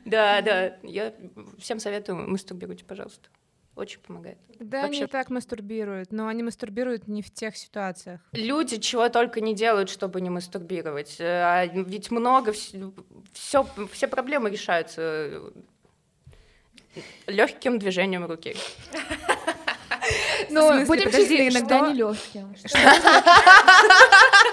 Да, 0.05 0.41
да. 0.41 0.77
Я 0.83 1.15
всем 1.61 1.79
советую, 1.79 2.29
мастурбируйте, 2.29 2.85
пожалуйста. 2.85 3.29
Очень 3.77 4.01
помогает. 4.01 4.37
Да, 4.59 4.83
Вообще- 4.83 5.03
они 5.03 5.07
так 5.07 5.31
мастурбируют, 5.31 6.11
но 6.11 6.27
они 6.27 6.43
мастурбируют 6.43 7.07
не 7.07 7.23
в 7.23 7.33
тех 7.33 7.57
ситуациях. 7.57 8.21
Люди 8.33 8.79
чего 8.79 9.09
только 9.09 9.41
не 9.41 9.55
делают, 9.55 9.89
чтобы 9.89 10.21
не 10.21 10.31
мастурбировать. 10.31 11.17
Э, 11.21 11.43
А 11.45 11.67
ведь 11.67 12.11
много, 12.11 12.53
все, 13.33 13.67
все 13.93 14.09
проблемы 14.09 14.51
решаются 14.51 15.41
легким 17.29 17.79
движением 17.79 18.27
руки. 18.27 18.57
Ну, 20.51 20.87
будем 20.87 21.11
честны, 21.11 21.49
иногда 21.49 21.81
не 21.89 21.95
легким. 21.95 22.55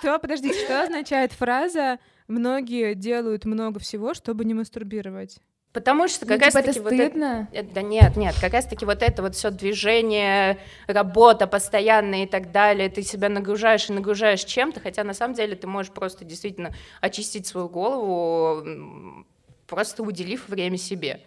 Что, 0.00 0.18
подождите, 0.18 0.64
что 0.64 0.82
означает 0.82 1.32
фраза 1.32 1.98
«многие 2.26 2.94
делают 2.94 3.44
много 3.44 3.78
всего, 3.78 4.14
чтобы 4.14 4.44
не 4.44 4.54
мастурбировать»? 4.54 5.38
Потому 5.72 6.08
что 6.08 6.26
Ну, 6.26 6.32
как 6.32 6.40
раз 6.40 6.54
типа, 6.54 6.58
это 6.58 6.66
таки 6.68 6.80
вот 6.80 6.92
это... 6.92 7.06
стыдно. 7.06 7.48
Э, 7.52 7.62
Да 7.62 7.82
нет, 7.82 8.16
нет, 8.16 8.34
как 8.40 8.54
раз 8.54 8.66
таки 8.66 8.84
вот 8.84 9.02
это 9.02 9.22
вот 9.22 9.36
все 9.36 9.50
движение, 9.50 10.58
работа 10.88 11.46
постоянная 11.46 12.24
и 12.24 12.26
так 12.26 12.50
далее, 12.50 12.88
ты 12.88 13.02
себя 13.02 13.28
нагружаешь 13.28 13.88
и 13.88 13.92
нагружаешь 13.92 14.42
чем-то, 14.42 14.80
хотя 14.80 15.04
на 15.04 15.14
самом 15.14 15.34
деле 15.34 15.54
ты 15.54 15.68
можешь 15.68 15.92
просто 15.92 16.24
действительно 16.24 16.72
очистить 17.00 17.46
свою 17.46 17.68
голову, 17.68 19.24
просто 19.68 20.02
уделив 20.02 20.48
время 20.48 20.76
себе. 20.76 21.20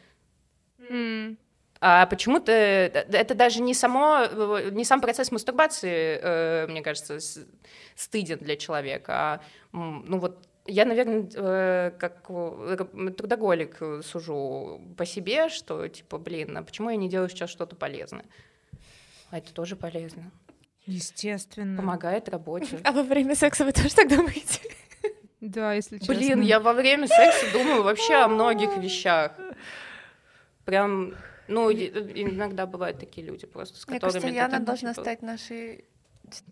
А 1.85 2.05
почему-то 2.05 2.49
э, 2.53 2.87
это 3.11 3.35
даже 3.35 3.61
не 3.61 3.73
само, 3.73 4.19
э, 4.21 4.69
не 4.71 4.85
сам 4.85 5.01
процесс 5.01 5.33
мастурбации, 5.33 6.17
э, 6.21 6.67
мне 6.67 6.81
кажется, 6.81 7.19
стыден 7.93 8.37
для 8.37 8.55
человека, 8.55 9.13
а 9.13 9.41
ну 9.73 10.17
вот 10.17 10.47
я, 10.65 10.85
наверное, 10.85 11.91
как 11.91 12.25
трудоголик 13.17 13.81
сужу 14.01 14.79
по 14.97 15.05
себе, 15.05 15.49
что 15.49 15.85
типа, 15.89 16.19
блин, 16.19 16.55
а 16.55 16.63
почему 16.63 16.89
я 16.89 16.95
не 16.95 17.09
делаю 17.09 17.27
сейчас 17.27 17.49
что-то 17.49 17.75
полезное? 17.75 18.23
А 19.29 19.39
это 19.39 19.53
тоже 19.53 19.75
полезно. 19.75 20.31
Естественно. 20.85 21.75
Помогает 21.75 22.29
работе. 22.29 22.79
А 22.85 22.93
во 22.93 23.03
время 23.03 23.35
секса 23.35 23.65
вы 23.65 23.73
тоже 23.73 23.93
так 23.93 24.07
думаете? 24.07 24.61
Да, 25.41 25.73
если 25.73 25.97
честно. 25.97 26.15
Блин, 26.15 26.39
я 26.39 26.61
во 26.61 26.71
время 26.71 27.07
секса 27.07 27.51
думаю 27.51 27.83
вообще 27.83 28.13
о 28.13 28.29
многих 28.29 28.77
вещах. 28.77 29.33
Прям, 30.63 31.13
ну, 31.47 31.71
иногда 31.71 32.65
бывают 32.65 32.99
такие 32.99 33.25
люди 33.25 33.45
просто, 33.45 33.79
с 33.79 33.87
Мне 33.87 33.99
которыми 33.99 34.31
Яна 34.31 34.57
так, 34.57 34.63
должна 34.63 34.93
типа, 34.93 35.01
стать 35.01 35.21
нашей... 35.21 35.85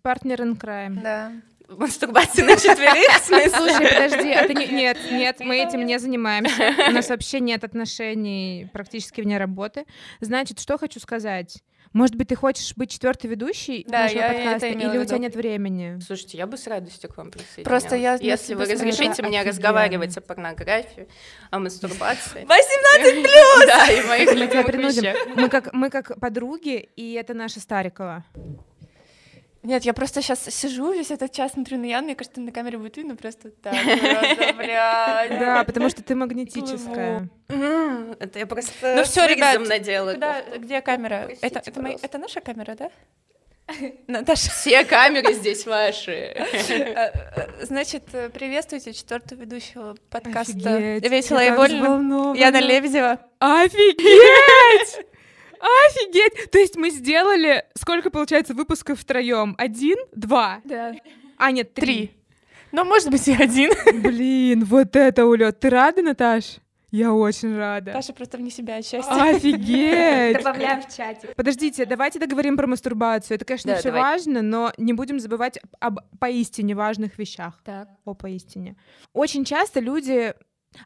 Партнер 0.01 0.41
in 0.41 0.59
crime. 0.59 1.01
Да. 1.01 1.33
Мастурбация 1.67 2.45
на 2.45 2.55
четверых, 2.55 3.21
в 3.21 3.25
смысле? 3.25 3.49
Слушай, 3.49 3.87
подожди, 3.87 4.31
а 4.31 4.47
ты 4.47 4.53
не... 4.53 4.67
Нет, 4.67 4.97
нет, 5.11 5.39
мы 5.39 5.57
этим 5.57 5.85
не 5.85 5.97
занимаемся. 5.99 6.73
У 6.89 6.91
нас 6.91 7.09
вообще 7.09 7.39
нет 7.39 7.63
отношений 7.63 8.69
практически 8.73 9.21
вне 9.21 9.37
работы. 9.37 9.85
Значит, 10.19 10.59
что 10.59 10.77
хочу 10.77 10.99
сказать? 10.99 11.63
Может 11.93 12.15
быть, 12.15 12.29
ты 12.29 12.35
хочешь 12.35 12.73
быть 12.75 12.89
четвертой 12.89 13.29
ведущей 13.29 13.85
Да, 13.87 14.03
нашего 14.03 14.19
я 14.19 14.27
это 14.27 14.43
подкаста, 14.43 14.73
имела 14.73 14.91
или 14.93 14.97
у 14.99 15.05
тебя 15.05 15.17
нет 15.17 15.35
времени? 15.35 15.99
Слушайте, 15.99 16.37
я 16.37 16.47
бы 16.47 16.57
с 16.57 16.65
радостью 16.67 17.09
к 17.09 17.17
вам 17.17 17.31
присоединялась. 17.31 17.65
Просто 17.65 17.95
я 17.97 18.13
Если 18.15 18.53
вы 18.53 18.63
разрешите 18.63 19.11
Это 19.11 19.23
мне 19.23 19.39
офигенно. 19.39 19.51
разговаривать 19.51 20.17
о 20.17 20.21
порнографии, 20.21 21.07
о 21.49 21.59
мастурбации. 21.59 22.45
18 22.45 23.25
Да, 23.67 23.87
и 23.91 24.01
моих 24.07 24.33
любимых 24.33 25.51
как, 25.51 25.73
мы 25.73 25.89
как 25.89 26.19
подруги, 26.19 26.89
и 26.95 27.13
это 27.13 27.33
наша 27.33 27.59
Старикова. 27.59 28.23
Нет, 29.63 29.85
я 29.85 29.93
просто 29.93 30.21
сейчас 30.21 30.43
сижу 30.43 30.91
весь 30.91 31.11
этот 31.11 31.31
час, 31.31 31.51
смотрю 31.51 31.77
на 31.77 31.85
Яну, 31.85 32.05
мне 32.05 32.15
кажется, 32.15 32.41
на 32.41 32.51
камере 32.51 32.79
будет 32.79 32.97
видно 32.97 33.15
просто 33.15 33.51
так. 33.51 33.73
Да, 35.39 35.63
потому 35.65 35.89
что 35.89 36.03
ты 36.03 36.15
магнетическая. 36.15 37.29
Это 37.47 38.39
я 38.39 38.47
просто 38.47 38.95
Ну 38.95 39.03
всё, 39.03 39.21
с 39.21 39.27
ребят, 39.27 39.61
где 40.57 40.81
камера? 40.81 41.29
Это, 41.41 42.17
наша 42.17 42.41
камера, 42.41 42.75
да? 42.75 42.89
Наташа. 44.07 44.49
Все 44.49 44.83
камеры 44.83 45.33
здесь 45.33 45.65
ваши. 45.65 46.11
Э, 46.11 46.45
э, 46.69 47.65
Значит, 47.65 48.03
приветствуйте 48.33 48.93
четвертого 48.93 49.39
ведущего 49.39 49.95
подкаста 50.09 50.75
Офигеть, 50.75 51.09
«Весело 51.11 51.39
я 51.39 51.53
и 51.53 51.57
больно». 51.57 52.33
Яна 52.35 52.59
Лебедева. 52.59 53.19
Офигеть! 53.39 55.05
Офигеть! 55.61 56.51
То 56.51 56.57
есть 56.59 56.75
мы 56.75 56.89
сделали, 56.89 57.63
сколько 57.77 58.09
получается 58.09 58.53
выпусков 58.53 58.99
втроем? 58.99 59.55
Один? 59.57 59.97
Два? 60.13 60.61
Да. 60.63 60.93
А, 61.37 61.51
нет, 61.51 61.73
три. 61.73 61.85
Три. 61.85 62.11
Ну, 62.71 62.83
может 62.85 63.09
быть, 63.11 63.27
и 63.27 63.33
один. 63.33 63.71
Блин, 64.01 64.63
вот 64.65 64.95
это 64.95 65.25
улет. 65.25 65.59
Ты 65.59 65.69
рада, 65.69 66.01
Наташ? 66.01 66.57
Я 66.89 67.13
очень 67.13 67.55
рада. 67.55 67.93
Даша 67.93 68.11
просто 68.13 68.37
вне 68.37 68.49
себя 68.49 68.77
от 68.77 68.85
счастья. 68.85 69.11
Офигеть! 69.11 70.37
Добавляем 70.37 70.81
в 70.81 70.93
чате. 70.93 71.29
Подождите, 71.37 71.85
давайте 71.85 72.19
договорим 72.19 72.57
про 72.57 72.67
мастурбацию. 72.67 73.35
Это, 73.35 73.45
конечно, 73.45 73.73
Да, 73.73 73.79
все 73.79 73.91
давай. 73.91 74.01
важно, 74.01 74.41
но 74.41 74.73
не 74.77 74.91
будем 74.93 75.19
забывать 75.19 75.57
об 75.79 75.99
поистине 76.19 76.75
важных 76.75 77.17
вещах. 77.17 77.59
Так. 77.63 77.87
О 78.05 78.13
поистине. 78.13 78.75
Очень 79.13 79.45
часто 79.45 79.79
люди... 79.79 80.33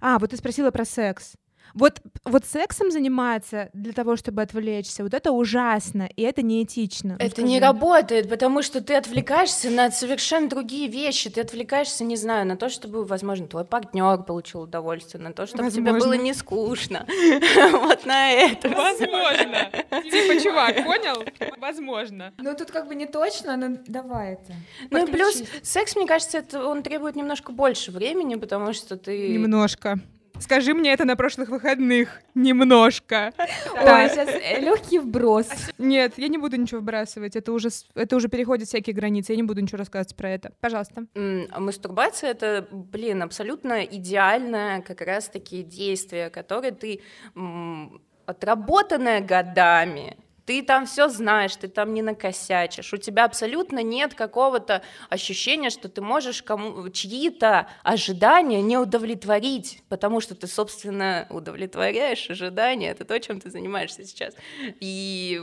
А, 0.01 0.17
вот 0.19 0.29
ты 0.31 0.37
спросила 0.37 0.69
про 0.71 0.85
секс. 0.85 1.33
Вот, 1.75 1.99
вот 2.23 2.45
сексом 2.45 2.89
заниматься 2.89 3.69
для 3.73 3.91
того, 3.91 4.15
чтобы 4.15 4.41
отвлечься, 4.41 5.03
вот 5.03 5.13
это 5.13 5.33
ужасно, 5.33 6.09
и 6.15 6.21
это 6.21 6.41
неэтично. 6.41 7.17
Ну, 7.19 7.25
Это 7.25 7.41
не 7.43 7.59
работает, 7.59 8.29
потому 8.29 8.61
что 8.61 8.81
ты 8.81 8.95
отвлекаешься 8.95 9.69
на 9.69 9.91
совершенно 9.91 10.47
другие 10.47 10.87
вещи. 10.87 11.29
Ты 11.29 11.41
отвлекаешься, 11.41 12.05
не 12.05 12.15
знаю, 12.15 12.47
на 12.47 12.55
то, 12.55 12.69
чтобы, 12.69 13.03
возможно, 13.03 13.47
твой 13.47 13.65
партнер 13.65 14.23
получил 14.23 14.61
удовольствие, 14.61 15.21
на 15.21 15.33
то, 15.33 15.45
чтобы 15.45 15.69
тебе 15.69 15.91
Возможно. 15.91 16.15
было 16.15 16.23
не 16.23 16.33
скучно. 16.33 17.05
Вот 17.85 18.05
на 18.05 18.31
это. 18.31 18.69
Возможно. 18.69 19.69
Типа, 20.03 20.41
чувак, 20.41 20.75
понял? 20.85 21.23
Возможно. 21.57 22.33
Ну 22.37 22.55
тут 22.55 22.71
как 22.71 22.87
бы 22.87 22.95
не 22.95 23.05
точно, 23.05 23.57
но 23.57 23.77
давай 23.87 24.33
это. 24.33 24.53
Ну 24.89 25.05
и 25.05 25.11
плюс 25.11 25.43
секс, 25.61 25.95
мне 25.95 26.07
кажется, 26.07 26.37
это 26.37 26.65
он 26.65 26.83
требует 26.83 27.15
немножко 27.15 27.51
больше 27.51 27.91
времени, 27.91 28.35
потому 28.35 28.73
что 28.73 28.95
ты... 28.97 29.29
Немножко. 29.29 29.99
Скажи 30.39 30.73
мне 30.73 30.91
это 30.93 31.05
на 31.05 31.15
прошлых 31.15 31.49
выходных. 31.49 32.21
Немножко. 32.35 33.33
Ой, 33.37 34.09
сейчас 34.09 34.29
легкий 34.61 34.99
вброс. 34.99 35.47
Нет, 35.77 36.13
я 36.17 36.27
не 36.27 36.37
буду 36.37 36.57
ничего 36.57 36.79
выбрасывать. 36.81 37.35
Это 37.35 37.51
уже, 37.51 37.69
с- 37.69 37.87
это 37.95 38.15
уже 38.15 38.27
переходит 38.27 38.67
всякие 38.67 38.93
границы. 38.95 39.31
Я 39.33 39.37
не 39.37 39.43
буду 39.43 39.61
ничего 39.61 39.77
рассказывать 39.79 40.15
про 40.15 40.29
это. 40.29 40.51
Пожалуйста. 40.59 41.05
М, 41.15 41.47
а 41.51 41.59
Мастурбация 41.59 42.31
это, 42.31 42.67
блин, 42.71 43.23
абсолютно 43.23 43.83
идеальное 43.83 44.81
как 44.81 45.01
раз-таки 45.01 45.63
действие, 45.63 46.29
которое 46.29 46.71
ты 46.71 47.01
м, 47.35 48.01
отработанное 48.25 49.21
годами. 49.21 50.17
Ты 50.45 50.61
там 50.61 50.85
все 50.85 51.07
знаешь, 51.09 51.55
ты 51.55 51.67
там 51.67 51.93
не 51.93 52.03
накосячишь. 52.03 52.93
У 52.93 52.97
тебя 52.97 53.25
абсолютно 53.25 53.81
нет 53.81 54.13
какого-то 54.13 54.83
ощущения, 55.09 55.71
что 55.71 55.89
ты 55.89 56.01
можешь 56.01 56.43
кому 56.43 56.87
чьи-то 56.89 57.67
ожидания 57.83 58.61
не 58.61 58.77
удовлетворить, 58.77 59.81
потому 59.89 60.21
что 60.21 60.35
ты, 60.35 60.45
собственно, 60.45 61.25
удовлетворяешь 61.31 62.29
ожидания. 62.29 62.91
Это 62.91 63.05
то, 63.05 63.19
чем 63.19 63.41
ты 63.41 63.49
занимаешься 63.49 64.03
сейчас. 64.05 64.35
И 64.79 65.41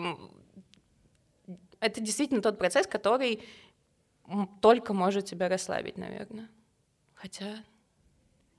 это 1.80 2.00
действительно 2.00 2.40
тот 2.40 2.58
процесс, 2.58 2.86
который 2.86 3.42
только 4.60 4.94
может 4.94 5.24
тебя 5.24 5.48
расслабить, 5.48 5.98
наверное. 5.98 6.48
Хотя... 7.14 7.64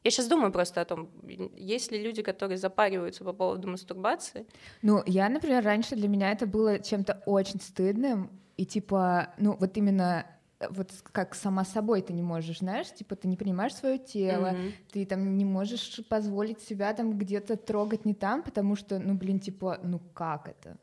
Я 0.04 0.12
сейчас 0.12 0.28
думаю 0.28 0.52
просто 0.52 0.82
о 0.82 0.86
том, 0.86 1.10
есть 1.56 1.92
ли 1.92 2.04
люди, 2.04 2.22
которые 2.22 2.58
запариваются 2.58 3.24
по 3.24 3.32
поводу 3.34 3.70
мастурбации. 3.70 4.46
Ну, 4.82 5.02
я, 5.06 5.30
например, 5.30 5.64
раньше 5.64 5.96
для 5.96 6.08
меня 6.10 6.32
это 6.32 6.46
было 6.46 6.80
чем-то 6.80 7.24
очень 7.26 7.62
стыдным. 7.62 8.30
И 8.58 8.66
типа, 8.66 9.34
ну, 9.38 9.56
вот 9.60 9.78
именно 9.78 10.26
э, 10.60 10.68
вот 10.70 10.92
как 11.12 11.34
сама 11.36 11.64
собой 11.64 12.02
ты 12.02 12.14
не 12.14 12.22
можешь, 12.22 12.60
знаешь, 12.60 12.94
типа 12.94 13.16
ты 13.16 13.28
не 13.28 13.38
понимаешь 13.38 13.74
свое 13.74 13.98
тело, 13.98 14.52
Мгм. 14.52 14.74
ты 14.92 15.06
там 15.06 15.38
не 15.38 15.46
можешь 15.46 16.02
позволить 16.10 16.62
себя 16.62 16.94
там 16.94 17.18
где-то 17.18 17.56
трогать 17.56 18.06
не 18.06 18.14
там, 18.14 18.44
потому 18.44 18.76
что, 18.76 19.00
ну, 19.00 19.14
блин, 19.16 19.40
типа, 19.40 19.80
ну 19.84 20.00
как 20.14 20.50
это? 20.50 20.78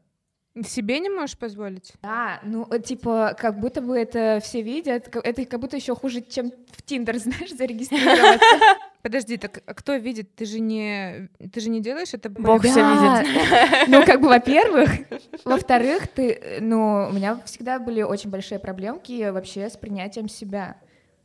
Себе 0.66 0.98
не 0.98 1.10
можешь 1.10 1.38
позволить? 1.38 1.92
Да, 2.02 2.40
ну, 2.42 2.66
э, 2.70 2.80
типа, 2.80 3.36
как 3.38 3.60
будто 3.60 3.80
бы 3.82 3.96
это 3.96 4.40
все 4.42 4.62
видят, 4.62 5.14
это 5.14 5.44
как 5.44 5.60
будто 5.60 5.76
еще 5.76 5.94
хуже, 5.94 6.22
чем 6.22 6.50
в 6.72 6.82
Тиндер, 6.82 7.18
знаешь, 7.18 7.52
зарегистрироваться. 7.54 8.56
Подожди, 9.03 9.38
так 9.38 9.62
а 9.66 9.72
кто 9.74 9.94
видит? 9.96 10.34
Ты 10.34 10.44
же 10.44 10.61
не, 10.61 11.28
ты 11.53 11.61
же 11.61 11.70
не 11.70 11.80
делаешь 11.80 12.12
это. 12.12 12.28
Бог 12.28 12.61
прям- 12.61 12.72
всё 12.72 12.80
Да. 12.82 13.24
Ну, 13.88 14.05
как 14.05 14.20
бы, 14.20 14.28
во-первых. 14.28 14.90
Во-вторых, 15.44 16.07
ты, 16.09 16.59
ну, 16.61 17.09
у 17.11 17.12
меня 17.12 17.40
всегда 17.46 17.78
были 17.78 18.03
очень 18.03 18.28
большие 18.30 18.59
проблемки 18.59 19.30
вообще 19.30 19.70
с 19.70 19.76
принятием 19.76 20.28
себя, 20.28 20.76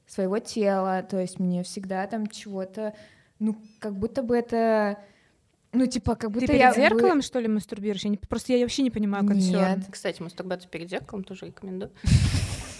своего 0.07 0.39
тела. 0.39 1.03
То 1.03 1.19
есть 1.19 1.39
мне 1.39 1.63
всегда 1.63 2.07
там 2.07 2.27
чего-то, 2.27 2.93
ну, 3.39 3.57
как 3.79 3.93
будто 3.97 4.23
бы 4.23 4.37
это, 4.37 4.97
ну, 5.73 5.85
типа, 5.85 6.15
как 6.15 6.31
будто 6.31 6.47
Ты 6.47 6.53
я... 6.55 6.71
перед 6.71 6.75
бы- 6.75 6.95
зеркалом, 6.95 7.21
что 7.21 7.39
ли, 7.39 7.49
мастурбируешь? 7.49 8.03
Я 8.05 8.09
не- 8.11 8.17
просто 8.17 8.53
я 8.53 8.59
вообще 8.61 8.83
не 8.83 8.91
понимаю 8.91 9.27
концерн. 9.27 9.79
Нет. 9.79 9.87
Кстати, 9.91 10.21
мастурбацию 10.21 10.69
перед 10.69 10.89
зеркалом 10.89 11.23
тоже 11.25 11.47
рекомендую. 11.47 11.91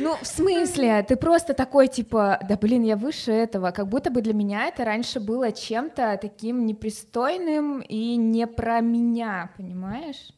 Ну, 0.00 0.16
в 0.20 0.26
смысле? 0.26 1.02
Ты 1.02 1.16
просто 1.16 1.54
такой, 1.54 1.88
типа, 1.88 2.38
да 2.48 2.56
блин, 2.56 2.82
я 2.82 2.96
выше 2.96 3.32
этого. 3.32 3.70
Как 3.70 3.88
будто 3.88 4.10
бы 4.10 4.22
для 4.22 4.34
меня 4.34 4.66
это 4.66 4.84
раньше 4.84 5.20
было 5.20 5.52
чем-то 5.52 6.18
таким 6.20 6.66
непристойным 6.66 7.80
и 7.80 8.16
не 8.16 8.46
про 8.46 8.80
меня, 8.80 9.50
понимаешь? 9.56 10.30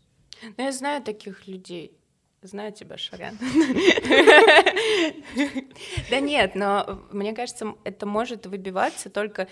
Ну, 0.57 0.64
я 0.64 0.72
знаю 0.72 1.02
таких 1.02 1.46
людей. 1.46 1.98
Знаю 2.42 2.72
тебя, 2.72 2.96
Шарян. 2.96 3.38
Да 6.11 6.20
нет, 6.20 6.54
но 6.54 7.00
мне 7.11 7.32
кажется, 7.32 7.74
это 7.84 8.07
может 8.07 8.46
выбиваться 8.46 9.11
только... 9.11 9.48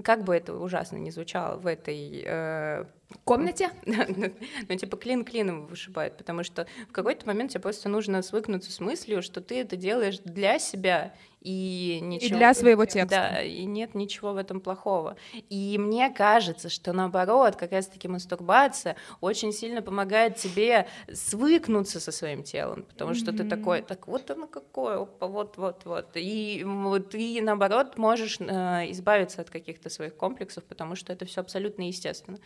но 0.00 0.02
Как 0.02 0.24
бы 0.24 0.34
это 0.34 0.54
ужасно 0.54 0.96
не 0.96 1.10
звучало 1.10 1.58
в 1.58 1.66
этой 1.66 2.24
э, 2.24 2.84
комнате? 3.24 3.70
ну, 3.86 4.76
типа, 4.76 4.96
клин 4.96 5.24
клином 5.24 5.66
вышибает, 5.66 6.16
потому 6.16 6.42
что 6.42 6.66
в 6.88 6.92
какой-то 6.92 7.26
момент 7.26 7.50
тебе 7.50 7.60
просто 7.60 7.90
нужно 7.90 8.22
свыкнуться 8.22 8.72
с 8.72 8.80
мыслью, 8.80 9.22
что 9.22 9.40
ты 9.40 9.60
это 9.60 9.76
делаешь 9.76 10.18
для 10.24 10.58
себя, 10.58 11.12
и 11.40 12.00
ничего... 12.02 12.36
для 12.36 12.54
своего 12.54 12.84
текста. 12.84 13.30
Да, 13.32 13.42
и 13.42 13.64
нет 13.64 13.94
ничего 13.94 14.32
в 14.32 14.36
этом 14.36 14.60
плохого. 14.60 15.16
И 15.48 15.78
мне 15.78 16.10
кажется, 16.10 16.68
что 16.68 16.92
наоборот, 16.92 17.56
как 17.56 17.72
раз-таки 17.72 18.08
мастурбация 18.08 18.96
очень 19.20 19.52
сильно 19.52 19.80
помогает 19.80 20.36
тебе 20.36 20.86
свыкнуться 21.12 21.98
со 22.00 22.12
своим 22.12 22.42
телом, 22.42 22.82
потому 22.82 23.14
что 23.14 23.32
ты 23.32 23.44
такой, 23.44 23.82
так 23.82 24.06
вот 24.06 24.30
оно 24.30 24.46
какое, 24.46 25.02
опа, 25.02 25.26
вот-вот-вот. 25.26 26.10
И 26.14 26.62
вот 26.64 27.10
ты, 27.10 27.40
наоборот, 27.42 27.96
можешь 27.96 28.38
э, 28.40 28.90
избавиться 28.90 29.40
от 29.40 29.50
каких-то 29.50 29.88
своих 29.90 30.16
комплексов, 30.16 30.64
потому 30.64 30.94
что 30.96 31.12
это 31.12 31.24
все 31.26 31.40
абсолютно 31.40 31.82
естественно. 31.86 32.38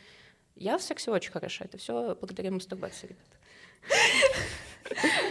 Я 0.57 0.79
в 0.79 0.83
сексе 0.83 1.11
очень 1.11 1.33
хороша. 1.33 1.65
Это 1.65 1.79
все 1.79 2.17
благодаря 2.21 2.51
мастурбации, 2.51 3.09
ребята. 3.09 3.37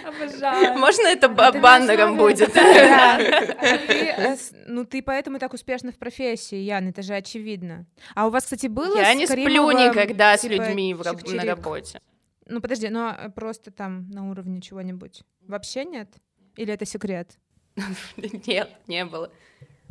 Обожаю. 0.05 0.77
Можно 0.77 1.07
это 1.07 1.29
баннером 1.29 2.17
будет? 2.17 2.53
Да. 2.53 3.15
А 3.17 3.77
ты, 3.77 4.35
с- 4.35 4.53
ну 4.67 4.83
ты 4.85 5.01
поэтому 5.01 5.39
так 5.39 5.53
успешна 5.53 5.91
в 5.91 5.97
профессии, 5.97 6.57
Ян, 6.57 6.89
это 6.89 7.01
же 7.01 7.13
очевидно. 7.13 7.85
А 8.15 8.27
у 8.27 8.29
вас, 8.29 8.43
кстати, 8.43 8.67
было 8.67 8.97
Я 8.97 9.13
не 9.13 9.27
сплю 9.27 9.71
никогда 9.71 10.37
с 10.37 10.41
типа, 10.41 10.53
людьми 10.53 10.95
раб- 10.95 11.27
на 11.27 11.43
работе. 11.45 12.01
Ну 12.45 12.59
подожди, 12.61 12.89
но 12.89 13.15
э, 13.17 13.29
просто 13.29 13.71
там 13.71 14.09
на 14.09 14.29
уровне 14.29 14.59
чего-нибудь. 14.59 15.23
Вообще 15.41 15.85
нет? 15.85 16.09
Или 16.57 16.73
это 16.73 16.85
секрет? 16.85 17.37
Нет, 18.45 18.69
не 18.87 19.05
было. 19.05 19.31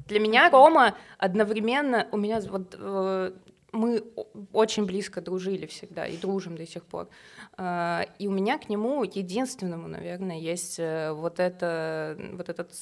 Для 0.06 0.20
меня 0.20 0.50
Рома 0.50 0.96
одновременно, 1.18 2.08
у 2.12 2.16
меня 2.16 2.40
вот 2.40 2.74
э, 2.78 3.32
мы 3.72 4.04
очень 4.52 4.84
близко 4.84 5.20
дружили 5.20 5.66
всегда 5.66 6.06
и 6.06 6.16
дружим 6.16 6.56
до 6.56 6.66
сих 6.66 6.84
пор. 6.84 7.08
А, 7.56 8.06
И 8.18 8.28
у 8.28 8.30
меня 8.30 8.58
к 8.58 8.68
нему 8.68 9.02
единственному, 9.04 9.88
наверное, 9.88 10.38
есть 10.38 10.78
э, 10.78 11.12
вот 11.12 11.40
это, 11.40 12.16
вот 12.32 12.48
этот 12.48 12.72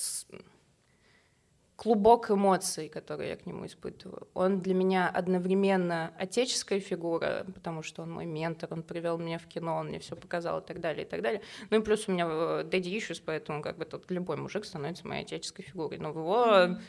клубок 1.77 2.31
эмоций, 2.31 2.91
которые 2.91 3.31
я 3.31 3.37
к 3.37 3.47
нему 3.47 3.65
испытываю. 3.65 4.29
Он 4.35 4.61
для 4.61 4.75
меня 4.75 5.09
одновременно 5.09 6.13
отеческая 6.19 6.79
фигура, 6.79 7.47
потому 7.55 7.83
что 7.83 8.03
он 8.03 8.11
мой 8.13 8.27
ментор, 8.27 8.69
он 8.71 8.83
привел 8.83 9.17
меня 9.17 9.39
в 9.39 9.47
кино, 9.47 9.77
он 9.77 9.87
мне 9.89 9.99
все 9.99 10.15
показал 10.15 10.61
и 10.61 10.67
так 10.67 10.81
далее, 10.81 11.07
и 11.07 11.09
так 11.09 11.23
далее. 11.23 11.41
Ну 11.71 11.79
и 11.81 11.83
плюс 11.83 12.07
у 12.07 12.13
меня 12.13 12.27
э, 12.29 12.65
daddy 12.65 12.99
issues, 12.99 13.23
поэтому 13.25 13.63
как 13.63 13.79
бы 13.79 13.87
тут 13.87 14.11
любой 14.11 14.37
мужик 14.37 14.67
становится 14.67 15.07
моей 15.07 15.23
отеческой 15.23 15.65
фигурой. 15.65 15.99
Но 15.99 16.13
в 16.13 16.19
его 16.19 16.45
м, 16.45 16.81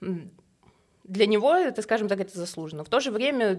для 0.00 1.26
него 1.26 1.54
это, 1.54 1.80
скажем 1.82 2.06
так, 2.06 2.20
это 2.20 2.36
заслуженно. 2.36 2.84
В 2.84 2.88
то 2.88 3.00
же 3.00 3.10
время 3.10 3.58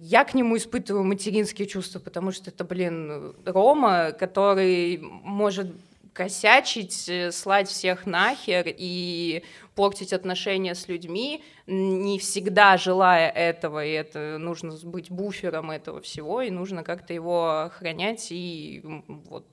я 0.00 0.24
к 0.24 0.34
нему 0.34 0.56
испытываю 0.56 1.04
материнские 1.04 1.68
чувства, 1.68 2.00
потому 2.00 2.32
что 2.32 2.50
это, 2.50 2.64
блин, 2.64 3.34
Рома, 3.44 4.10
который 4.12 4.98
может 5.00 5.72
косячить, 6.12 7.08
э, 7.08 7.30
слать 7.30 7.68
всех 7.68 8.06
нахер 8.06 8.64
и 8.66 9.44
портить 9.76 10.12
отношения 10.12 10.74
с 10.74 10.88
людьми, 10.88 11.42
не 11.66 12.18
всегда 12.18 12.76
желая 12.76 13.30
этого, 13.30 13.84
и 13.84 13.92
это 13.92 14.36
нужно 14.38 14.74
быть 14.82 15.10
буфером 15.10 15.70
этого 15.70 16.00
всего, 16.00 16.42
и 16.42 16.50
нужно 16.50 16.82
как-то 16.82 17.14
его 17.14 17.60
охранять, 17.60 18.32
и 18.32 18.82
вот. 19.06 19.46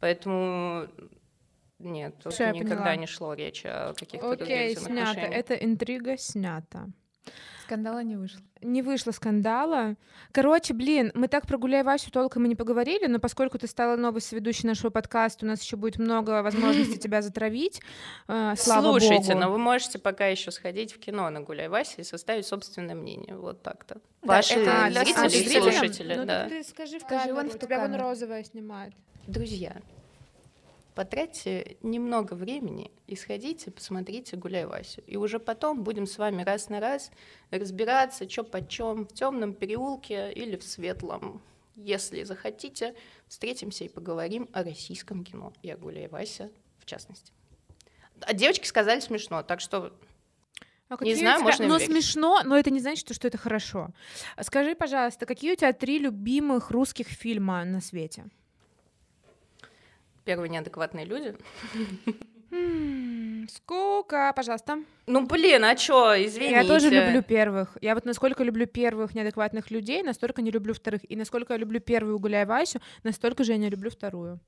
Поэтому 0.00 0.88
нет, 1.80 2.14
тут 2.22 2.32
Всё, 2.32 2.44
я 2.44 2.52
никогда 2.52 2.76
поняла. 2.76 2.96
не 2.96 3.06
шло 3.06 3.34
речи 3.34 3.66
о 3.66 3.94
каких-то 3.94 4.30
Окей, 4.32 4.74
других 4.74 4.78
снято. 4.78 5.20
Это 5.20 5.54
интрига 5.54 6.16
снята. 6.16 6.86
Скандала 7.64 8.02
не 8.02 8.16
вышло. 8.16 8.40
Не 8.62 8.82
вышло 8.82 9.12
скандала. 9.12 9.94
Короче, 10.32 10.74
блин, 10.74 11.12
мы 11.14 11.28
так 11.28 11.46
про 11.46 11.56
Гуляй 11.56 11.84
Васю 11.84 12.10
толком 12.10 12.44
и 12.44 12.48
не 12.48 12.56
поговорили, 12.56 13.06
но 13.06 13.20
поскольку 13.20 13.58
ты 13.58 13.68
стала 13.68 13.94
новой 13.96 14.20
соведущей 14.20 14.66
нашего 14.66 14.90
подкаста, 14.90 15.46
у 15.46 15.48
нас 15.48 15.62
еще 15.62 15.76
будет 15.76 15.98
много 15.98 16.42
возможностей 16.42 16.98
тебя 16.98 17.22
затравить. 17.22 17.80
э, 18.26 18.54
Слава 18.56 18.82
Слушайте, 18.98 19.34
богу. 19.34 19.38
но 19.40 19.50
вы 19.52 19.58
можете 19.58 20.00
пока 20.00 20.26
еще 20.26 20.50
сходить 20.50 20.92
в 20.92 20.98
кино 20.98 21.30
на 21.30 21.42
Гуляй 21.42 21.68
Вася 21.68 22.00
и 22.00 22.04
составить 22.04 22.44
собственное 22.46 22.96
мнение. 22.96 23.36
Вот 23.36 23.62
так-то. 23.62 24.00
Да, 24.22 24.34
Ваши 24.34 24.54
это 24.58 24.88
для 24.90 25.04
слушатели, 25.04 26.14
ну, 26.16 26.24
да. 26.24 26.48
ты 26.48 26.64
скажи 26.64 26.98
в 26.98 27.02
Скажи 27.02 27.28
камеру, 27.28 27.48
у 27.54 27.58
тебя 27.58 27.80
вон 27.86 27.94
розовая 27.94 28.42
снимает. 28.42 28.92
Друзья, 29.28 29.76
потратьте 30.94 31.76
немного 31.82 32.34
времени 32.34 32.90
и 33.06 33.16
сходите, 33.16 33.70
посмотрите 33.70 34.36
«Гуляй 34.36 34.66
Васю». 34.66 35.02
И 35.06 35.16
уже 35.16 35.38
потом 35.38 35.82
будем 35.82 36.06
с 36.06 36.18
вами 36.18 36.42
раз 36.42 36.68
на 36.68 36.80
раз 36.80 37.10
разбираться, 37.50 38.28
что 38.28 38.44
почем, 38.44 39.06
в 39.06 39.12
темном 39.12 39.54
переулке 39.54 40.32
или 40.32 40.56
в 40.56 40.62
светлом. 40.64 41.40
Если 41.76 42.24
захотите, 42.24 42.94
встретимся 43.28 43.84
и 43.84 43.88
поговорим 43.88 44.48
о 44.52 44.62
российском 44.62 45.24
кино 45.24 45.52
и 45.62 45.70
о 45.70 45.76
«Гуляй 45.76 46.08
Вася» 46.08 46.50
в 46.78 46.86
частности. 46.86 47.32
А 48.22 48.34
девочки 48.34 48.66
сказали 48.66 49.00
смешно, 49.00 49.42
так 49.42 49.60
что 49.60 49.92
А 50.92 50.96
Не 51.04 51.14
знаю, 51.14 51.36
тебя- 51.38 51.44
можно 51.44 51.66
Но 51.68 51.78
верить. 51.78 51.92
смешно, 51.92 52.40
но 52.44 52.58
это 52.58 52.70
не 52.70 52.80
значит, 52.80 53.14
что 53.14 53.28
это 53.28 53.38
хорошо. 53.38 53.90
Скажи, 54.42 54.74
пожалуйста, 54.74 55.24
какие 55.24 55.52
у 55.52 55.54
тебя 55.56 55.72
три 55.72 56.00
любимых 56.00 56.72
русских 56.72 57.06
фильма 57.06 57.64
на 57.64 57.80
свете? 57.80 58.24
Первые 60.30 60.48
неадекватные 60.48 61.04
люди. 61.06 61.34
Сколько, 63.48 64.32
пожалуйста. 64.36 64.78
Ну, 65.06 65.26
блин, 65.26 65.64
а 65.64 65.74
чё, 65.74 66.14
извините. 66.14 66.54
Я 66.54 66.64
тоже 66.64 66.88
люблю 66.88 67.20
первых. 67.22 67.76
Я 67.80 67.94
вот 67.96 68.04
насколько 68.04 68.44
люблю 68.44 68.66
первых 68.66 69.12
неадекватных 69.16 69.72
людей, 69.72 70.04
настолько 70.04 70.40
не 70.40 70.52
люблю 70.52 70.72
вторых. 70.72 71.00
И 71.10 71.16
насколько 71.16 71.54
я 71.54 71.58
люблю 71.58 71.80
первую 71.80 72.20
Гуляй 72.20 72.46
Васю, 72.46 72.80
настолько 73.02 73.42
же 73.42 73.52
я 73.52 73.58
не 73.58 73.68
люблю 73.68 73.90
вторую. 73.90 74.38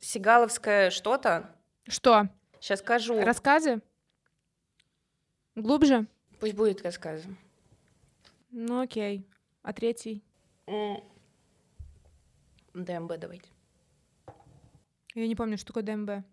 Сигаловское 0.00 0.88
что-то. 0.88 1.50
Что? 1.86 2.28
Сейчас 2.58 2.78
скажу. 2.78 3.20
Рассказы? 3.20 3.82
Глубже? 5.56 6.06
Пусть 6.40 6.54
будет 6.54 6.82
рассказом. 6.82 7.36
Ну 8.50 8.80
окей. 8.80 9.26
А 9.62 9.74
третий? 9.74 10.22
ДМБ 12.84 13.18
давайте. 13.18 13.48
Я 15.14 15.26
не 15.26 15.34
помню, 15.34 15.56
что 15.58 15.68
такое 15.68 15.82
ДМБ. 15.82 16.24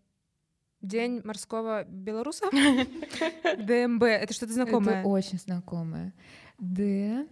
День 0.82 1.22
морского 1.24 1.84
белоруса? 1.86 2.46
ДМБ. 3.58 4.04
Это 4.04 4.34
что-то 4.34 4.54
знакомое. 4.54 5.00
Это 5.00 5.08
очень 5.08 5.40
знакомое. 5.40 6.14
Д. 6.60 7.28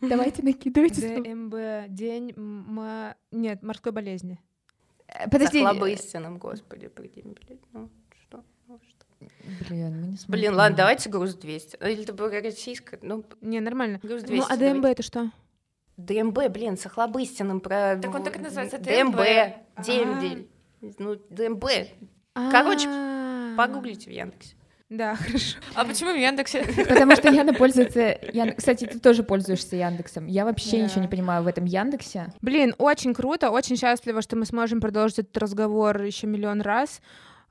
Давайте 0.00 0.42
накидывайте. 0.42 1.20
ДМБ. 1.20 1.88
День 1.94 2.32
м- 2.36 3.14
Нет, 3.30 3.62
морской 3.62 3.92
болезни. 3.92 4.40
Э, 5.06 5.28
Подожди. 5.30 5.58
За 5.62 5.70
слабоистинным, 5.70 6.38
господи, 6.38 6.88
приди, 6.88 7.22
блядь. 7.22 7.60
Ну, 7.72 7.88
что? 8.22 8.42
Ну, 8.66 8.80
что? 8.88 9.06
Блин, 9.68 10.00
мы 10.00 10.06
не 10.08 10.16
смотрим. 10.16 10.40
Блин, 10.40 10.54
ладно, 10.54 10.76
давайте 10.78 11.08
груз 11.10 11.34
200. 11.34 11.76
Или 11.82 12.02
это 12.02 12.12
было 12.14 12.30
российское? 12.30 12.98
Ну, 13.02 13.24
Не, 13.40 13.60
нормально. 13.60 14.00
груз 14.02 14.22
Ну, 14.22 14.28
200. 14.28 14.46
а 14.50 14.56
ДМБ 14.56 14.84
это 14.86 15.02
что? 15.02 15.30
ДМБ, 15.96 16.48
блин, 16.50 16.76
с 16.76 16.86
охлобыстиным 16.86 17.60
про... 17.60 17.96
Так 18.00 18.14
он 18.14 18.22
так 18.24 18.36
и 18.36 18.40
называется, 18.40 18.78
ДМБ. 18.78 19.16
ДМБ. 19.16 19.84
Дембель. 19.84 20.48
Ну, 20.98 21.16
ДМБ. 21.30 21.64
Короче, 22.50 22.88
А. 22.88 23.54
Погуглите 23.56 24.10
в 24.10 24.12
Яндексе. 24.12 24.54
Да, 24.88 25.14
хорошо. 25.16 25.56
А 25.74 25.84
почему 25.86 26.12
в 26.12 26.16
Яндексе? 26.18 26.64
Потому 26.88 27.14
что 27.16 27.30
Яна 27.30 27.54
пользуется... 27.54 28.00
Ян- 28.32 28.54
Кстати, 28.54 28.84
ты 28.86 28.98
тоже 28.98 29.22
пользуешься 29.22 29.76
Яндексом. 29.76 30.26
Я 30.26 30.44
вообще 30.44 30.78
Да. 30.78 30.84
ничего 30.84 31.00
не 31.02 31.08
понимаю 31.08 31.42
в 31.44 31.46
этом 31.46 31.64
Яндексе. 31.64 32.32
Блин, 32.42 32.74
очень 32.78 33.14
круто, 33.14 33.50
очень 33.50 33.76
счастлива, 33.76 34.20
что 34.20 34.36
мы 34.36 34.44
сможем 34.44 34.80
продолжить 34.82 35.20
этот 35.20 35.36
разговор 35.38 36.02
еще 36.02 36.26
миллион 36.26 36.60
раз. 36.60 37.00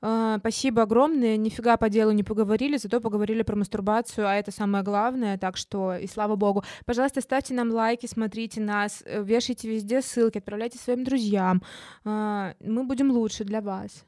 А, 0.04 0.38
Спасибо 0.38 0.82
огромное. 0.82 1.36
Нифига 1.36 1.76
по 1.76 1.88
делу 1.88 2.10
не 2.10 2.24
поговорили, 2.24 2.76
зато 2.76 3.00
поговорили 3.00 3.42
про 3.42 3.54
мастурбацию, 3.56 4.26
а 4.26 4.34
это 4.34 4.50
самое 4.50 4.82
главное. 4.82 5.38
Так 5.38 5.56
что 5.56 5.94
и 5.94 6.08
слава 6.08 6.34
богу. 6.34 6.64
Пожалуйста, 6.84 7.20
ставьте 7.20 7.54
нам 7.54 7.70
лайки, 7.70 8.06
смотрите 8.06 8.60
нас, 8.60 9.02
э, 9.06 9.22
вешайте 9.22 9.68
везде 9.68 10.02
ссылки, 10.02 10.38
отправляйте 10.38 10.78
своим 10.78 11.04
друзьям. 11.04 11.62
А, 12.04 12.54
Мы 12.60 12.82
будем 12.84 13.12
лучше 13.12 13.44
для 13.44 13.60
вас. 13.60 14.04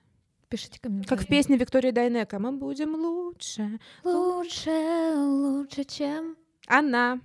Пишите 0.48 0.80
комментарии. 0.80 1.08
Как 1.08 1.20
в 1.20 1.28
песне 1.28 1.56
Виктории 1.56 1.90
Дайнека. 1.92 2.38
Мы 2.38 2.52
будем 2.52 2.94
лучше. 2.94 3.78
Лучше, 4.02 4.70
лучше, 5.14 5.84
чем... 5.84 6.36
Она. 6.66 7.20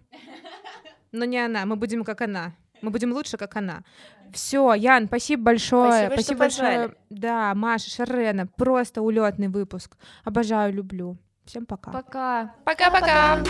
Но 1.12 1.26
не 1.26 1.38
она. 1.44 1.66
Мы 1.66 1.76
будем 1.76 2.04
как 2.04 2.22
она. 2.22 2.54
Мы 2.82 2.92
будем 2.92 3.14
лучше, 3.14 3.38
как 3.38 3.56
она. 3.56 3.84
Все, 4.34 4.74
Ян, 4.74 5.08
спасибо 5.08 5.44
большое. 5.44 6.08
Спасибо, 6.08 6.22
что 6.22 6.36
большое. 6.36 6.72
позвали. 6.72 6.98
Да, 7.10 7.54
Маша, 7.56 7.90
Шарена, 7.90 8.48
просто 8.48 9.02
улетный 9.02 9.48
выпуск. 9.48 9.98
Обожаю, 10.24 10.74
люблю. 10.74 11.18
Всем 11.46 11.66
пока. 11.66 11.92
Пока. 11.92 12.56
Пока-пока. 12.64 13.44